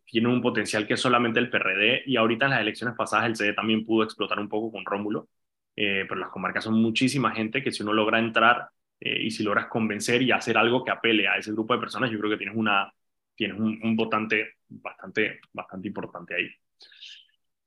tienen 0.04 0.30
un 0.30 0.42
potencial 0.42 0.86
que 0.86 0.94
solamente 0.94 1.40
el 1.40 1.48
PRD 1.48 2.02
y 2.04 2.16
ahorita 2.16 2.44
en 2.44 2.50
las 2.50 2.60
elecciones 2.60 2.94
pasadas 2.96 3.24
el 3.24 3.34
CD 3.34 3.54
también 3.54 3.86
pudo 3.86 4.04
explotar 4.04 4.38
un 4.38 4.48
poco 4.48 4.70
con 4.70 4.84
Rómulo. 4.84 5.28
Eh, 5.76 6.04
pero 6.08 6.20
las 6.20 6.30
comarcas 6.30 6.64
son 6.64 6.74
muchísima 6.74 7.32
gente 7.32 7.62
que 7.62 7.72
si 7.72 7.82
uno 7.82 7.92
logra 7.92 8.18
entrar 8.18 8.68
eh, 9.00 9.22
y 9.22 9.30
si 9.30 9.42
logras 9.42 9.66
convencer 9.66 10.22
y 10.22 10.30
hacer 10.30 10.56
algo 10.56 10.84
que 10.84 10.92
apele 10.92 11.26
a 11.26 11.36
ese 11.36 11.52
grupo 11.52 11.74
de 11.74 11.80
personas, 11.80 12.10
yo 12.10 12.18
creo 12.18 12.30
que 12.30 12.36
tienes, 12.36 12.56
una, 12.56 12.92
tienes 13.36 13.58
un, 13.58 13.96
votante 13.96 14.54
bastante, 14.68 15.40
bastante 15.52 15.88
importante 15.88 16.34
ahí. 16.34 16.48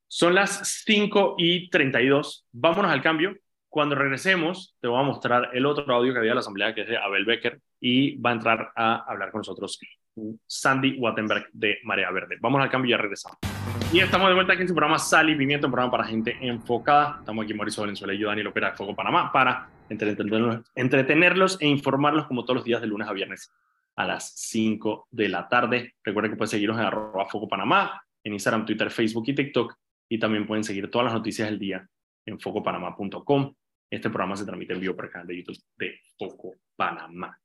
Son 0.07 0.33
las 0.33 0.83
5 0.85 1.35
y 1.37 1.69
32. 1.69 2.47
Vámonos 2.51 2.91
al 2.91 3.01
cambio. 3.01 3.35
Cuando 3.69 3.95
regresemos, 3.95 4.75
te 4.79 4.87
voy 4.87 4.99
a 4.99 5.03
mostrar 5.03 5.49
el 5.53 5.65
otro 5.65 5.93
audio 5.93 6.13
que 6.13 6.19
había 6.19 6.31
en 6.31 6.35
la 6.35 6.41
asamblea, 6.41 6.73
que 6.73 6.81
es 6.81 6.87
de 6.87 6.97
Abel 6.97 7.25
Becker, 7.25 7.59
y 7.79 8.17
va 8.19 8.31
a 8.31 8.33
entrar 8.33 8.71
a 8.75 9.03
hablar 9.07 9.31
con 9.31 9.39
nosotros 9.39 9.79
Sandy 10.47 10.97
Wattenberg 10.97 11.49
de 11.51 11.79
Marea 11.83 12.09
Verde. 12.11 12.37
Vamos 12.39 12.61
al 12.61 12.69
cambio 12.69 12.89
y 12.89 12.91
ya 12.91 12.97
regresamos. 12.97 13.37
Y 13.93 13.99
estamos 13.99 14.29
de 14.29 14.33
vuelta 14.33 14.53
aquí 14.53 14.63
en 14.63 14.67
su 14.67 14.73
programa 14.73 14.97
Sal 14.97 15.29
y 15.29 15.35
Pimiento, 15.35 15.67
un 15.67 15.71
programa 15.71 15.91
para 15.91 16.05
gente 16.05 16.37
enfocada. 16.41 17.17
Estamos 17.19 17.43
aquí 17.43 17.53
Mauricio 17.53 17.81
Valenzuela 17.81 18.13
y 18.13 18.17
yo, 18.17 18.27
Daniel 18.27 18.47
Opera 18.47 18.71
de 18.71 18.77
Foco 18.77 18.95
Panamá, 18.95 19.31
para 19.31 19.69
entretenerlos, 19.89 20.71
entretenerlos 20.75 21.61
e 21.61 21.67
informarlos 21.67 22.25
como 22.27 22.43
todos 22.43 22.55
los 22.55 22.65
días 22.65 22.81
de 22.81 22.87
lunes 22.87 23.07
a 23.07 23.13
viernes 23.13 23.51
a 23.97 24.05
las 24.05 24.33
5 24.35 25.07
de 25.11 25.27
la 25.27 25.47
tarde. 25.49 25.95
Recuerden 26.03 26.31
que 26.31 26.37
pueden 26.37 26.49
seguirnos 26.49 26.79
en 26.79 26.85
arroba 26.85 27.25
Foco 27.25 27.47
Panamá, 27.47 28.01
en 28.23 28.33
Instagram, 28.33 28.65
Twitter, 28.65 28.89
Facebook 28.91 29.25
y 29.27 29.35
TikTok. 29.35 29.75
Y 30.09 30.19
también 30.19 30.47
pueden 30.47 30.63
seguir 30.63 30.89
todas 30.89 31.05
las 31.05 31.13
noticias 31.13 31.49
del 31.49 31.59
día 31.59 31.85
en 32.25 32.39
focopanamá.com. 32.39 33.53
Este 33.89 34.09
programa 34.09 34.35
se 34.35 34.45
transmite 34.45 34.73
en 34.73 34.79
vivo 34.79 34.95
por 34.95 35.05
el 35.05 35.11
canal 35.11 35.27
de 35.27 35.37
YouTube 35.37 35.61
de 35.77 35.99
Foco 36.17 36.55
Panamá. 36.75 37.37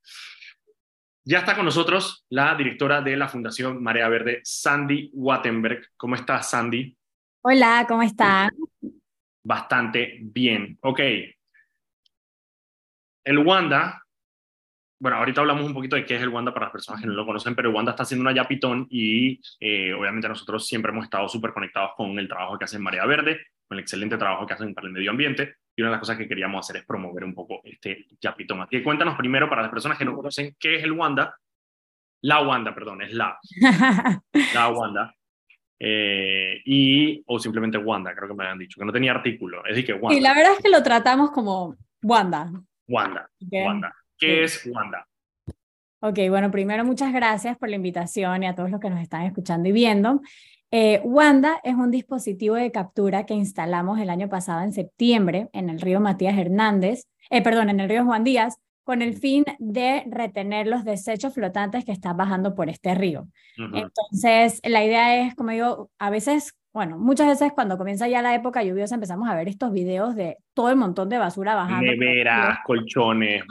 Ya 1.24 1.38
está 1.38 1.54
con 1.54 1.64
nosotros 1.64 2.26
la 2.30 2.54
directora 2.56 3.00
de 3.00 3.16
la 3.16 3.28
Fundación 3.28 3.82
Marea 3.82 4.08
Verde, 4.08 4.40
Sandy 4.42 5.10
Wattenberg. 5.14 5.88
¿Cómo 5.96 6.16
estás, 6.16 6.50
Sandy? 6.50 6.96
Hola, 7.42 7.86
¿cómo 7.88 8.02
están? 8.02 8.50
Bastante 9.44 10.18
bien. 10.20 10.78
Ok. 10.82 11.00
El 13.24 13.38
Wanda, 13.38 14.02
bueno, 15.02 15.16
ahorita 15.16 15.40
hablamos 15.40 15.64
un 15.64 15.74
poquito 15.74 15.96
de 15.96 16.06
qué 16.06 16.14
es 16.14 16.22
el 16.22 16.28
Wanda 16.28 16.54
para 16.54 16.66
las 16.66 16.72
personas 16.72 17.00
que 17.00 17.08
no 17.08 17.14
lo 17.14 17.26
conocen, 17.26 17.56
pero 17.56 17.72
Wanda 17.72 17.90
está 17.90 18.04
haciendo 18.04 18.22
una 18.22 18.32
yapitón 18.32 18.86
y 18.88 19.40
eh, 19.58 19.92
obviamente 19.92 20.28
nosotros 20.28 20.64
siempre 20.64 20.92
hemos 20.92 21.02
estado 21.02 21.28
súper 21.28 21.52
conectados 21.52 21.90
con 21.96 22.16
el 22.20 22.28
trabajo 22.28 22.56
que 22.56 22.66
hace 22.66 22.76
en 22.76 22.84
Marea 22.84 23.04
Verde, 23.04 23.40
con 23.66 23.76
el 23.76 23.82
excelente 23.82 24.16
trabajo 24.16 24.46
que 24.46 24.54
hacen 24.54 24.72
para 24.72 24.86
el 24.86 24.92
medio 24.92 25.10
ambiente 25.10 25.56
y 25.74 25.82
una 25.82 25.88
de 25.88 25.94
las 25.94 26.00
cosas 26.00 26.16
que 26.16 26.28
queríamos 26.28 26.64
hacer 26.64 26.80
es 26.80 26.86
promover 26.86 27.24
un 27.24 27.34
poco 27.34 27.62
este 27.64 28.06
Yapito 28.20 28.54
Así 28.62 28.76
que 28.76 28.84
cuéntanos 28.84 29.16
primero 29.16 29.50
para 29.50 29.62
las 29.62 29.72
personas 29.72 29.98
que 29.98 30.04
no 30.04 30.14
conocen 30.14 30.54
qué 30.56 30.76
es 30.76 30.84
el 30.84 30.92
Wanda. 30.92 31.36
La 32.20 32.40
Wanda, 32.42 32.72
perdón, 32.72 33.02
es 33.02 33.12
la. 33.12 33.36
la 34.54 34.68
Wanda. 34.68 35.12
Eh, 35.80 36.62
y, 36.64 37.24
o 37.26 37.40
simplemente 37.40 37.76
Wanda, 37.76 38.14
creo 38.14 38.28
que 38.28 38.34
me 38.34 38.44
habían 38.44 38.58
dicho, 38.60 38.78
que 38.78 38.86
no 38.86 38.92
tenía 38.92 39.10
artículo. 39.10 39.66
Es 39.66 39.74
decir, 39.74 39.86
que 39.86 39.94
Wanda. 39.94 40.14
Sí, 40.14 40.20
la 40.20 40.32
verdad 40.32 40.52
es 40.52 40.62
que 40.62 40.70
lo 40.70 40.80
tratamos 40.80 41.32
como 41.32 41.74
Wanda. 42.02 42.52
Wanda. 42.86 43.28
Wanda. 43.50 43.92
¿Qué 44.22 44.44
es 44.44 44.64
Wanda? 44.66 45.08
Ok, 46.00 46.18
bueno, 46.28 46.52
primero 46.52 46.85
muchas 46.85 47.12
gracias 47.12 47.58
por 47.58 47.68
la 47.68 47.74
invitación 47.74 48.44
y 48.44 48.46
a 48.46 48.54
todos 48.54 48.70
los 48.70 48.78
que 48.78 48.88
nos 48.88 49.00
están 49.00 49.22
escuchando 49.22 49.68
y 49.68 49.72
viendo. 49.72 50.20
Eh, 50.70 51.00
Wanda 51.02 51.61
es 51.64 51.74
un 51.74 51.90
dispositivo 51.90 52.54
de 52.54 52.70
captura 52.70 53.26
que 53.26 53.35
instalamos 53.35 53.98
el 53.98 54.11
año 54.11 54.28
pasado 54.28 54.62
en 54.62 54.72
septiembre 54.72 55.48
en 55.52 55.68
el 55.70 55.80
río 55.80 56.00
Matías 56.00 56.38
Hernández, 56.38 57.08
eh, 57.30 57.42
perdón, 57.42 57.68
en 57.68 57.80
el 57.80 57.88
río 57.88 58.04
Juan 58.04 58.22
Díaz, 58.22 58.58
con 58.85 59.02
el 59.02 59.14
fin 59.14 59.44
de 59.58 60.04
retener 60.06 60.68
los 60.68 60.85
desechos 60.85 61.35
flotantes 61.35 61.85
que 61.85 61.92
están 61.92 62.16
bajando 62.16 62.54
por 62.54 62.68
este 62.68 62.94
río. 62.94 63.26
Entonces, 63.56 64.61
la 64.64 64.85
idea 64.85 65.26
es, 65.26 65.35
como 65.35 65.50
digo, 65.50 65.90
a 65.98 66.11
veces, 66.11 66.54
bueno, 66.72 66.98
muchas 66.98 67.26
veces 67.26 67.52
cuando 67.52 67.76
comienza 67.76 68.08
ya 68.08 68.22
la 68.22 68.35
época 68.35 68.62
lluviosa 68.62 68.94
empezamos 68.94 69.28
a 69.28 69.35
ver 69.35 69.48
estos 69.48 69.72
videos 69.72 70.16
de 70.16 70.38
todo 70.54 70.70
el 70.70 70.76
montón 70.76 71.08
de 71.11 71.18
basura 71.18 71.54
bajando. 71.54 71.85
Neveras, 71.85 72.58
colchones, 72.64 73.42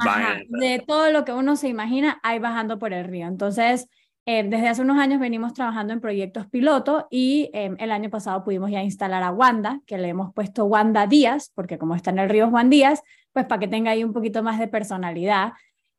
De 0.48 0.84
todo 0.86 1.12
lo 1.12 1.24
que 1.24 1.32
uno 1.32 1.56
se 1.56 1.68
imagina, 1.68 2.20
hay 2.24 2.40
bajando 2.40 2.80
por 2.80 2.94
el 2.94 3.06
río. 3.06 3.28
Entonces, 3.28 3.88
eh, 4.26 4.44
desde 4.44 4.70
hace 4.70 4.82
unos 4.82 4.98
años 4.98 5.20
venimos 5.20 5.54
trabajando 5.54 5.94
en 5.94 6.02
proyectos 6.02 6.48
piloto 6.48 7.08
y 7.12 7.50
em, 7.54 7.76
el 7.80 7.92
año 7.92 8.10
pasado 8.10 8.44
pudimos 8.44 8.72
ya 8.72 8.82
instalar 8.82 9.22
a 9.24 9.32
Wanda, 9.32 9.82
que 9.86 9.98
le 9.98 10.10
hemos 10.10 10.34
puesto 10.34 10.66
Wanda 10.66 11.06
Díaz, 11.06 11.52
porque 11.54 11.78
como 11.78 11.96
está 11.96 12.10
en 12.10 12.20
el 12.20 12.30
río 12.30 12.50
Juan 12.50 12.70
Díaz, 12.70 13.04
pues 13.34 13.46
para 13.46 13.60
que 13.60 13.68
tenga 13.68 13.92
ahí 13.92 14.04
un 14.04 14.14
poquito 14.14 14.42
más 14.42 14.60
de 14.60 14.68
personalidad. 14.68 15.54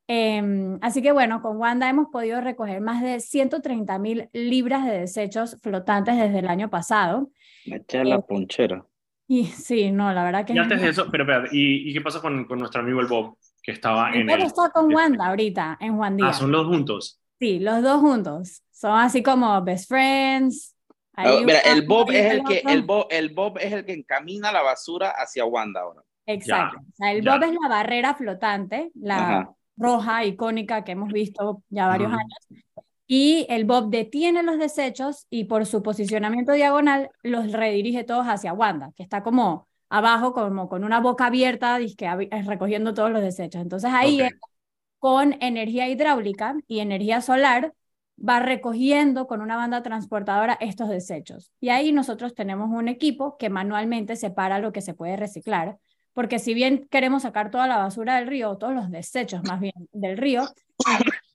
Em, 0.09 0.79
así 0.83 1.01
que 1.01 1.13
bueno, 1.13 1.41
con 1.41 1.57
Wanda 1.57 1.89
hemos 1.89 2.09
podido 2.09 2.41
recoger 2.41 2.81
más 2.81 3.03
de 3.03 3.21
130 3.21 3.99
mil 3.99 4.29
libras 4.33 4.85
de 4.85 4.99
desechos 5.01 5.59
flotantes 5.63 6.17
desde 6.17 6.41
el 6.41 6.49
año 6.49 6.71
pasado. 6.71 7.31
Me 7.67 7.83
la 8.05 8.17
eh, 8.17 8.25
ponchera. 8.27 8.85
Y 9.29 9.47
sí, 9.47 9.91
no, 9.91 10.13
la 10.13 10.25
verdad 10.25 10.45
que... 10.45 10.53
Y 10.53 10.59
antes 10.59 10.81
de 10.81 10.89
eso, 10.91 11.09
pero 11.11 11.25
espera, 11.25 11.49
¿y, 11.53 11.93
qué 11.93 12.01
pasa 12.01 12.21
con, 12.21 12.45
con, 12.45 12.59
nuestro 12.59 12.83
amigo 12.83 13.01
el 13.01 13.07
Bob, 13.07 13.39
que 13.63 13.73
estaba 13.73 14.13
en... 14.13 14.27
Bob 14.27 14.41
está 14.41 14.71
con 14.71 14.93
Wanda 14.93 15.29
ahorita, 15.29 15.79
en 15.81 15.97
Juan 15.97 16.15
ah, 16.15 16.17
Díaz. 16.17 16.29
Ah, 16.31 16.39
son 16.41 16.53
los 16.53 16.67
juntos. 16.67 17.21
Sí, 17.39 17.59
los 17.59 17.83
dos 17.83 18.01
juntos. 18.01 18.63
Son 18.71 18.99
así 18.99 19.23
como 19.23 19.63
best 19.63 19.89
friends. 19.89 20.77
Ah, 21.15 21.41
mira, 21.45 21.61
el 21.61 21.87
Bob 21.87 22.11
es 22.11 22.33
el 22.33 22.45
que 22.45 22.63
el 22.67 22.83
Bob, 22.83 23.07
el 23.11 23.31
Bob 23.31 23.59
es 23.59 23.73
el 23.73 23.85
que 23.85 23.93
encamina 23.93 24.51
la 24.51 24.63
basura 24.63 25.11
hacia 25.11 25.45
Wanda 25.45 25.81
ahora. 25.81 26.03
Exacto. 26.27 26.79
o 26.79 26.95
sea, 26.95 27.13
el 27.13 27.23
Bob 27.23 27.43
es 27.43 27.53
la 27.53 27.69
barrera 27.69 28.15
flotante, 28.15 28.91
la 28.95 29.51
roja 29.77 30.25
icónica 30.25 30.85
que 30.85 30.93
hemos 30.93 31.13
visto 31.13 31.63
ya 31.69 31.87
varios 31.87 32.13
años. 32.13 32.65
Y 33.07 33.47
el 33.51 33.65
Bob 33.65 33.91
detiene 33.91 34.43
los 34.43 34.59
desechos 34.59 35.27
y 35.29 35.45
por 35.45 35.67
su 35.67 35.83
posicionamiento 35.83 36.53
diagonal 36.53 37.11
los 37.23 37.53
redirige 37.53 38.05
todos 38.05 38.27
hacia 38.27 38.53
Wanda, 38.53 38.93
que 38.97 39.03
está 39.03 39.23
como 39.23 39.69
abajo, 39.91 40.33
como 40.33 40.69
con 40.69 40.85
una 40.85 41.01
boca 41.01 41.27
abierta, 41.27 41.79
recogiendo 42.47 42.95
todos 42.95 43.11
los 43.11 43.21
desechos. 43.21 43.61
Entonces 43.61 43.91
ahí 43.93 44.21
con 44.99 45.37
energía 45.43 45.89
hidráulica 45.89 46.55
y 46.69 46.79
energía 46.79 47.21
solar, 47.21 47.75
va 48.17 48.39
recogiendo 48.39 49.27
con 49.27 49.41
una 49.41 49.57
banda 49.57 49.83
transportadora 49.83 50.57
estos 50.61 50.89
desechos. 50.89 51.51
Y 51.61 51.71
ahí 51.71 51.91
nosotros 51.91 52.35
tenemos 52.35 52.71
un 52.71 52.87
equipo 52.87 53.37
que 53.37 53.51
manualmente 53.51 54.15
separa 54.15 54.61
lo 54.61 54.73
que 54.73 54.81
se 54.81 54.95
puede 54.95 55.17
reciclar, 55.17 55.79
porque 56.13 56.39
si 56.39 56.55
bien 56.55 56.87
queremos 56.91 57.23
sacar 57.23 57.51
toda 57.51 57.67
la 57.67 57.79
basura 57.79 58.17
del 58.17 58.29
río, 58.29 58.57
todos 58.57 58.75
los 58.75 58.91
desechos 58.91 59.43
más 59.45 59.61
bien 59.61 59.75
del 59.93 60.17
río, 60.17 60.49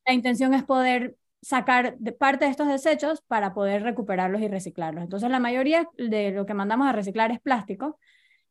la 0.06 0.13
intención 0.13 0.54
es 0.54 0.63
poder 0.63 1.16
sacar 1.42 1.96
parte 2.20 2.46
de 2.46 2.52
estos 2.52 2.68
desechos 2.68 3.22
para 3.28 3.54
poder 3.54 3.84
recuperarlos 3.84 4.42
y 4.42 4.48
reciclarlos. 4.48 5.04
Entonces 5.04 5.30
la 5.30 5.40
mayoría 5.40 5.88
de 5.98 6.32
lo 6.32 6.46
que 6.46 6.54
mandamos 6.54 6.88
a 6.88 6.94
reciclar 6.94 7.32
es 7.32 7.40
plástico, 7.40 8.00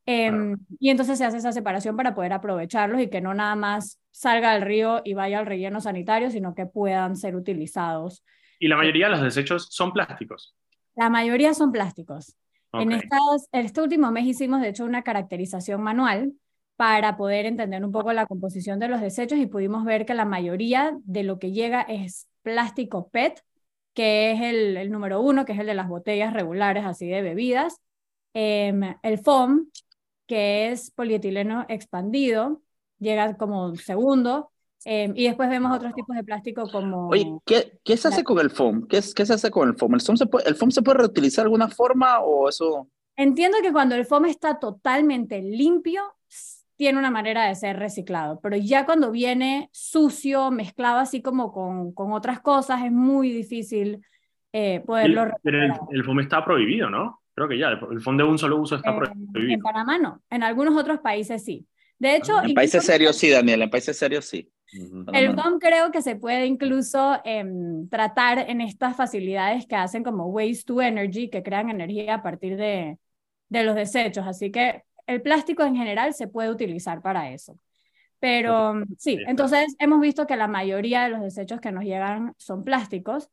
Em, 0.08 0.56
y 0.78 0.90
entonces 0.90 1.18
se 1.18 1.24
hace 1.24 1.38
esa 1.38 1.50
separación 1.50 1.96
para 1.96 2.14
poder 2.14 2.32
aprovecharlos 2.32 3.00
y 3.00 3.10
que 3.10 3.20
no 3.20 3.34
nada 3.34 3.56
más 3.56 4.00
salga 4.12 4.54
del 4.54 4.62
río 4.62 5.02
y 5.04 5.14
vaya 5.14 5.40
al 5.40 5.46
relleno 5.46 5.80
sanitario, 5.80 6.30
sino 6.30 6.54
que 6.54 6.64
puedan 6.64 7.16
ser 7.16 7.34
utilizados. 7.34 8.24
¿Y 8.60 8.68
la 8.68 8.76
mayoría 8.76 9.06
de 9.06 9.12
los 9.12 9.22
desechos 9.22 9.66
son 9.70 9.92
plásticos? 9.92 10.54
La 10.94 11.10
mayoría 11.10 11.54
son 11.54 11.72
plásticos. 11.72 12.36
En 12.72 12.92
estas, 12.92 13.48
este 13.52 13.80
último 13.80 14.10
mes 14.10 14.26
hicimos, 14.26 14.60
de 14.60 14.68
hecho, 14.68 14.84
una 14.84 15.02
caracterización 15.02 15.82
manual 15.82 16.34
para 16.76 17.16
poder 17.16 17.46
entender 17.46 17.84
un 17.84 17.92
poco 17.92 18.12
la 18.12 18.26
composición 18.26 18.78
de 18.78 18.88
los 18.88 19.00
desechos 19.00 19.38
y 19.38 19.46
pudimos 19.46 19.84
ver 19.84 20.04
que 20.04 20.14
la 20.14 20.26
mayoría 20.26 20.96
de 21.04 21.22
lo 21.22 21.38
que 21.38 21.52
llega 21.52 21.82
es 21.82 22.28
plástico 22.42 23.08
PET, 23.08 23.42
que 23.94 24.32
es 24.32 24.40
el, 24.42 24.76
el 24.76 24.90
número 24.90 25.22
uno, 25.22 25.46
que 25.46 25.52
es 25.52 25.58
el 25.58 25.66
de 25.66 25.74
las 25.74 25.88
botellas 25.88 26.34
regulares 26.34 26.84
así 26.84 27.08
de 27.08 27.22
bebidas, 27.22 27.80
em, 28.34 28.94
el 29.02 29.18
foam, 29.18 29.70
que 30.26 30.70
es 30.70 30.90
polietileno 30.90 31.64
expandido, 31.68 32.60
llega 32.98 33.36
como 33.36 33.74
segundo, 33.76 34.50
em, 34.86 35.12
y 35.16 35.24
después 35.24 35.48
vemos 35.48 35.76
otros 35.76 35.92
tipos 35.94 36.14
de 36.16 36.22
plástico 36.22 36.70
como... 36.70 37.08
Oye, 37.08 37.26
¿qué, 37.44 37.78
qué 37.84 37.96
se 37.96 38.08
hace 38.08 38.24
con 38.24 38.38
el 38.38 38.50
foam? 38.50 38.86
¿Qué, 38.86 39.00
¿Qué, 39.14 39.26
se 39.26 39.34
hace 39.34 39.50
con 39.50 39.68
el 39.68 39.74
foam? 39.74 39.94
¿El 39.94 40.00
foam, 40.00 40.16
se 40.16 40.26
puede, 40.26 40.48
¿El 40.48 40.54
foam 40.54 40.70
se 40.70 40.82
puede 40.82 40.98
reutilizar 40.98 41.42
de 41.42 41.46
alguna 41.46 41.68
forma 41.68 42.20
o 42.20 42.48
eso...? 42.48 42.88
Entiendo 43.16 43.58
que 43.62 43.72
cuando 43.72 43.94
el 43.94 44.06
foam 44.06 44.26
está 44.26 44.58
totalmente 44.58 45.42
limpio, 45.42 46.02
tiene 46.76 46.98
una 46.98 47.10
manera 47.10 47.46
de 47.46 47.54
ser 47.54 47.78
reciclado, 47.78 48.38
pero 48.42 48.56
ya 48.56 48.84
cuando 48.84 49.10
viene 49.10 49.68
sucio, 49.72 50.50
mezclado 50.50 50.98
así 50.98 51.22
como 51.22 51.52
con, 51.52 51.92
con 51.92 52.12
otras 52.12 52.40
cosas, 52.40 52.84
es 52.84 52.92
muy 52.92 53.30
difícil 53.30 54.02
eh, 54.52 54.82
poderlo... 54.86 55.30
Pero 55.42 55.62
el, 55.62 55.72
el, 55.90 56.04
foam 56.04 56.20
está 56.20 56.44
prohibido, 56.44 56.88
¿no? 56.90 57.22
Creo 57.34 57.48
que 57.48 57.58
ya, 57.58 57.68
el 57.68 58.00
fondo 58.00 58.24
de 58.24 58.30
un 58.30 58.38
solo 58.38 58.56
uso 58.58 58.76
está 58.76 58.96
prohibido. 58.96 59.54
En 59.54 59.60
Panamá 59.60 59.98
no, 59.98 60.22
en 60.30 60.42
algunos 60.42 60.74
otros 60.76 61.00
países 61.00 61.44
sí. 61.44 61.66
De 61.98 62.16
hecho, 62.16 62.42
en 62.42 62.54
países 62.54 62.84
serios 62.84 63.16
sí, 63.16 63.30
Daniel, 63.30 63.62
en 63.62 63.70
países 63.70 63.98
serios 63.98 64.24
sí. 64.24 64.50
El 65.12 65.34
FOM 65.34 65.58
creo 65.58 65.90
que 65.90 66.02
se 66.02 66.16
puede 66.16 66.46
incluso 66.46 67.20
em, 67.24 67.88
tratar 67.88 68.38
en 68.50 68.60
estas 68.60 68.96
facilidades 68.96 69.66
que 69.66 69.76
hacen 69.76 70.02
como 70.02 70.26
waste 70.26 70.64
to 70.64 70.82
energy, 70.82 71.30
que 71.30 71.42
crean 71.42 71.70
energía 71.70 72.14
a 72.14 72.22
partir 72.22 72.56
de, 72.56 72.98
de 73.48 73.64
los 73.64 73.74
desechos. 73.74 74.26
Así 74.26 74.50
que 74.50 74.82
el 75.06 75.22
plástico 75.22 75.62
en 75.62 75.76
general 75.76 76.14
se 76.14 76.28
puede 76.28 76.50
utilizar 76.50 77.00
para 77.00 77.30
eso. 77.30 77.58
Pero 78.18 78.82
sí, 78.98 79.18
entonces 79.26 79.76
hemos 79.78 80.00
visto 80.00 80.26
que 80.26 80.36
la 80.36 80.48
mayoría 80.48 81.04
de 81.04 81.10
los 81.10 81.20
desechos 81.20 81.60
que 81.60 81.70
nos 81.70 81.84
llegan 81.84 82.34
son 82.38 82.64
plásticos. 82.64 83.30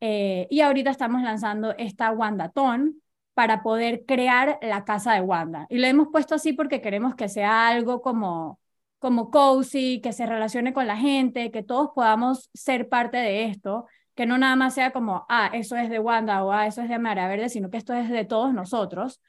Eh, 0.00 0.48
y 0.50 0.62
ahorita 0.62 0.90
estamos 0.90 1.22
lanzando 1.22 1.74
esta 1.78 2.10
Wandaton, 2.10 3.02
para 3.34 3.62
poder 3.62 4.04
crear 4.06 4.58
la 4.62 4.84
casa 4.84 5.14
de 5.14 5.20
Wanda. 5.20 5.66
Y 5.70 5.78
lo 5.78 5.86
hemos 5.86 6.08
puesto 6.08 6.34
así 6.34 6.52
porque 6.52 6.80
queremos 6.80 7.14
que 7.14 7.28
sea 7.28 7.68
algo 7.68 8.02
como, 8.02 8.60
como 9.02 9.32
cozy, 9.32 10.00
que 10.00 10.12
se 10.12 10.26
relacione 10.26 10.72
con 10.72 10.86
la 10.86 10.96
gente, 10.96 11.50
que 11.50 11.64
todos 11.64 11.90
podamos 11.92 12.50
ser 12.54 12.88
parte 12.88 13.16
de 13.16 13.46
esto, 13.46 13.86
que 14.14 14.26
no 14.26 14.38
nada 14.38 14.54
más 14.54 14.74
sea 14.74 14.92
como, 14.92 15.26
ah, 15.28 15.50
eso 15.52 15.74
es 15.76 15.90
de 15.90 15.98
Wanda 15.98 16.44
o 16.44 16.52
ah, 16.52 16.68
eso 16.68 16.82
es 16.82 16.88
de 16.88 17.00
Marea 17.00 17.26
Verde, 17.26 17.48
sino 17.48 17.68
que 17.68 17.78
esto 17.78 17.94
es 17.94 18.08
de 18.08 18.24
todos 18.24 18.54
nosotros. 18.54 19.20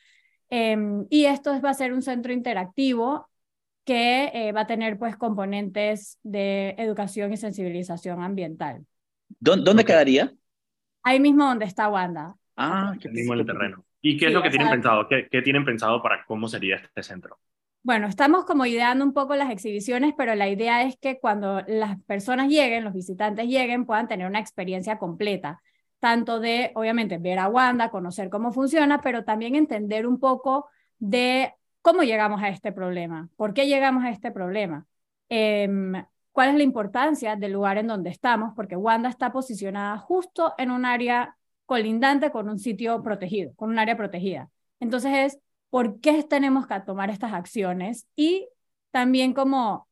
Em, 0.51 1.07
y 1.09 1.25
esto 1.25 1.59
va 1.59 1.71
a 1.71 1.73
ser 1.73 1.91
un 1.91 2.03
centro 2.03 2.31
interactivo 2.31 3.27
que 3.83 4.29
eh, 4.35 4.51
va 4.51 4.61
a 4.61 4.67
tener 4.67 4.99
pues 4.99 5.17
componentes 5.17 6.19
de 6.21 6.75
educación 6.77 7.33
y 7.33 7.37
sensibilización 7.37 8.21
ambiental. 8.21 8.85
¿Dónde, 9.39 9.83
quedaría? 9.83 10.31
Ahí 11.01 11.19
mismo 11.19 11.45
donde 11.45 11.65
está 11.65 11.89
Wanda. 11.89 12.35
Ah, 12.55 12.93
que 13.01 13.09
mismo 13.09 13.33
en 13.33 13.39
el 13.39 13.45
terreno. 13.47 13.83
¿Y 14.03 14.17
qué 14.17 14.27
es 14.27 14.33
lo 14.33 14.43
que 14.43 14.51
tienen 14.51 14.69
pensado? 14.69 15.07
¿Qué, 15.07 15.27
¿Qué, 15.31 15.41
tienen 15.41 15.65
pensado 15.65 15.99
para 16.03 16.23
cómo 16.25 16.47
sería 16.47 16.75
este 16.75 17.01
centro? 17.01 17.39
Bueno, 17.83 18.07
estamos 18.07 18.45
como 18.45 18.65
ideando 18.65 19.03
un 19.03 19.11
poco 19.11 19.35
las 19.35 19.51
exhibiciones, 19.51 20.13
pero 20.17 20.35
la 20.35 20.47
idea 20.47 20.83
es 20.83 20.95
que 20.97 21.19
cuando 21.19 21.61
las 21.67 21.99
personas 22.03 22.47
lleguen, 22.47 22.85
los 22.85 22.93
visitantes 22.93 23.45
lleguen, 23.47 23.85
puedan 23.85 24.07
tener 24.07 24.25
una 24.25 24.39
experiencia 24.39 24.97
completa, 24.97 25.61
tanto 25.99 26.39
de, 26.39 26.71
obviamente, 26.75 27.17
ver 27.17 27.39
a 27.39 27.49
Wanda, 27.49 27.89
conocer 27.91 28.29
cómo 28.29 28.53
funciona, 28.53 29.01
pero 29.01 29.25
también 29.25 29.55
entender 29.55 30.07
un 30.07 30.17
poco 30.17 30.67
de 30.97 31.53
cómo 31.81 32.03
llegamos 32.03 32.41
a 32.41 32.47
este 32.47 32.71
problema, 32.71 33.29
por 33.35 33.53
qué 33.53 33.67
llegamos 33.67 34.05
a 34.05 34.11
este 34.11 34.31
problema, 34.31 34.85
eh, 35.27 35.67
cuál 36.31 36.49
es 36.49 36.55
la 36.55 36.63
importancia 36.63 37.35
del 37.35 37.51
lugar 37.51 37.77
en 37.77 37.87
donde 37.87 38.11
estamos, 38.11 38.53
porque 38.55 38.77
Wanda 38.77 39.09
está 39.09 39.33
posicionada 39.33 39.97
justo 39.97 40.53
en 40.57 40.71
un 40.71 40.85
área 40.85 41.35
colindante 41.65 42.31
con 42.31 42.47
un 42.47 42.59
sitio 42.59 43.03
protegido, 43.03 43.53
con 43.55 43.69
un 43.71 43.79
área 43.79 43.97
protegida. 43.97 44.49
Entonces 44.79 45.11
es, 45.13 45.39
¿por 45.73 45.99
qué 46.01 46.21
tenemos 46.21 46.67
que 46.67 46.79
tomar 46.81 47.09
estas 47.09 47.33
acciones? 47.33 48.05
Y 48.15 48.47
también 48.91 49.33
como 49.33 49.87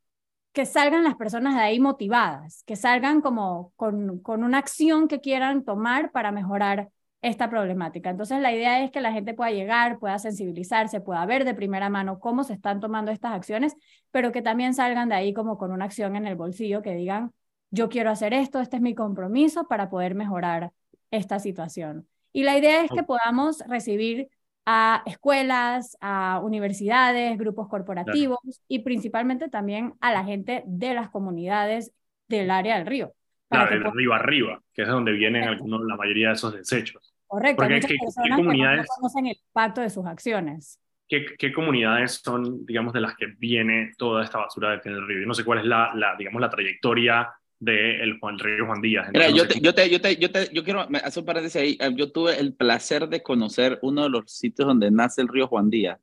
que 0.52 0.68
salgan 0.68 1.04
las 1.04 1.16
personas 1.16 1.56
de 1.56 1.62
ahí 1.62 1.80
motivadas, 1.80 2.62
que 2.68 2.76
salgan 2.76 3.20
como 3.20 3.74
con, 3.78 4.20
con 4.20 4.44
una 4.44 4.60
acción 4.60 5.08
que 5.08 5.22
quieran 5.22 5.66
tomar 5.66 6.12
para 6.12 6.32
mejorar 6.32 6.90
esta 7.24 7.50
problemática. 7.50 8.12
Entonces 8.12 8.42
la 8.42 8.54
idea 8.54 8.84
es 8.84 8.92
que 8.92 9.02
la 9.02 9.12
gente 9.12 9.34
pueda 9.34 9.50
llegar, 9.50 9.98
pueda 9.98 10.20
sensibilizarse, 10.20 11.02
pueda 11.02 11.26
ver 11.26 11.46
de 11.46 11.56
primera 11.56 11.90
mano 11.90 12.20
cómo 12.20 12.44
se 12.44 12.54
están 12.54 12.80
tomando 12.80 13.12
estas 13.12 13.34
acciones, 13.34 13.76
pero 14.12 14.32
que 14.32 14.44
también 14.44 14.76
salgan 14.76 15.10
de 15.10 15.16
ahí 15.16 15.34
como 15.34 15.58
con 15.58 15.72
una 15.72 15.86
acción 15.86 16.16
en 16.16 16.28
el 16.28 16.36
bolsillo 16.36 16.84
que 16.84 16.94
digan, 16.94 17.32
yo 17.72 17.90
quiero 17.90 18.12
hacer 18.12 18.36
esto, 18.36 18.60
este 18.60 18.76
es 18.76 18.84
mi 18.84 18.94
compromiso 18.94 19.68
para 19.68 19.90
poder 19.90 20.14
mejorar 20.14 20.74
esta 21.10 21.40
situación. 21.40 22.08
Y 22.34 22.44
la 22.44 22.56
idea 22.56 22.84
es 22.84 22.92
que 22.92 23.02
podamos 23.02 23.64
recibir 23.68 24.30
a 24.66 25.04
escuelas, 25.06 25.98
a 26.02 26.40
universidades, 26.44 27.38
grupos 27.38 27.68
corporativos 27.68 28.40
y 28.68 28.80
principalmente 28.80 29.50
también 29.50 29.94
a 30.02 30.12
la 30.12 30.24
gente 30.24 30.64
de 30.66 30.94
las 30.94 31.10
comunidades 31.10 31.92
del 32.28 32.52
área 32.52 32.78
del 32.78 32.88
río. 32.88 33.14
Claro, 33.50 33.72
del 33.72 33.92
río 33.92 34.14
arriba, 34.14 34.62
que 34.74 34.84
es 34.84 34.88
donde 34.88 35.12
vienen 35.12 35.44
algunos, 35.44 35.82
la 35.82 35.98
mayoría 35.98 36.30
de 36.30 36.34
esos 36.36 36.54
desechos. 36.54 37.14
Correcto, 37.28 37.58
Porque 37.58 37.76
muchas 37.76 37.92
personas 37.92 38.38
comunidades, 38.38 38.80
no 38.82 38.96
conocen 38.96 39.28
el 39.28 39.38
impacto 39.46 39.82
de 39.82 39.90
sus 39.90 40.06
acciones. 40.06 40.80
¿qué, 41.12 41.26
¿Qué, 41.38 41.52
comunidades 41.52 42.22
son, 42.24 42.66
digamos, 42.66 42.94
de 42.94 43.02
las 43.02 43.16
que 43.16 43.28
viene 43.38 43.92
toda 43.98 44.24
esta 44.24 44.38
basura 44.38 44.78
del 44.78 45.06
río? 45.06 45.20
Yo 45.20 45.28
no 45.28 45.34
sé 45.34 45.44
cuál 45.44 45.60
es 45.60 45.66
la, 45.66 45.92
la 45.94 46.16
digamos, 46.16 46.40
la 46.40 46.50
trayectoria 46.50 47.30
de 47.62 48.02
el 48.02 48.20
Juan 48.20 48.40
Río 48.40 48.66
Juan 48.66 48.82
Díaz. 48.82 49.10
Mira, 49.14 49.30
yo, 49.30 49.48
te, 49.48 49.62
yo, 49.62 49.74
te, 49.74 49.90
yo, 49.90 50.02
te, 50.02 50.18
yo, 50.18 50.32
te, 50.32 50.50
yo 50.52 50.64
quiero 50.64 50.82
hacer 50.82 51.22
un 51.22 51.26
paréntesis 51.26 51.62
ahí. 51.62 51.78
Eh, 51.80 51.92
yo 51.96 52.12
tuve 52.12 52.40
el 52.40 52.54
placer 52.56 53.08
de 53.08 53.22
conocer 53.22 53.78
uno 53.84 54.04
de 54.04 54.10
los 54.10 54.32
sitios 54.32 54.68
donde 54.68 54.90
nace 54.90 55.22
el 55.22 55.28
río 55.28 55.48
Juan 55.48 55.70
Díaz. 55.70 56.00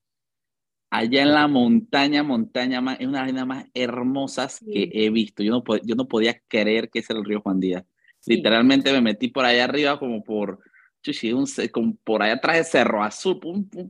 Allá 0.88 1.20
en 1.20 1.34
la 1.34 1.48
montaña, 1.48 2.22
montaña 2.22 2.80
más, 2.80 2.98
es 3.00 3.08
una 3.08 3.26
de 3.26 3.32
las 3.32 3.46
más 3.46 3.66
hermosas 3.74 4.60
que 4.60 4.88
he 4.92 5.10
visto. 5.10 5.42
Yo 5.42 5.50
no, 5.50 5.64
yo 5.84 5.96
no 5.96 6.06
podía 6.06 6.40
creer 6.46 6.88
que 6.88 7.00
ese 7.00 7.12
era 7.12 7.20
el 7.20 7.26
río 7.26 7.40
Juan 7.40 7.60
Díaz. 7.60 7.84
Literalmente 8.24 8.92
me 8.92 9.00
metí 9.00 9.28
por 9.28 9.44
allá 9.44 9.64
arriba 9.64 9.98
como 9.98 10.22
por, 10.22 10.60
chuchi, 11.02 11.32
un, 11.32 11.46
como 11.72 11.96
por 12.04 12.22
allá 12.22 12.34
atrás 12.34 12.56
de 12.58 12.64
Cerro 12.64 13.02
Azul, 13.02 13.40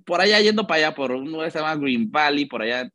por, 0.04 0.20
allá 0.20 0.40
yendo 0.40 0.66
para 0.66 0.87
allá, 0.87 0.94
por 0.94 1.12
uno 1.12 1.40
que 1.42 1.50
se 1.50 1.59
llama 1.59 1.76
Green 1.76 2.11
Valley, 2.11 2.46
por 2.46 2.62
allá, 2.62 2.90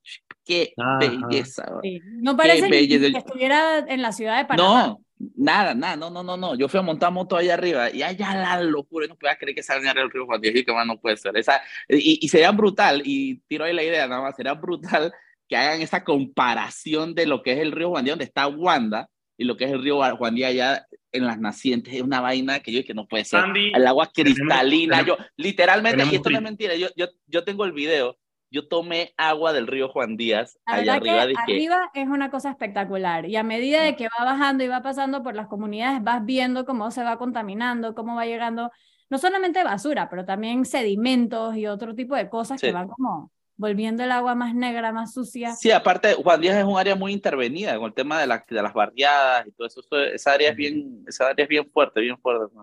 Qué 0.45 0.73
belleza. 0.99 1.65
No 2.05 2.35
parece 2.35 2.69
que 2.69 3.07
estuviera 3.17 3.79
en 3.79 4.01
la 4.01 4.11
ciudad 4.11 4.37
de 4.37 4.45
Panamá. 4.45 4.87
No, 4.87 5.01
nada, 5.35 5.73
nada, 5.73 5.95
no, 5.95 6.09
no, 6.09 6.23
no, 6.23 6.35
no. 6.35 6.55
Yo 6.55 6.67
fui 6.67 6.79
a 6.79 6.83
montar 6.83 7.11
moto 7.11 7.37
allá 7.37 7.53
arriba 7.53 7.89
y 7.89 8.03
allá 8.03 8.35
la 8.35 8.61
locura, 8.61 9.07
no 9.07 9.15
podía 9.15 9.37
creer 9.37 9.55
que 9.55 9.63
salga 9.63 9.91
el 9.91 10.11
río 10.11 10.25
Juan 10.25 10.41
Diego 10.41 10.59
y 10.59 10.65
que 10.65 10.73
más 10.73 10.85
no 10.85 10.99
puede 10.99 11.17
ser. 11.17 11.37
Esa, 11.37 11.61
y, 11.87 12.19
y 12.21 12.27
sería 12.27 12.51
brutal, 12.51 13.01
y 13.05 13.39
tiro 13.47 13.65
ahí 13.65 13.73
la 13.73 13.83
idea 13.83 14.07
nada 14.07 14.21
más, 14.21 14.35
sería 14.35 14.53
brutal 14.53 15.13
que 15.47 15.55
hagan 15.55 15.81
esa 15.81 16.03
comparación 16.03 17.15
de 17.15 17.25
lo 17.25 17.41
que 17.41 17.53
es 17.53 17.59
el 17.59 17.71
río 17.71 17.89
Juan 17.89 18.03
Diego, 18.03 18.15
donde 18.15 18.25
está 18.25 18.47
Wanda, 18.47 19.09
y 19.37 19.45
lo 19.45 19.57
que 19.57 19.65
es 19.65 19.71
el 19.71 19.81
río 19.81 19.99
Juan 20.15 20.35
Díaz 20.35 20.51
allá 20.51 20.87
en 21.11 21.25
las 21.25 21.39
nacientes, 21.39 21.93
es 21.93 22.01
una 22.01 22.21
vaina 22.21 22.59
que 22.59 22.71
yo 22.71 22.83
que 22.83 22.93
no 22.93 23.07
puede 23.07 23.23
ser. 23.23 23.43
el 23.55 23.87
agua 23.87 24.11
cristalina, 24.13 25.05
yo 25.05 25.17
literalmente, 25.37 26.03
y 26.11 26.15
esto 26.15 26.29
no 26.29 26.37
es 26.37 26.43
mentira, 26.43 26.75
yo, 26.75 26.87
yo, 26.95 27.07
yo 27.27 27.43
tengo 27.43 27.65
el 27.65 27.71
video 27.71 28.17
yo 28.53 28.67
tomé 28.67 29.13
agua 29.17 29.51
del 29.51 29.65
río 29.65 29.89
Juan 29.89 30.15
Díaz 30.15 30.59
allá 30.65 30.95
arriba. 30.95 31.25
Que 31.25 31.53
arriba 31.53 31.91
es 31.95 32.07
una 32.07 32.29
cosa 32.29 32.51
espectacular 32.51 33.25
y 33.25 33.35
a 33.35 33.43
medida 33.43 33.81
de 33.81 33.95
que 33.95 34.07
va 34.07 34.23
bajando 34.23 34.63
y 34.63 34.67
va 34.67 34.83
pasando 34.83 35.23
por 35.23 35.35
las 35.35 35.47
comunidades, 35.47 36.03
vas 36.03 36.23
viendo 36.23 36.63
cómo 36.63 36.91
se 36.91 37.03
va 37.03 37.17
contaminando, 37.17 37.95
cómo 37.95 38.15
va 38.15 38.27
llegando, 38.27 38.71
no 39.09 39.17
solamente 39.17 39.63
basura, 39.63 40.07
pero 40.07 40.23
también 40.23 40.65
sedimentos 40.65 41.57
y 41.57 41.65
otro 41.65 41.95
tipo 41.95 42.15
de 42.15 42.29
cosas 42.29 42.61
que 42.61 42.71
van 42.71 42.87
como 42.87 43.31
volviendo 43.55 44.03
el 44.03 44.11
agua 44.11 44.35
más 44.35 44.53
negra, 44.53 44.91
más 44.91 45.13
sucia. 45.13 45.53
Sí, 45.53 45.71
aparte, 45.71 46.13
Juan 46.13 46.39
Díaz 46.39 46.57
es 46.57 46.63
un 46.63 46.77
área 46.77 46.95
muy 46.95 47.11
intervenida 47.11 47.75
con 47.77 47.87
el 47.87 47.93
tema 47.93 48.19
de, 48.19 48.27
la, 48.27 48.45
de 48.47 48.61
las 48.61 48.73
barriadas 48.73 49.47
y 49.47 49.51
todo 49.51 49.67
eso. 49.67 49.81
esa, 50.13 50.33
área 50.33 50.51
es 50.51 50.55
bien, 50.55 51.03
esa 51.07 51.29
área 51.29 51.43
es 51.43 51.49
bien 51.49 51.67
fuerte, 51.71 52.01
bien 52.01 52.19
fuerte. 52.19 52.53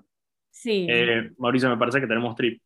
Sí. 0.50 0.86
Eh, 0.88 1.30
Mauricio, 1.36 1.68
me 1.68 1.76
parece 1.76 2.00
que 2.00 2.06
tenemos 2.06 2.36
trip. 2.36 2.62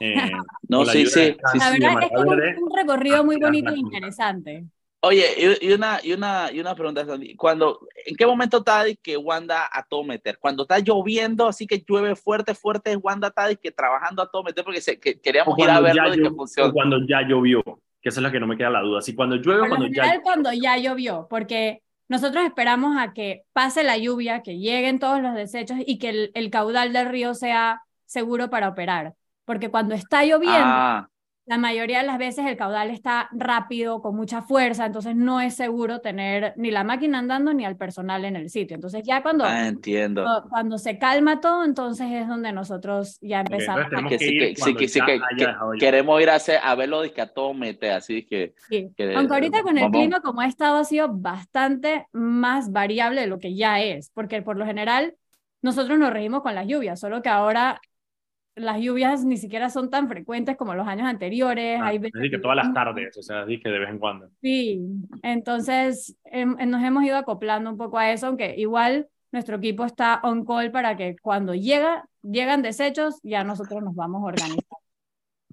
Eh, 0.00 0.14
no, 0.68 0.84
sí, 0.84 1.06
sí, 1.06 1.36
La 1.54 1.70
verdad 1.70 2.02
es 2.02 2.10
que 2.10 2.14
es 2.50 2.58
un, 2.58 2.76
recorrido 2.76 3.24
muy 3.24 3.36
bonito 3.36 3.72
e 3.72 3.78
interesante. 3.78 4.64
Oye, 5.00 5.56
y 5.60 5.72
una, 5.72 6.00
y 6.02 6.12
una, 6.12 6.50
y 6.50 6.58
una 6.58 6.74
pregunta, 6.74 7.06
cuando, 7.36 7.86
¿en 8.06 8.16
qué 8.16 8.26
momento 8.26 8.58
está 8.58 8.84
que 9.00 9.16
Wanda 9.16 9.68
a 9.70 9.84
todo 9.84 10.02
meter? 10.02 10.38
Cuando 10.38 10.62
está 10.62 10.80
lloviendo, 10.80 11.46
así 11.46 11.66
que 11.66 11.84
llueve 11.86 12.16
fuerte, 12.16 12.54
fuerte, 12.54 12.96
Wanda 12.96 13.28
está 13.28 13.54
que 13.54 13.70
trabajando 13.70 14.22
a 14.22 14.28
todo 14.28 14.42
meter 14.42 14.64
porque 14.64 14.80
se, 14.80 14.98
que 14.98 15.20
queríamos 15.20 15.56
ir 15.58 15.70
a 15.70 15.80
verlo 15.80 16.10
de 16.10 16.22
que 16.22 16.30
funciona. 16.30 16.72
Cuando 16.72 16.98
ya 17.06 17.22
llovió, 17.22 17.62
que 18.00 18.08
esa 18.08 18.20
es 18.20 18.22
la 18.22 18.32
que 18.32 18.40
no 18.40 18.48
me 18.48 18.56
queda 18.56 18.70
la 18.70 18.80
duda. 18.80 19.00
Si 19.00 19.14
cuando 19.14 19.36
llueve, 19.36 19.68
cuando 19.68 19.86
ya... 19.86 20.20
cuando 20.22 20.52
ya 20.52 20.76
llovió, 20.76 21.28
porque 21.30 21.82
nosotros 22.08 22.44
esperamos 22.44 22.96
a 22.98 23.12
que 23.12 23.42
pase 23.52 23.84
la 23.84 23.98
lluvia, 23.98 24.42
que 24.42 24.58
lleguen 24.58 24.98
todos 24.98 25.22
los 25.22 25.34
desechos 25.34 25.76
y 25.86 25.98
que 25.98 26.08
el, 26.08 26.30
el 26.34 26.50
caudal 26.50 26.92
del 26.92 27.08
río 27.08 27.34
sea 27.34 27.82
seguro 28.06 28.50
para 28.50 28.68
operar. 28.68 29.14
Porque 29.46 29.70
cuando 29.70 29.94
está 29.94 30.22
lloviendo, 30.24 30.60
ah 30.62 31.08
la 31.46 31.58
mayoría 31.58 32.00
de 32.00 32.06
las 32.06 32.18
veces 32.18 32.44
el 32.44 32.56
caudal 32.56 32.90
está 32.90 33.28
rápido, 33.30 34.02
con 34.02 34.16
mucha 34.16 34.42
fuerza, 34.42 34.84
entonces 34.84 35.14
no 35.14 35.40
es 35.40 35.54
seguro 35.54 36.00
tener 36.00 36.52
ni 36.56 36.72
la 36.72 36.82
máquina 36.82 37.20
andando 37.20 37.54
ni 37.54 37.64
al 37.64 37.76
personal 37.76 38.24
en 38.24 38.34
el 38.34 38.50
sitio. 38.50 38.74
Entonces 38.74 39.04
ya 39.04 39.22
cuando, 39.22 39.44
ah, 39.44 39.68
entiendo. 39.68 40.44
cuando, 40.50 40.76
se 40.76 40.98
calma 40.98 41.40
todo, 41.40 41.64
entonces 41.64 42.08
es 42.10 42.26
donde 42.26 42.50
nosotros 42.50 43.18
ya 43.20 43.42
empezamos. 43.42 43.86
que, 44.08 44.18
sí, 44.18 44.74
que, 44.74 45.20
queremos 45.78 46.20
ir 46.20 46.30
a, 46.30 46.34
hacer, 46.34 46.58
a 46.64 46.74
verlo 46.74 47.00
de 47.00 47.12
que 47.12 47.20
a 47.20 47.32
todo 47.32 47.54
mete, 47.54 47.92
así 47.92 48.26
que... 48.26 48.54
Aunque 49.14 49.34
ahorita 49.34 49.62
con 49.62 49.78
el 49.78 49.88
clima 49.92 50.20
como 50.22 50.40
ha 50.40 50.48
estado 50.48 50.78
ha 50.78 50.84
sido 50.84 51.08
bastante 51.12 52.06
más 52.12 52.72
variable 52.72 53.20
de 53.20 53.28
lo 53.28 53.38
que 53.38 53.54
ya 53.54 53.80
es, 53.80 54.10
porque 54.10 54.42
por 54.42 54.56
lo 54.56 54.66
general 54.66 55.14
nosotros 55.62 55.96
nos 55.96 56.12
regimos 56.12 56.42
con 56.42 56.56
las 56.56 56.66
lluvias, 56.66 56.98
solo 56.98 57.22
que 57.22 57.28
ahora 57.28 57.80
las 58.56 58.80
lluvias 58.80 59.24
ni 59.24 59.36
siquiera 59.36 59.68
son 59.68 59.90
tan 59.90 60.08
frecuentes 60.08 60.56
como 60.56 60.74
los 60.74 60.88
años 60.88 61.06
anteriores. 61.06 61.78
Ah, 61.80 61.86
Hay 61.86 61.98
veces 61.98 62.30
que 62.30 62.38
todas 62.38 62.56
las 62.56 62.72
tardes, 62.72 63.16
o 63.16 63.22
sea, 63.22 63.44
que 63.46 63.68
de 63.68 63.78
vez 63.78 63.90
en 63.90 63.98
cuando. 63.98 64.28
Sí, 64.40 64.80
entonces 65.22 66.16
nos 66.32 66.82
hemos 66.82 67.04
ido 67.04 67.16
acoplando 67.16 67.70
un 67.70 67.76
poco 67.76 67.98
a 67.98 68.10
eso, 68.10 68.26
aunque 68.26 68.54
igual 68.56 69.08
nuestro 69.30 69.56
equipo 69.56 69.84
está 69.84 70.20
on 70.22 70.44
call 70.46 70.70
para 70.70 70.96
que 70.96 71.16
cuando 71.20 71.54
llega, 71.54 72.08
llegan 72.22 72.62
desechos, 72.62 73.20
ya 73.22 73.44
nosotros 73.44 73.82
nos 73.82 73.94
vamos 73.94 74.22
a 74.22 74.26
organizar. 74.26 74.78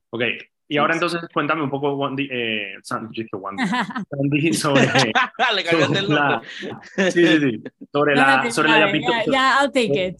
Ok, 0.10 0.22
y 0.70 0.78
ahora 0.78 0.94
entonces 0.94 1.22
cuéntame 1.34 1.62
un 1.64 1.70
poco, 1.70 1.94
Wandy, 1.96 2.30
eh, 2.32 2.76
Sandy, 2.82 3.28
Wandy, 3.34 4.54
sobre, 4.54 4.88
sobre 5.70 6.02
la, 6.04 6.42
sí, 6.96 7.12
sí, 7.12 7.40
sí, 7.40 7.64
sobre 7.92 8.16
la, 8.16 8.50
sobre 8.50 8.70
la 8.70 9.26
Ya, 9.26 9.60
I'll 9.62 9.72
take 9.72 10.08
it. 10.08 10.18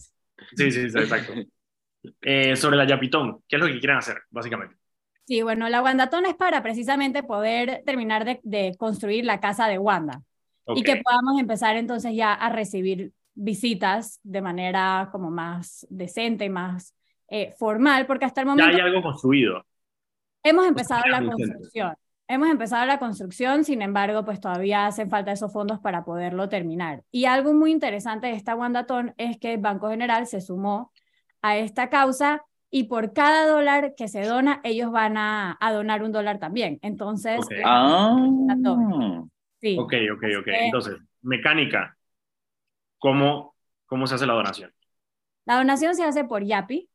Sí, 0.54 0.70
sí, 0.70 0.90
sí, 0.90 0.98
exacto. 0.98 1.32
Eh, 2.20 2.56
sobre 2.56 2.76
la 2.76 2.86
Yapitón. 2.86 3.42
¿Qué 3.48 3.56
es 3.56 3.62
lo 3.62 3.68
que 3.68 3.78
quieren 3.78 3.98
hacer, 3.98 4.18
básicamente? 4.30 4.76
Sí, 5.26 5.42
bueno, 5.42 5.68
la 5.68 5.82
Wandatón 5.82 6.26
es 6.26 6.34
para 6.34 6.62
precisamente 6.62 7.22
poder 7.22 7.82
terminar 7.86 8.40
de, 8.42 8.74
construir 8.78 9.24
la 9.24 9.40
casa 9.40 9.66
de 9.68 9.78
Wanda 9.78 10.22
y 10.74 10.82
que 10.82 11.02
podamos 11.02 11.40
empezar 11.40 11.76
entonces 11.76 12.14
ya 12.14 12.34
a 12.34 12.50
recibir 12.50 13.12
visitas 13.34 14.20
de 14.22 14.42
manera 14.42 15.08
como 15.12 15.30
más 15.30 15.86
decente 15.90 16.48
más 16.50 16.94
eh, 17.28 17.54
formal, 17.58 18.06
porque 18.06 18.26
hasta 18.26 18.42
el 18.42 18.46
momento... 18.46 18.70
Ya 18.70 18.84
hay 18.84 18.90
algo 18.90 19.02
construido. 19.02 19.64
Hemos 20.42 20.66
empezado 20.66 21.02
la 21.10 21.24
construcción. 21.24 21.94
Hemos 22.26 22.48
empezado 22.48 22.86
la 22.86 22.98
construcción, 22.98 23.64
sin 23.64 23.82
embargo, 23.82 24.24
pues 24.24 24.40
todavía 24.40 24.86
hacen 24.86 25.10
falta 25.10 25.32
esos 25.32 25.52
fondos 25.52 25.78
para 25.80 26.04
poderlo 26.04 26.48
terminar. 26.48 27.02
Y 27.10 27.26
algo 27.26 27.52
muy 27.52 27.70
interesante 27.70 28.28
de 28.28 28.34
esta 28.34 28.54
Wandatón 28.54 29.14
es 29.18 29.38
que 29.38 29.54
el 29.54 29.60
Banco 29.60 29.90
General 29.90 30.26
se 30.26 30.40
sumó 30.40 30.90
a 31.44 31.58
esta 31.58 31.90
causa 31.90 32.42
y 32.70 32.84
por 32.84 33.12
cada 33.12 33.46
dólar 33.46 33.94
que 33.96 34.08
se 34.08 34.22
dona, 34.24 34.62
ellos 34.64 34.90
van 34.90 35.18
a, 35.18 35.58
donar 35.72 36.02
un 36.02 36.10
dólar 36.10 36.38
también. 36.38 36.78
Entonces, 36.80 37.38
ah. 37.66 38.16
sí. 39.60 39.76
ok, 39.78 39.92
ok, 40.14 40.24
ok. 40.40 40.46
Entonces, 40.46 40.96
mecánica, 41.20 41.98
¿cómo, 42.98 43.54
¿cómo 43.84 44.06
se 44.06 44.14
hace 44.14 44.26
la 44.26 44.32
donación? 44.32 44.72
La 45.44 45.58
donación 45.58 45.94
se 45.94 46.04
hace 46.04 46.24
por 46.24 46.42
Yapi. 46.44 46.88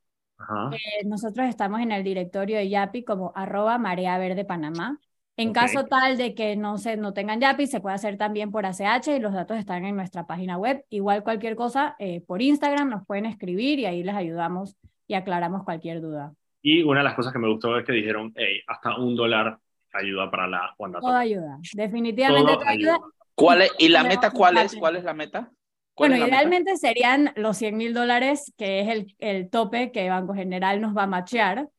Eh, 0.71 1.05
nosotros 1.05 1.47
estamos 1.47 1.79
en 1.81 1.91
el 1.91 2.03
directorio 2.03 2.57
de 2.57 2.69
Yapi 2.69 3.03
como 3.03 3.31
arroba 3.35 3.77
Marea 3.77 4.17
Verde 4.17 4.45
Panamá. 4.45 4.99
En 5.39 5.53
caso 5.53 5.85
tal 5.85 6.17
de 6.17 6.35
que 6.35 6.57
no, 6.57 6.77
se, 6.77 6.97
no 6.97 7.13
tengan 7.13 7.39
YAPI, 7.39 7.65
se 7.67 7.79
puede 7.79 7.95
hacer 7.95 8.17
también 8.17 8.51
por 8.51 8.65
ACH 8.65 9.07
y 9.07 9.19
los 9.19 9.33
datos 9.33 9.57
están 9.57 9.85
en 9.85 9.95
nuestra 9.95 10.27
página 10.27 10.57
web. 10.57 10.83
Igual 10.89 11.23
cualquier 11.23 11.55
cosa, 11.55 11.95
eh, 11.97 12.19
por 12.19 12.41
Instagram 12.41 12.89
nos 12.89 13.05
pueden 13.05 13.25
escribir 13.25 13.79
y 13.79 13.85
ahí 13.85 14.03
les 14.03 14.15
ayudamos 14.15 14.75
y 15.07 15.13
aclaramos 15.13 15.63
cualquier 15.63 16.01
duda. 16.01 16.33
Y 16.61 16.83
una 16.83 16.99
de 16.99 17.05
las 17.05 17.15
cosas 17.15 17.31
que 17.31 17.39
me 17.39 17.47
gustó 17.47 17.77
es 17.79 17.85
que 17.85 17.93
dijeron, 17.93 18.33
hey, 18.35 18.59
hasta 18.67 18.97
un 18.97 19.15
dólar 19.15 19.57
ayuda 19.93 20.29
para 20.29 20.45
la 20.45 20.73
Juan 20.75 20.91
Todo 20.91 21.15
ayuda, 21.15 21.57
definitivamente 21.73 22.53
todo 22.53 22.67
ayuda. 22.67 22.97
¿Cuál 23.33 23.61
es, 23.61 23.71
¿Y 23.79 23.87
la 23.87 24.03
meta 24.03 24.31
cuál 24.31 24.57
es? 24.57 24.75
¿Cuál 24.75 24.97
es 24.97 25.05
la 25.05 25.13
meta? 25.13 25.49
Bueno, 25.95 26.17
idealmente 26.17 26.75
serían 26.75 27.31
los 27.37 27.55
100 27.55 27.77
mil 27.77 27.93
dólares, 27.93 28.53
que 28.57 28.81
es 28.81 28.89
el, 28.89 29.15
el, 29.19 29.49
tope 29.49 29.93
que 29.93 30.09
Banco 30.09 30.33
General 30.33 30.81
nos 30.81 30.95
va 30.95 31.03
a 31.03 31.07
machear. 31.07 31.69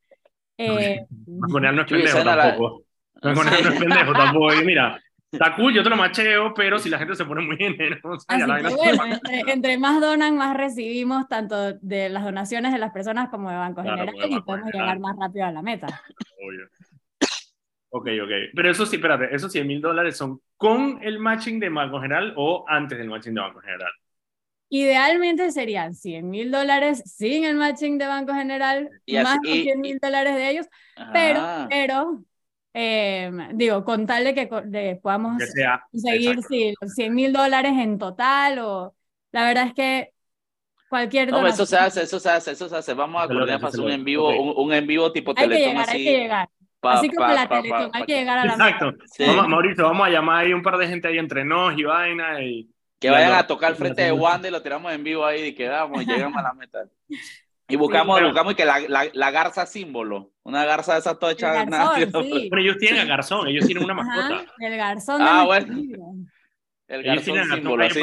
Eh, 0.57 1.05
Banco 1.09 1.55
General 1.55 1.75
no 1.75 1.81
es 1.83 1.87
pendejo 1.87 2.23
tampoco. 2.23 2.83
No, 3.35 3.35
no, 3.35 3.51
es 3.51 3.79
pendejo 3.79 4.13
tampoco. 4.13 4.51
mira, 4.65 4.99
está 5.31 5.55
cool, 5.55 5.73
yo 5.73 5.83
te 5.83 5.89
lo 5.89 5.95
macheo, 5.95 6.53
pero 6.53 6.79
si 6.79 6.89
la 6.89 6.97
gente 6.97 7.15
se 7.15 7.25
pone 7.25 7.41
muy 7.41 7.55
generosa. 7.57 8.25
entre, 9.47 9.77
más 9.77 10.01
donan, 10.01 10.35
más 10.35 10.57
recibimos, 10.57 11.27
tanto 11.27 11.73
de 11.73 12.09
las 12.09 12.23
donaciones 12.23 12.73
de 12.73 12.79
las 12.79 12.91
personas 12.91 13.29
como 13.29 13.49
de 13.49 13.57
Banco 13.57 13.83
General, 13.83 14.13
y 14.27 14.41
podemos 14.41 14.73
llegar 14.73 14.99
más 14.99 15.15
rápido 15.17 15.45
a 15.45 15.51
la 15.51 15.61
meta. 15.61 15.87
Obvio. 16.45 16.67
Ok, 17.93 18.07
ok. 18.23 18.31
Pero 18.55 18.71
eso 18.71 18.85
sí, 18.85 18.95
espérate, 18.95 19.35
esos 19.35 19.51
100 19.51 19.67
mil 19.67 19.81
dólares 19.81 20.15
son 20.15 20.41
con 20.55 20.99
el 21.01 21.19
matching 21.19 21.59
de 21.59 21.69
Banco 21.69 21.99
General 21.99 22.33
o 22.37 22.65
antes 22.67 22.97
del 22.97 23.09
matching 23.09 23.33
de 23.33 23.41
Banco 23.41 23.59
General. 23.59 23.91
Idealmente 24.69 25.51
serían 25.51 25.93
100 25.93 26.29
mil 26.29 26.49
dólares 26.49 27.03
sin 27.05 27.43
el 27.43 27.57
matching 27.57 27.97
de 27.97 28.07
Banco 28.07 28.33
General, 28.33 28.89
más 29.21 29.39
de 29.41 29.63
100 29.63 29.81
mil 29.81 29.99
dólares 30.01 30.35
de 30.35 30.49
ellos, 30.49 30.67
pero, 31.11 31.41
ah. 31.41 31.67
pero 31.69 32.23
eh, 32.73 33.31
digo, 33.53 33.83
con 33.83 34.05
tal 34.05 34.23
de 34.23 34.33
que 34.33 34.99
podamos 35.01 35.41
conseguir 35.91 36.41
sí, 36.47 36.73
100 36.95 37.13
mil 37.13 37.33
dólares 37.33 37.73
en 37.77 37.97
total, 37.97 38.59
o 38.59 38.95
la 39.31 39.45
verdad 39.45 39.67
es 39.67 39.73
que 39.73 40.13
cualquier 40.89 41.31
No, 41.31 41.45
eso 41.45 41.65
se 41.65 41.77
hace, 41.77 42.03
eso 42.03 42.19
se 42.19 42.29
hace, 42.29 42.51
eso 42.51 42.69
se 42.69 42.75
hace. 42.77 42.93
Vamos 42.93 43.23
a 43.23 43.27
coordinar 43.27 43.59
para 43.59 43.69
hacer 43.69 43.81
un 43.81 43.91
en 43.91 44.03
vivo, 44.03 44.29
un, 44.29 44.73
en 44.73 44.87
vivo 44.87 45.11
tipo 45.11 45.33
hay 45.35 45.47
Teletón 45.47 45.63
que 45.63 45.69
llegar, 45.69 45.89
así. 45.89 45.97
Hay 45.97 46.05
que 46.05 46.19
llegar. 46.19 46.49
así 46.81 47.09
como 47.09 47.27
la 47.27 47.47
Teletón, 47.49 47.89
hay 47.93 48.03
que 48.03 48.13
llegar 48.13 48.37
a 48.37 48.45
la 48.45 48.53
Exacto. 48.53 48.93
Mauricio, 49.47 49.83
vamos 49.83 50.07
a 50.07 50.09
llamar 50.09 50.45
ahí 50.45 50.53
un 50.53 50.63
par 50.63 50.77
de 50.77 50.87
gente 50.87 51.07
ahí 51.07 51.17
entre 51.17 51.43
nos 51.43 51.77
y 51.77 51.83
vaina 51.83 52.41
y... 52.41 52.69
Que 52.99 53.09
vayan 53.09 53.33
a 53.33 53.47
tocar 53.47 53.73
frente 53.73 54.03
de 54.03 54.11
Wanda 54.11 54.47
y 54.47 54.51
lo 54.51 54.61
tiramos 54.61 54.93
en 54.93 55.03
vivo 55.03 55.25
ahí 55.25 55.45
y 55.45 55.55
quedamos 55.55 56.03
y 56.03 56.05
llegamos 56.05 56.37
a 56.37 56.43
la 56.43 56.53
meta. 56.53 56.85
Y 57.71 57.75
buscamos, 57.77 58.21
buscamos 58.21 58.55
que 58.55 58.65
la, 58.65 58.79
la, 58.79 59.07
la, 59.13 59.31
garza 59.31 59.65
símbolo, 59.65 60.31
una 60.43 60.65
garza 60.65 60.93
de 60.93 60.99
esas 60.99 61.17
todas 61.17 61.35
hechas. 61.35 61.65
Pero 62.11 62.61
ellos 62.61 62.77
tienen 62.77 63.01
a 63.01 63.05
garzón, 63.05 63.47
ellos 63.47 63.65
tienen 63.65 63.83
una 63.83 63.93
mascota. 63.93 64.45
el 64.59 64.77
garzón. 64.77 65.21
Ah, 65.21 65.43
bueno. 65.45 65.73
El 66.87 67.03
garzón 67.03 67.37
símbolo, 67.49 67.89
sí. 67.89 68.01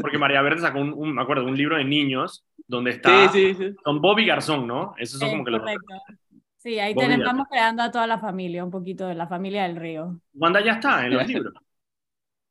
porque, 0.00 0.18
María 0.18 0.40
Verde 0.40 0.62
sacó 0.62 0.80
un, 0.80 0.92
un, 0.94 1.14
me 1.14 1.22
acuerdo, 1.22 1.44
un 1.44 1.56
libro 1.56 1.76
de 1.76 1.84
niños 1.84 2.46
donde 2.66 2.92
está 2.92 3.28
sí, 3.28 3.54
sí, 3.54 3.74
con 3.82 4.00
Bobby 4.00 4.24
Garzón, 4.24 4.66
¿no? 4.66 4.94
Esos 4.96 5.20
son 5.20 5.30
como 5.30 5.44
que 5.44 5.52
correcto. 5.52 5.84
los... 5.88 6.18
Sí, 6.56 6.78
ahí 6.78 6.94
tenemos, 6.94 7.26
vamos 7.26 7.46
creando 7.50 7.82
a 7.82 7.90
toda 7.90 8.06
la 8.06 8.18
familia, 8.18 8.64
un 8.64 8.70
poquito 8.70 9.06
de 9.06 9.14
la 9.14 9.26
familia 9.26 9.64
del 9.64 9.76
río. 9.76 10.18
Wanda 10.32 10.64
ya 10.64 10.72
está 10.72 11.04
en 11.04 11.12
los 11.12 11.26
libros. 11.26 11.52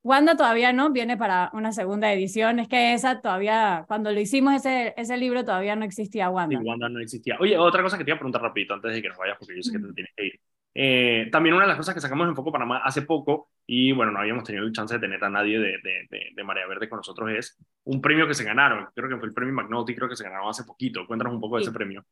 Wanda 0.04 0.36
todavía 0.36 0.74
no, 0.74 0.92
viene 0.92 1.16
para 1.16 1.50
una 1.54 1.72
segunda 1.72 2.12
edición. 2.12 2.60
Es 2.60 2.68
que 2.68 2.94
esa 2.94 3.22
todavía, 3.22 3.86
cuando 3.88 4.12
lo 4.12 4.20
hicimos 4.20 4.54
ese, 4.54 4.94
ese 4.98 5.16
libro, 5.18 5.46
todavía 5.46 5.76
no 5.78 5.86
existía 5.86 6.30
Wanda. 6.30 6.60
Sí, 6.60 6.66
Wanda 6.66 6.90
no 6.90 7.00
existía. 7.00 7.38
Oye, 7.40 7.58
otra 7.58 7.82
cosa 7.82 7.98
que 7.98 8.04
te 8.04 8.12
iba 8.12 8.16
a 8.16 8.20
preguntar 8.20 8.42
rapidito 8.42 8.74
antes 8.74 8.94
de 8.94 9.02
que 9.02 9.08
nos 9.08 9.18
vayas, 9.18 9.38
porque 9.40 9.56
yo 9.56 9.64
sé 9.64 9.72
que 9.72 9.80
te 9.80 9.94
tienes 9.94 10.12
que 10.16 10.26
ir. 10.26 10.40
Eh, 10.76 11.30
también 11.32 11.56
una 11.56 11.66
de 11.66 11.70
las 11.70 11.78
cosas 11.78 11.94
que 11.94 12.02
sacamos 12.02 12.28
en 12.28 12.36
Foco 12.36 12.52
Panamá 12.52 12.82
hace 12.84 13.04
poco, 13.04 13.50
y 13.66 13.92
bueno, 13.94 14.12
no 14.12 14.20
habíamos 14.20 14.44
tenido 14.44 14.66
el 14.66 14.74
chance 14.74 14.94
de 14.96 15.00
tener 15.00 15.24
a 15.24 15.30
nadie 15.30 15.58
de, 15.60 15.78
de, 15.82 16.32
de, 16.36 16.44
Marea 16.44 16.68
Verde 16.68 16.90
con 16.90 16.98
nosotros, 16.98 17.30
es 17.32 17.58
un 17.86 18.02
premio 18.02 18.28
que 18.28 18.34
se 18.34 18.44
ganaron. 18.44 18.88
Creo 18.94 19.08
que 19.08 19.18
fue 19.18 19.28
el 19.28 19.34
premio 19.34 19.54
McNaughty, 19.54 19.96
creo 19.96 20.10
que 20.10 20.16
se 20.16 20.24
ganaron 20.24 20.50
hace 20.50 20.64
poquito. 20.64 21.06
Cuéntanos 21.08 21.34
un 21.34 21.40
poco 21.40 21.58
de 21.58 21.64
ese 21.64 21.72
premio. 21.72 22.04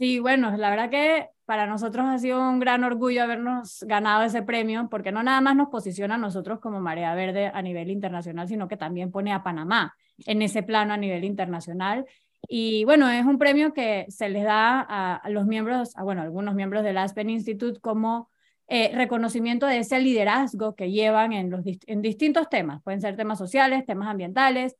Sí, 0.00 0.18
bueno, 0.18 0.56
la 0.56 0.70
verdad 0.70 0.88
que 0.88 1.28
para 1.44 1.66
nosotros 1.66 2.06
ha 2.06 2.18
sido 2.18 2.40
un 2.40 2.58
gran 2.58 2.84
orgullo 2.84 3.22
habernos 3.22 3.84
ganado 3.86 4.22
ese 4.22 4.42
premio, 4.42 4.88
porque 4.90 5.12
no 5.12 5.22
nada 5.22 5.42
más 5.42 5.54
nos 5.54 5.68
posiciona 5.68 6.14
a 6.14 6.18
nosotros 6.18 6.58
como 6.58 6.80
Marea 6.80 7.14
Verde 7.14 7.50
a 7.52 7.60
nivel 7.60 7.90
internacional, 7.90 8.48
sino 8.48 8.66
que 8.66 8.78
también 8.78 9.10
pone 9.10 9.30
a 9.34 9.42
Panamá 9.42 9.94
en 10.24 10.40
ese 10.40 10.62
plano 10.62 10.94
a 10.94 10.96
nivel 10.96 11.24
internacional. 11.24 12.06
Y 12.48 12.82
bueno, 12.86 13.10
es 13.10 13.26
un 13.26 13.36
premio 13.36 13.74
que 13.74 14.06
se 14.08 14.30
les 14.30 14.42
da 14.44 14.80
a, 14.80 15.28
los 15.28 15.44
miembros, 15.44 15.94
a, 15.98 16.02
bueno, 16.02 16.22
algunos 16.22 16.54
miembros 16.54 16.82
del 16.82 16.96
Aspen 16.96 17.28
Institute 17.28 17.78
como 17.80 18.30
eh, 18.68 18.92
reconocimiento 18.94 19.66
de 19.66 19.80
ese 19.80 20.00
liderazgo 20.00 20.74
que 20.74 20.90
llevan 20.90 21.34
en, 21.34 21.50
los, 21.50 21.60
en 21.86 22.00
distintos 22.00 22.48
temas. 22.48 22.82
Pueden 22.82 23.02
ser 23.02 23.16
temas 23.16 23.36
sociales, 23.36 23.84
temas 23.84 24.08
ambientales. 24.08 24.76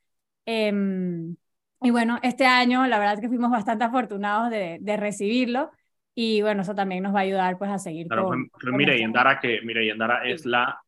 Em, 0.47 1.37
y 1.83 1.91
bueno, 1.91 2.19
este 2.23 2.47
año 2.47 2.87
la 2.87 2.99
verdad 2.99 3.15
es 3.15 3.21
que 3.21 3.29
fuimos 3.29 3.51
bastante 3.51 3.85
afortunados 3.85 4.51
de, 4.51 4.79
de 4.81 4.97
recibirlo 4.97 5.71
y 6.15 6.43
bueno, 6.43 6.63
eso 6.63 6.75
también 6.75 7.03
nos 7.03 7.15
va 7.15 7.21
a 7.21 7.23
ayudar 7.23 7.57
pues 7.59 7.71
a 7.71 7.79
seguir 7.79 8.07
claro, 8.07 8.25
con... 8.25 8.51
Endara, 8.63 9.41
que 9.41 9.61
Mireille 9.63 9.93
Endara 9.93 10.29
es 10.29 10.45
la... 10.45 10.81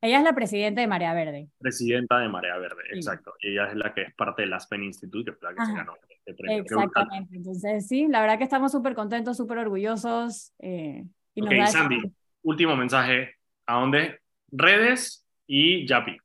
Ella 0.00 0.18
es 0.18 0.24
la 0.24 0.34
presidenta 0.34 0.82
de 0.82 0.86
Marea 0.86 1.14
Verde. 1.14 1.48
Presidenta 1.58 2.18
de 2.18 2.28
Marea 2.28 2.58
Verde, 2.58 2.82
exacto. 2.92 3.34
Y 3.40 3.52
ella 3.52 3.68
es 3.68 3.74
la 3.74 3.94
que 3.94 4.02
es 4.02 4.14
parte 4.14 4.42
del 4.42 4.52
Aspen 4.52 4.82
Institute, 4.82 5.32
que 5.32 5.36
fue 5.38 5.50
la 5.50 5.56
que 5.56 5.64
se 5.64 5.72
ganó 5.74 5.94
este 6.10 6.34
premio. 6.34 6.62
Exactamente. 6.62 7.36
Entonces, 7.36 7.88
sí, 7.88 8.06
la 8.08 8.20
verdad 8.20 8.36
que 8.36 8.44
estamos 8.44 8.70
súper 8.70 8.94
contentos, 8.94 9.36
súper 9.36 9.58
orgullosos. 9.58 10.52
Eh, 10.58 11.04
y 11.34 11.42
ok, 11.42 11.66
Sandy, 11.66 12.02
último 12.42 12.76
mensaje. 12.76 13.36
¿A 13.64 13.80
dónde? 13.80 14.20
Redes 14.52 15.26
y 15.46 15.86
Yapi. 15.86 16.18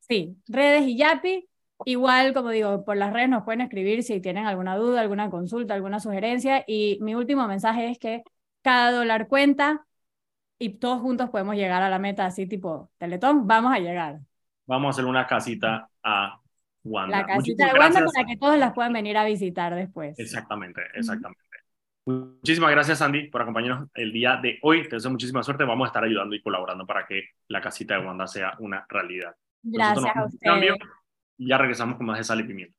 Sí, 0.00 0.36
redes 0.48 0.86
y 0.86 0.96
Yapi. 0.96 1.46
Igual, 1.84 2.32
como 2.32 2.50
digo, 2.50 2.84
por 2.84 2.96
las 2.96 3.12
redes 3.12 3.28
nos 3.28 3.44
pueden 3.44 3.60
escribir 3.60 4.02
si 4.02 4.20
tienen 4.20 4.46
alguna 4.46 4.76
duda, 4.76 5.00
alguna 5.00 5.30
consulta, 5.30 5.74
alguna 5.74 6.00
sugerencia. 6.00 6.64
Y 6.66 6.98
mi 7.00 7.14
último 7.14 7.46
mensaje 7.46 7.90
es 7.90 7.98
que 7.98 8.22
cada 8.62 8.92
dólar 8.92 9.28
cuenta 9.28 9.86
y 10.58 10.78
todos 10.78 11.00
juntos 11.00 11.30
podemos 11.30 11.54
llegar 11.54 11.82
a 11.82 11.90
la 11.90 11.98
meta 11.98 12.24
así 12.26 12.46
tipo 12.46 12.90
Teletón. 12.98 13.46
Vamos 13.46 13.74
a 13.74 13.78
llegar. 13.78 14.20
Vamos 14.66 14.86
a 14.86 14.90
hacer 14.90 15.04
una 15.04 15.26
casita 15.26 15.88
a 16.02 16.40
Wanda. 16.82 17.18
La 17.18 17.26
casita 17.26 17.72
de 17.72 17.78
Wanda 17.78 18.04
para 18.04 18.26
que 18.26 18.36
todos 18.36 18.58
las 18.58 18.72
puedan 18.72 18.92
venir 18.92 19.16
a 19.16 19.24
visitar 19.24 19.74
después. 19.74 20.18
Exactamente, 20.18 20.80
exactamente. 20.94 21.42
Muchísimas 22.06 22.70
gracias, 22.70 23.02
Andy, 23.02 23.28
por 23.28 23.42
acompañarnos 23.42 23.88
el 23.94 24.12
día 24.12 24.38
de 24.40 24.58
hoy. 24.62 24.88
Te 24.88 24.96
deseo 24.96 25.10
muchísima 25.10 25.42
suerte. 25.42 25.64
Vamos 25.64 25.86
a 25.86 25.88
estar 25.88 26.04
ayudando 26.04 26.34
y 26.34 26.40
colaborando 26.40 26.86
para 26.86 27.04
que 27.04 27.30
la 27.48 27.60
casita 27.60 27.98
de 27.98 28.06
Wanda 28.06 28.26
sea 28.26 28.54
una 28.60 28.86
realidad. 28.88 29.34
Gracias 29.62 30.16
a 30.16 30.24
ustedes 30.24 30.78
ya 31.38 31.58
regresamos 31.58 31.96
con 31.96 32.06
más 32.06 32.18
de 32.18 32.24
Sal 32.24 32.40
y 32.40 32.44
Pimiento. 32.44 32.76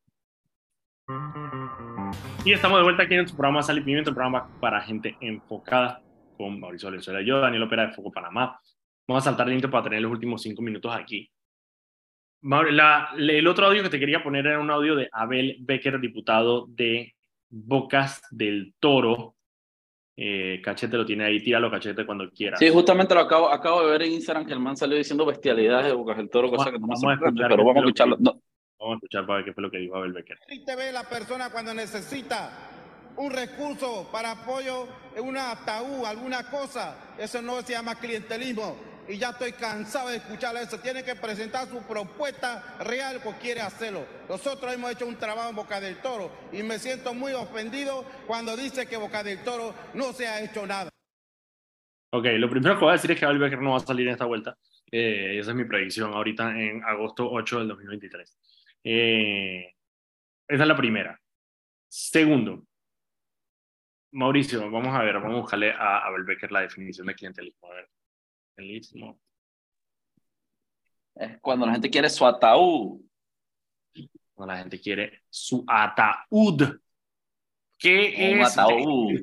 Y 2.43 2.51
estamos 2.51 2.79
de 2.79 2.83
vuelta 2.83 3.03
aquí 3.03 3.15
en 3.15 3.27
su 3.27 3.35
programa 3.35 3.63
Sal 3.63 3.77
y 3.77 3.81
Pimiento, 3.81 4.11
un 4.11 4.15
programa 4.15 4.49
para 4.59 4.81
gente 4.81 5.15
enfocada 5.21 6.01
con 6.37 6.59
Mauricio 6.59 6.87
Valenzuela 6.87 7.21
yo, 7.21 7.39
Daniel 7.39 7.63
Opera 7.63 7.87
de 7.87 7.93
Foco 7.93 8.11
Panamá. 8.11 8.59
Vamos 9.07 9.23
a 9.23 9.29
saltar 9.29 9.47
lento 9.47 9.69
para 9.69 9.85
tener 9.85 10.01
los 10.01 10.11
últimos 10.11 10.41
cinco 10.41 10.61
minutos 10.61 10.93
aquí. 10.93 11.29
La, 12.41 13.09
el 13.17 13.47
otro 13.47 13.65
audio 13.65 13.83
que 13.83 13.89
te 13.89 13.99
quería 13.99 14.23
poner 14.23 14.45
era 14.45 14.59
un 14.59 14.69
audio 14.69 14.95
de 14.95 15.09
Abel 15.11 15.57
Becker, 15.59 15.99
diputado 15.99 16.67
de 16.67 17.15
Bocas 17.49 18.21
del 18.29 18.75
Toro, 18.79 19.35
eh, 20.15 20.61
cachete 20.63 20.97
lo 20.97 21.05
tiene 21.05 21.25
ahí, 21.25 21.41
tíralo 21.43 21.69
cachete 21.69 22.05
cuando 22.05 22.29
quieras. 22.31 22.59
Sí, 22.59 22.69
justamente 22.69 23.13
lo 23.13 23.21
acabo, 23.21 23.49
acabo 23.49 23.83
de 23.83 23.91
ver 23.91 24.01
en 24.03 24.13
Instagram 24.13 24.45
que 24.45 24.53
el 24.53 24.59
man 24.59 24.75
salió 24.75 24.97
diciendo 24.97 25.25
bestialidades 25.25 25.87
de 25.87 25.93
Bocas 25.93 26.17
del 26.17 26.29
Toro, 26.29 26.49
cosa 26.49 26.71
que 26.71 26.79
no 26.79 26.87
me 26.87 26.93
hace 26.93 27.05
pero 27.33 27.57
vamos 27.57 27.75
a 27.77 27.79
escucharlo. 27.79 28.17
No. 28.19 28.41
Vamos 28.79 28.93
a 28.93 28.97
escuchar 28.97 29.25
para 29.25 29.37
ver 29.37 29.45
qué 29.45 29.53
fue 29.53 29.63
lo 29.63 29.71
que 29.71 29.77
dijo 29.77 29.95
Abel 29.95 30.13
Becker. 30.13 30.37
te 30.65 30.75
ve 30.75 30.91
la 30.91 31.03
persona 31.03 31.49
cuando 31.49 31.73
necesita 31.73 32.51
un 33.15 33.31
recurso 33.31 34.07
para 34.11 34.31
apoyo 34.31 34.87
una 35.19 35.51
ataúd, 35.51 36.05
alguna 36.05 36.49
cosa. 36.49 36.95
Eso 37.17 37.41
no 37.41 37.61
se 37.61 37.73
llama 37.73 37.95
clientelismo 37.95 38.77
y 39.07 39.17
ya 39.17 39.29
estoy 39.29 39.53
cansado 39.53 40.09
de 40.09 40.17
escuchar 40.17 40.55
eso. 40.57 40.79
Tiene 40.79 41.03
que 41.03 41.15
presentar 41.15 41.67
su 41.67 41.81
propuesta 41.83 42.77
real 42.79 43.19
porque 43.23 43.39
quiere 43.39 43.61
hacerlo. 43.61 44.05
Nosotros 44.29 44.73
hemos 44.73 44.91
hecho 44.91 45.07
un 45.07 45.15
trabajo 45.15 45.49
en 45.49 45.55
Boca 45.55 45.79
del 45.79 45.97
Toro 45.97 46.31
y 46.51 46.63
me 46.63 46.77
siento 46.79 47.13
muy 47.13 47.33
ofendido 47.33 48.05
cuando 48.27 48.55
dice 48.55 48.87
que 48.87 48.97
Boca 48.97 49.23
del 49.23 49.43
Toro 49.43 49.73
no 49.93 50.13
se 50.13 50.27
ha 50.27 50.43
hecho 50.43 50.65
nada. 50.67 50.89
Ok, 52.11 52.25
lo 52.37 52.49
primero 52.49 52.75
que 52.75 52.81
voy 52.81 52.91
a 52.91 52.93
decir 52.93 53.11
es 53.11 53.19
que 53.19 53.25
Abel 53.25 53.39
Becker 53.39 53.61
no 53.61 53.71
va 53.71 53.77
a 53.77 53.81
salir 53.81 54.07
en 54.07 54.13
esta 54.13 54.25
vuelta. 54.25 54.57
Eh, 54.89 55.39
esa 55.39 55.51
es 55.51 55.57
mi 55.57 55.65
predicción 55.65 56.13
ahorita 56.13 56.57
en 56.57 56.83
agosto 56.83 57.29
8 57.29 57.59
del 57.59 57.67
2023. 57.69 58.37
Eh, 58.89 59.75
esa 60.47 60.63
es 60.63 60.67
la 60.67 60.77
primera. 60.77 61.19
Segundo, 61.89 62.65
Mauricio, 64.11 64.71
vamos 64.71 64.95
a 64.95 65.03
ver, 65.03 65.15
vamos 65.15 65.35
a 65.35 65.41
buscarle 65.41 65.73
a 65.73 66.05
Abel 66.05 66.23
Becker 66.23 66.49
la 66.53 66.61
definición 66.61 67.07
de 67.07 67.15
clientelismo. 67.15 67.67
A 67.69 67.73
ver. 67.73 67.89
Es 71.15 71.41
cuando 71.41 71.65
la 71.65 71.73
gente 71.73 71.89
quiere 71.89 72.09
su 72.09 72.25
ataúd. 72.25 73.01
Cuando 74.33 74.53
la 74.53 74.59
gente 74.59 74.79
quiere 74.79 75.23
su 75.29 75.65
ataúd. 75.67 76.79
¿Qué 77.77 78.33
Un 78.35 78.39
es? 78.39 78.57
Ataúd. 78.57 79.19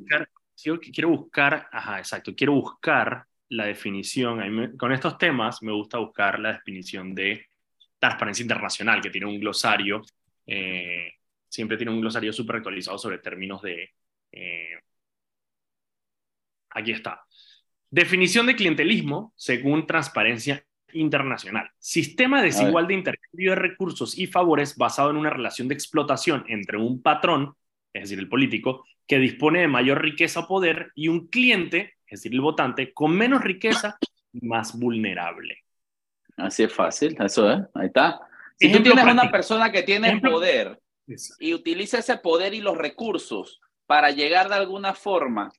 quiero 0.93 1.09
buscar, 1.09 1.71
ajá, 1.73 2.01
exacto, 2.01 2.35
quiero 2.37 2.53
buscar 2.53 3.27
la 3.49 3.65
definición. 3.65 4.77
con 4.77 4.93
estos 4.93 5.17
temas 5.17 5.63
me 5.63 5.73
gusta 5.73 5.97
buscar 5.97 6.39
la 6.39 6.53
definición 6.53 7.15
de 7.15 7.47
transparencia 8.05 8.43
internacional, 8.43 9.01
que 9.01 9.09
tiene 9.09 9.27
un 9.27 9.41
glosario, 9.41 10.03
eh, 10.47 11.15
siempre 11.49 11.79
tiene 11.79 11.91
un 11.91 12.03
glosario 12.03 12.33
súper 12.33 12.57
actualizado 12.57 12.99
sobre 12.99 13.19
términos 13.19 13.63
de... 13.63 13.93
Eh, 14.31 14.79
aquí 16.71 16.93
está. 16.93 17.25
Definición 17.91 18.47
de 18.47 18.57
clientelismo 18.57 19.33
según 19.37 19.87
Transparencia 19.87 20.67
Internacional. 20.93 21.71
Sistema 21.79 22.43
desigual 22.43 22.87
de 22.87 22.95
intercambio 22.95 23.51
de 23.51 23.57
recursos 23.57 24.19
y 24.19 24.27
favores 24.27 24.77
basado 24.77 25.11
en 25.11 25.17
una 25.17 25.31
relación 25.31 25.69
de 25.69 25.75
explotación 25.75 26.45
entre 26.49 26.77
un 26.77 27.01
patrón, 27.01 27.55
es 27.95 28.03
decir, 28.03 28.19
el 28.19 28.29
político, 28.29 28.85
que 29.07 29.19
dispone 29.19 29.61
de 29.61 29.69
mayor 29.69 30.03
riqueza 30.03 30.41
o 30.41 30.49
poder, 30.49 30.93
y 30.95 31.09
un 31.09 31.29
cliente, 31.29 31.95
es 32.07 32.21
decir, 32.21 32.33
el 32.33 32.43
votante, 32.43 32.93
con 32.93 33.17
menos 33.17 33.43
riqueza 33.43 33.97
y 34.33 34.47
más 34.47 34.79
vulnerable. 34.79 35.64
Así 36.37 36.65
es 36.65 36.73
fácil, 36.73 37.17
eso 37.21 37.51
es, 37.51 37.61
ahí 37.75 37.87
está. 37.87 38.21
Si 38.59 38.71
tú 38.71 38.83
tienes 38.83 39.05
una 39.05 39.31
persona 39.31 39.71
que 39.71 39.83
tiene 39.83 40.21
poder 40.21 40.81
y 41.39 41.55
utiliza 41.55 41.99
ese 41.99 42.17
poder 42.17 42.55
y 42.55 42.61
los 42.61 42.77
recursos 42.77 43.61
para 43.87 44.11
llegar 44.11 44.49
de 44.49 44.55
alguna 44.55 44.95
forma 44.95 45.53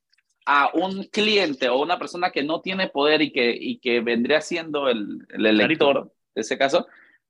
a 0.46 0.70
un 0.74 1.04
cliente 1.04 1.68
o 1.68 1.80
una 1.80 1.98
persona 1.98 2.30
que 2.30 2.42
no 2.42 2.60
tiene 2.60 2.88
poder 2.88 3.20
y 3.22 3.32
que, 3.32 3.56
y 3.58 3.78
que 3.78 4.00
vendría 4.00 4.40
siendo 4.40 4.88
el, 4.88 5.26
el 5.30 5.46
elector, 5.46 6.12
de 6.34 6.40
ese 6.40 6.56
caso, 6.56 6.86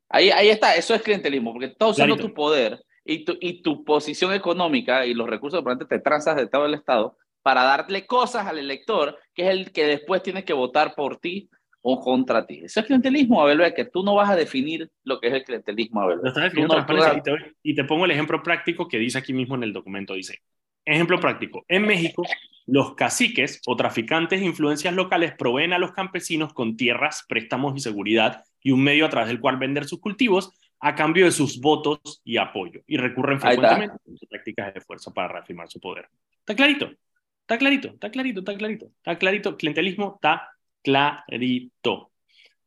ahí, 0.08 0.30
ahí 0.30 0.48
está, 0.48 0.74
eso 0.76 0.94
es 0.94 1.02
clientelismo, 1.02 1.52
porque 1.52 1.66
estás 1.66 1.90
usando 1.90 2.16
tu 2.16 2.34
poder 2.34 2.84
y 3.04 3.24
tu, 3.24 3.36
y 3.40 3.62
tu 3.62 3.84
posición 3.84 4.32
económica 4.34 5.06
y 5.06 5.14
los 5.14 5.28
recursos 5.28 5.64
de 5.64 5.86
te 5.86 5.98
transas 6.00 6.36
de 6.36 6.46
todo 6.46 6.66
el 6.66 6.74
Estado 6.74 7.16
para 7.42 7.62
darle 7.62 8.06
cosas 8.06 8.46
al 8.46 8.58
elector, 8.58 9.18
que 9.32 9.44
es 9.44 9.50
el 9.50 9.72
que 9.72 9.86
después 9.86 10.22
tiene 10.22 10.44
que 10.44 10.52
votar 10.52 10.94
por 10.94 11.18
ti 11.18 11.48
o 11.88 12.00
contra 12.00 12.44
ti. 12.44 12.62
Eso 12.64 12.80
es 12.80 12.86
clientelismo, 12.86 13.40
Abel 13.40 13.72
que 13.72 13.84
tú 13.84 14.02
no 14.02 14.16
vas 14.16 14.28
a 14.28 14.34
definir 14.34 14.90
lo 15.04 15.20
que 15.20 15.28
es 15.28 15.34
el 15.34 15.44
clientelismo, 15.44 16.00
Abel. 16.00 16.18
y, 16.24 17.22
te, 17.22 17.32
y 17.62 17.74
te 17.76 17.84
pongo 17.84 18.06
el 18.06 18.10
ejemplo 18.10 18.42
práctico 18.42 18.88
que 18.88 18.98
dice 18.98 19.18
aquí 19.18 19.32
mismo 19.32 19.54
en 19.54 19.62
el 19.62 19.72
documento, 19.72 20.14
dice, 20.14 20.40
ejemplo 20.84 21.20
práctico, 21.20 21.64
en 21.68 21.86
México 21.86 22.24
los 22.66 22.96
caciques 22.96 23.62
o 23.66 23.76
traficantes 23.76 24.40
de 24.40 24.46
influencias 24.46 24.94
locales 24.94 25.34
proveen 25.38 25.72
a 25.72 25.78
los 25.78 25.92
campesinos 25.92 26.52
con 26.52 26.76
tierras, 26.76 27.24
préstamos 27.28 27.76
y 27.76 27.80
seguridad 27.80 28.42
y 28.60 28.72
un 28.72 28.82
medio 28.82 29.06
a 29.06 29.10
través 29.10 29.28
del 29.28 29.38
cual 29.38 29.56
vender 29.56 29.84
sus 29.84 30.00
cultivos 30.00 30.50
a 30.80 30.96
cambio 30.96 31.26
de 31.26 31.30
sus 31.30 31.60
votos 31.60 32.20
y 32.24 32.36
apoyo 32.36 32.80
y 32.88 32.96
recurren 32.96 33.40
frecuentemente 33.40 33.94
a 33.94 34.28
prácticas 34.28 34.74
de 34.74 34.80
fuerza 34.80 35.12
para 35.12 35.28
reafirmar 35.28 35.68
su 35.68 35.78
poder. 35.78 36.08
¿Está 36.40 36.56
clarito? 36.56 36.90
Está 37.42 37.58
clarito, 37.58 37.88
está 37.90 38.10
clarito, 38.10 38.40
está 38.40 38.56
clarito, 38.56 38.86
está 38.86 39.18
clarito. 39.18 39.56
Clientelismo 39.56 40.14
está 40.16 40.50
clarito. 40.86 42.12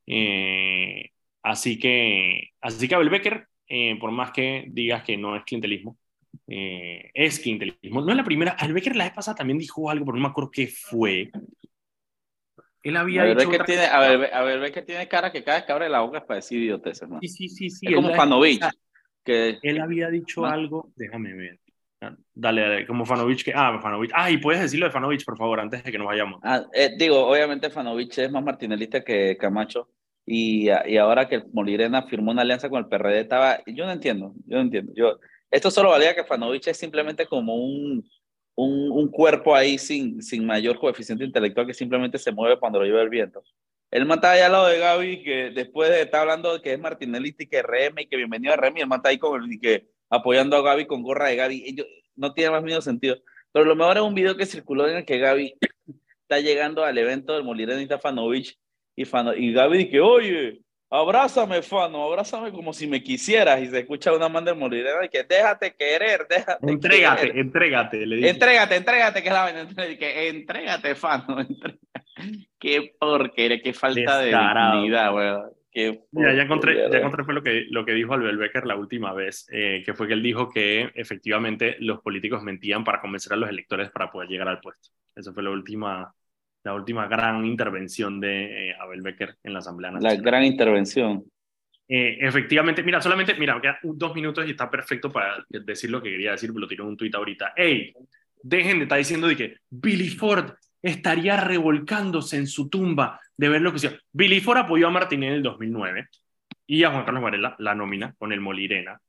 Eh, 0.05 1.11
así 1.41 1.79
que, 1.79 2.49
así 2.59 2.87
que 2.87 2.95
Abel 2.95 3.09
Becker, 3.09 3.47
eh, 3.67 3.97
por 3.97 4.11
más 4.11 4.31
que 4.31 4.65
digas 4.67 5.03
que 5.03 5.15
no 5.15 5.37
es 5.37 5.43
clientelismo, 5.45 5.97
eh, 6.47 7.11
es 7.13 7.39
clientelismo. 7.39 8.01
No 8.01 8.11
es 8.11 8.17
la 8.17 8.23
primera. 8.25 8.51
Albecker 8.51 8.95
la 8.95 9.05
vez 9.05 9.13
pasada 9.13 9.37
también 9.37 9.57
dijo 9.57 9.89
algo, 9.89 10.05
pero 10.05 10.17
no 10.17 10.23
me 10.23 10.29
acuerdo 10.29 10.51
qué 10.51 10.67
fue. 10.67 11.31
Él 12.83 12.97
había 12.97 13.23
a 13.23 13.25
dicho. 13.35 13.49
Que 13.49 13.59
tiene, 13.59 13.85
a, 13.85 13.99
ver, 13.99 14.33
a 14.33 14.43
ver, 14.43 14.71
que 14.73 14.81
tiene 14.81 15.07
cara 15.07 15.31
que 15.31 15.43
cada 15.43 15.59
vez 15.59 15.65
que 15.65 15.71
abre 15.71 15.89
la 15.89 16.01
boca 16.01 16.17
es 16.17 16.23
para 16.25 16.37
decir 16.37 16.61
idioteces, 16.61 17.07
¿no? 17.07 17.19
Sí, 17.21 17.29
sí, 17.29 17.47
sí. 17.47 17.69
sí 17.69 17.87
es 17.87 17.95
como 17.95 18.13
Fanovich. 18.13 18.65
Que... 19.23 19.59
Él 19.61 19.79
había 19.79 20.09
dicho 20.09 20.45
algo, 20.45 20.91
déjame 20.95 21.33
ver. 21.33 21.59
Dale, 22.33 22.61
dale, 22.61 22.87
como 22.87 23.05
Fanovich 23.05 23.43
que. 23.43 23.51
Ah, 23.53 23.77
Fanovich. 23.81 24.11
Ah, 24.13 24.31
y 24.31 24.37
puedes 24.37 24.61
decirlo 24.61 24.85
de 24.85 24.91
Fanovich, 24.91 25.25
por 25.25 25.37
favor, 25.37 25.59
antes 25.59 25.83
de 25.83 25.91
que 25.91 25.97
nos 25.97 26.07
vayamos. 26.07 26.39
Ah, 26.43 26.65
eh, 26.73 26.91
digo, 26.97 27.27
obviamente 27.27 27.69
Fanovich 27.69 28.17
es 28.19 28.31
más 28.31 28.43
martinelista 28.43 29.03
que 29.03 29.35
Camacho. 29.37 29.89
Y, 30.25 30.69
y 30.69 30.97
ahora 30.97 31.27
que 31.27 31.43
Molirena 31.51 32.03
firmó 32.03 32.31
una 32.31 32.43
alianza 32.43 32.69
con 32.69 32.79
el 32.79 32.87
PRD, 32.87 33.19
estaba. 33.21 33.59
Yo 33.65 33.85
no 33.85 33.91
entiendo, 33.91 34.33
yo 34.45 34.57
no 34.57 34.61
entiendo. 34.61 34.93
Yo, 34.95 35.19
esto 35.51 35.71
solo 35.71 35.89
valía 35.89 36.15
que 36.15 36.23
Fanovich 36.23 36.67
es 36.67 36.77
simplemente 36.77 37.25
como 37.25 37.55
un, 37.55 38.07
un, 38.55 38.91
un, 38.91 39.11
cuerpo 39.11 39.55
ahí 39.55 39.77
sin, 39.77 40.21
sin 40.21 40.45
mayor 40.45 40.79
coeficiente 40.79 41.25
intelectual 41.25 41.65
que 41.67 41.73
simplemente 41.73 42.17
se 42.19 42.31
mueve 42.31 42.59
cuando 42.59 42.79
lo 42.79 42.85
lleva 42.85 43.01
el 43.01 43.09
viento. 43.09 43.43
Él 43.91 44.05
mata 44.05 44.31
ahí 44.31 44.41
al 44.41 44.51
lado 44.51 44.67
de 44.67 44.77
Gaby, 44.77 45.23
que 45.23 45.49
después 45.49 45.89
de 45.89 46.03
estar 46.03 46.21
hablando 46.21 46.53
de 46.53 46.61
que 46.61 46.73
es 46.73 46.79
Martinelli 46.79 47.35
y 47.37 47.47
que 47.47 47.63
Remy, 47.63 48.03
y 48.03 48.07
que 48.07 48.17
bienvenido 48.17 48.53
a 48.53 48.57
Remy, 48.57 48.81
él 48.81 48.87
mata 48.87 49.09
ahí 49.09 49.17
con 49.17 49.43
el, 49.43 49.51
y 49.51 49.59
que 49.59 49.87
apoyando 50.09 50.57
a 50.57 50.61
Gaby 50.61 50.85
con 50.85 51.03
gorra 51.03 51.27
de 51.27 51.35
Gaby. 51.35 51.75
no 52.15 52.33
tiene 52.33 52.51
más 52.51 52.63
miedo 52.63 52.81
sentido. 52.81 53.17
Pero 53.51 53.65
lo 53.65 53.75
mejor 53.75 53.97
es 53.97 54.03
un 54.03 54.13
video 54.15 54.35
que 54.37 54.45
circuló 54.45 54.87
en 54.87 54.97
el 54.97 55.05
que 55.05 55.17
Gaby 55.17 55.55
está 56.21 56.39
llegando 56.39 56.83
al 56.83 56.97
evento 56.97 57.33
del 57.33 57.43
Molirenita 57.43 57.99
Fanovich 57.99 58.57
y, 58.95 59.05
Fano, 59.05 59.33
y 59.33 59.53
Gaby 59.53 59.77
dice, 59.85 59.99
oye, 60.01 60.61
abrázame, 60.89 61.61
Fano, 61.61 62.03
abrázame 62.03 62.51
como 62.51 62.73
si 62.73 62.85
me 62.87 63.01
quisieras. 63.01 63.61
Y 63.61 63.67
se 63.67 63.79
escucha 63.79 64.13
una 64.13 64.29
manda 64.29 64.51
del 64.51 64.59
Molirena 64.59 65.05
y 65.05 65.09
que 65.09 65.23
déjate 65.23 65.73
querer, 65.73 66.27
déjate 66.29 66.71
Entrégate, 66.71 67.27
querer. 67.27 67.37
entrégate, 67.37 68.05
le 68.05 68.15
dice. 68.17 68.29
Entrégate, 68.29 68.75
entrégate, 68.75 69.21
que 69.21 69.27
es 69.29 69.33
la 69.33 69.43
vaina. 69.43 69.67
Que 69.75 70.27
entrégate, 70.29 70.95
Fano. 70.95 71.37
Qué 72.59 72.93
porquería, 72.99 73.61
qué 73.61 73.71
falta 73.71 74.19
de 74.19 74.35
dignidad, 74.35 75.15
weón. 75.15 75.51
Mira, 75.73 76.33
ya 76.33 76.43
encontré, 76.43 76.89
ya 76.91 76.97
encontré 76.97 77.23
fue 77.23 77.33
lo 77.33 77.43
que, 77.43 77.67
lo 77.69 77.85
que 77.85 77.93
dijo 77.93 78.13
Albert 78.13 78.37
Becker 78.37 78.65
la 78.65 78.75
última 78.75 79.13
vez, 79.13 79.47
eh, 79.51 79.83
que 79.85 79.93
fue 79.93 80.07
que 80.07 80.13
él 80.13 80.23
dijo 80.23 80.49
que 80.49 80.89
efectivamente 80.95 81.77
los 81.79 82.01
políticos 82.01 82.41
mentían 82.43 82.83
para 82.83 82.99
convencer 82.99 83.33
a 83.33 83.35
los 83.35 83.49
electores 83.49 83.91
para 83.91 84.11
poder 84.11 84.29
llegar 84.29 84.47
al 84.47 84.59
puesto. 84.59 84.89
Esa 85.15 85.31
fue 85.31 85.43
la 85.43 85.51
última, 85.51 86.11
la 86.63 86.73
última 86.73 87.07
gran 87.07 87.45
intervención 87.45 88.19
de 88.19 88.69
eh, 88.69 88.75
Abel 88.79 89.01
Becker 89.01 89.37
en 89.43 89.53
la 89.53 89.59
Asamblea 89.59 89.91
Nacional. 89.91 90.17
La 90.17 90.23
gran 90.23 90.43
intervención. 90.43 91.23
Eh, 91.87 92.17
efectivamente, 92.21 92.83
mira, 92.83 93.01
solamente, 93.01 93.35
mira, 93.35 93.59
quedan 93.61 93.77
dos 93.83 94.13
minutos 94.13 94.45
y 94.47 94.51
está 94.51 94.69
perfecto 94.69 95.11
para 95.11 95.43
decir 95.49 95.89
lo 95.89 96.01
que 96.01 96.11
quería 96.11 96.31
decir, 96.31 96.51
lo 96.53 96.67
tiró 96.67 96.83
en 96.83 96.91
un 96.91 96.97
tuit 96.97 97.13
ahorita. 97.13 97.53
¡Ey! 97.55 97.93
Dejen 98.41 98.77
de 98.77 98.83
estar 98.83 98.97
diciendo 98.97 99.27
de 99.27 99.35
que 99.35 99.55
Billy 99.69 100.09
Ford 100.09 100.51
estaría 100.81 101.37
revolcándose 101.37 102.37
en 102.37 102.47
su 102.47 102.69
tumba 102.69 103.19
de 103.39 103.47
ver 103.47 103.61
lo 103.61 103.71
que 103.71 103.77
hicieron. 103.77 103.99
Billy 104.11 104.41
Ford 104.41 104.57
apoyó 104.57 104.87
a 104.87 104.91
Martín 104.91 105.23
en 105.23 105.31
el 105.31 105.41
2009 105.41 106.09
y 106.67 106.83
a 106.83 106.91
Juan 106.91 107.05
Carlos 107.05 107.23
Varela 107.23 107.55
la 107.59 107.73
nómina 107.73 108.13
con 108.17 108.33
el 108.33 108.41
Molirena. 108.41 108.99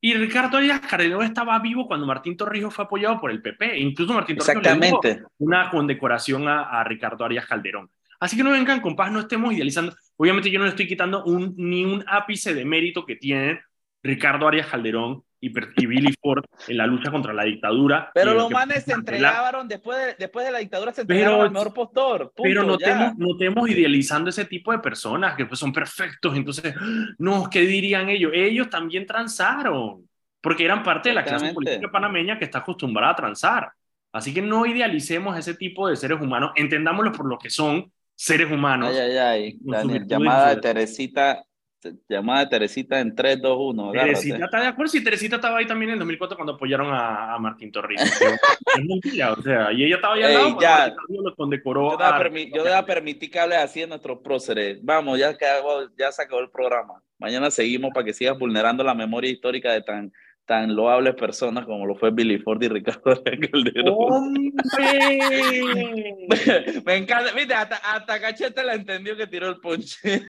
Y 0.00 0.14
Ricardo 0.14 0.58
Díaz 0.58 0.80
Calderón 0.80 1.24
estaba 1.24 1.58
vivo 1.58 1.86
cuando 1.86 2.06
Martín 2.06 2.38
Torrijos 2.38 2.72
fue 2.72 2.86
apoyado 2.86 3.20
por 3.20 3.30
el 3.30 3.42
PP. 3.42 3.78
Incluso 3.78 4.14
Martín 4.14 4.38
Torrijos 4.38 4.64
Exactamente. 4.64 5.24
una 5.36 5.68
condecoración 5.68 6.48
a, 6.48 6.62
a, 6.62 6.84
Ricardo 6.84 7.22
Arias 7.26 7.44
Calderón. 7.46 7.90
Así 8.18 8.34
que 8.34 8.42
no 8.42 8.50
vengan 8.50 8.80
con 8.80 8.96
paz, 8.96 9.12
no 9.12 9.20
estemos 9.20 9.52
idealizando. 9.52 9.94
Obviamente 10.16 10.50
yo 10.50 10.58
no 10.58 10.64
le 10.64 10.70
estoy 10.70 10.88
quitando 10.88 11.22
un, 11.24 11.52
ni 11.58 11.84
un 11.84 12.02
ápice 12.06 12.54
de 12.54 12.64
mérito 12.64 13.04
que 13.04 13.16
tienen 13.16 13.60
Ricardo 14.02 14.48
Arias 14.48 14.68
Calderón 14.68 15.22
y, 15.40 15.86
Billy 15.86 16.14
Ford 16.20 16.44
en 16.66 16.76
la 16.76 16.86
lucha 16.86 17.10
contra 17.10 17.32
la 17.32 17.44
dictadura. 17.44 18.10
Pero 18.14 18.34
los 18.34 18.50
manes 18.50 18.84
se 18.84 18.92
entregaron, 18.92 19.68
después 19.68 19.98
de, 19.98 20.14
después 20.18 20.46
de 20.46 20.52
la 20.52 20.58
dictadura 20.58 20.92
se 20.92 21.02
entregaron 21.02 21.40
al 21.42 21.50
mejor 21.50 21.74
postor. 21.74 22.32
pero 22.36 22.62
no 22.62 22.76
estemos, 22.76 23.70
idealizando 23.70 24.30
ese 24.30 24.44
tipo 24.44 24.72
de 24.72 24.78
personas 24.78 25.36
que 25.36 25.46
pues 25.46 25.60
son 25.60 25.72
perfectos. 25.72 26.36
Entonces, 26.36 26.74
no, 27.18 27.48
¿qué 27.50 27.60
dirían 27.62 28.08
ellos? 28.08 28.32
Ellos 28.34 28.70
también 28.70 29.06
transaron, 29.06 30.08
porque 30.40 30.64
eran 30.64 30.82
parte 30.82 31.10
de 31.10 31.14
la 31.14 31.24
clase 31.24 31.52
política 31.52 31.90
panameña 31.90 32.38
que 32.38 32.44
está 32.44 32.58
acostumbrada 32.58 33.12
a 33.12 33.16
transar. 33.16 33.70
Así 34.12 34.32
que 34.32 34.40
no 34.40 34.64
idealicemos 34.64 35.36
ese 35.36 35.54
tipo 35.54 35.88
de 35.88 35.96
seres 35.96 36.20
humanos, 36.20 36.52
entendámoslos 36.56 37.16
por 37.16 37.28
lo 37.28 37.36
que 37.36 37.50
son 37.50 37.92
seres 38.14 38.50
humanos. 38.50 38.90
Ay, 38.90 38.98
ay, 38.98 39.16
ay. 39.18 40.06
llamada 40.06 40.54
de 40.54 40.60
Teresita 40.62 41.44
llamada 42.08 42.40
de 42.40 42.46
Teresita 42.46 43.00
en 43.00 43.14
3, 43.14 43.40
2, 43.40 43.56
1. 43.58 43.92
Teresita 43.92 44.44
está 44.44 44.60
de 44.60 44.66
acuerdo, 44.66 44.90
sí, 44.90 45.04
Teresita 45.04 45.36
estaba 45.36 45.58
ahí 45.58 45.66
también 45.66 45.90
en 45.90 45.94
el 45.94 45.98
2004 46.00 46.36
cuando 46.36 46.54
apoyaron 46.54 46.88
a, 46.90 47.36
Martín 47.38 47.70
Torrijos. 47.70 48.10
o 49.38 49.42
sea, 49.42 49.72
y 49.72 49.84
ella 49.84 49.96
estaba 49.96 50.14
ahí 50.14 50.22
al 50.22 50.34
lado 50.34 50.58
ya, 50.60 50.94
lo 51.08 51.34
condecoró. 51.34 51.98
Yo 52.54 52.64
debo 52.64 52.86
permitir 52.86 53.30
que 53.30 53.40
hables 53.40 53.58
así 53.58 53.82
en 53.82 53.90
nuestros 53.90 54.18
próceres. 54.20 54.78
Vamos, 54.82 55.18
ya, 55.18 55.36
ya 55.98 56.12
se 56.12 56.22
acabó 56.22 56.40
el 56.40 56.50
programa. 56.50 57.02
Mañana 57.18 57.50
seguimos 57.50 57.92
para 57.94 58.04
que 58.04 58.12
sigas 58.12 58.38
vulnerando 58.38 58.84
la 58.84 58.94
memoria 58.94 59.30
histórica 59.30 59.72
de 59.72 59.82
tan 59.82 60.12
tan 60.46 60.74
loables 60.74 61.14
personas 61.16 61.66
como 61.66 61.84
lo 61.86 61.96
fue 61.96 62.12
Billy 62.12 62.38
Ford 62.38 62.62
y 62.62 62.68
Ricardo 62.68 63.22
Calderón. 63.24 64.32
Me 66.84 66.96
encanta, 66.96 67.32
viste, 67.32 67.52
hasta, 67.52 67.76
hasta 67.76 68.20
Cachete 68.20 68.62
la 68.62 68.74
entendió 68.74 69.16
que 69.16 69.26
tiró 69.26 69.48
el 69.48 69.56
ponche. 69.56 70.22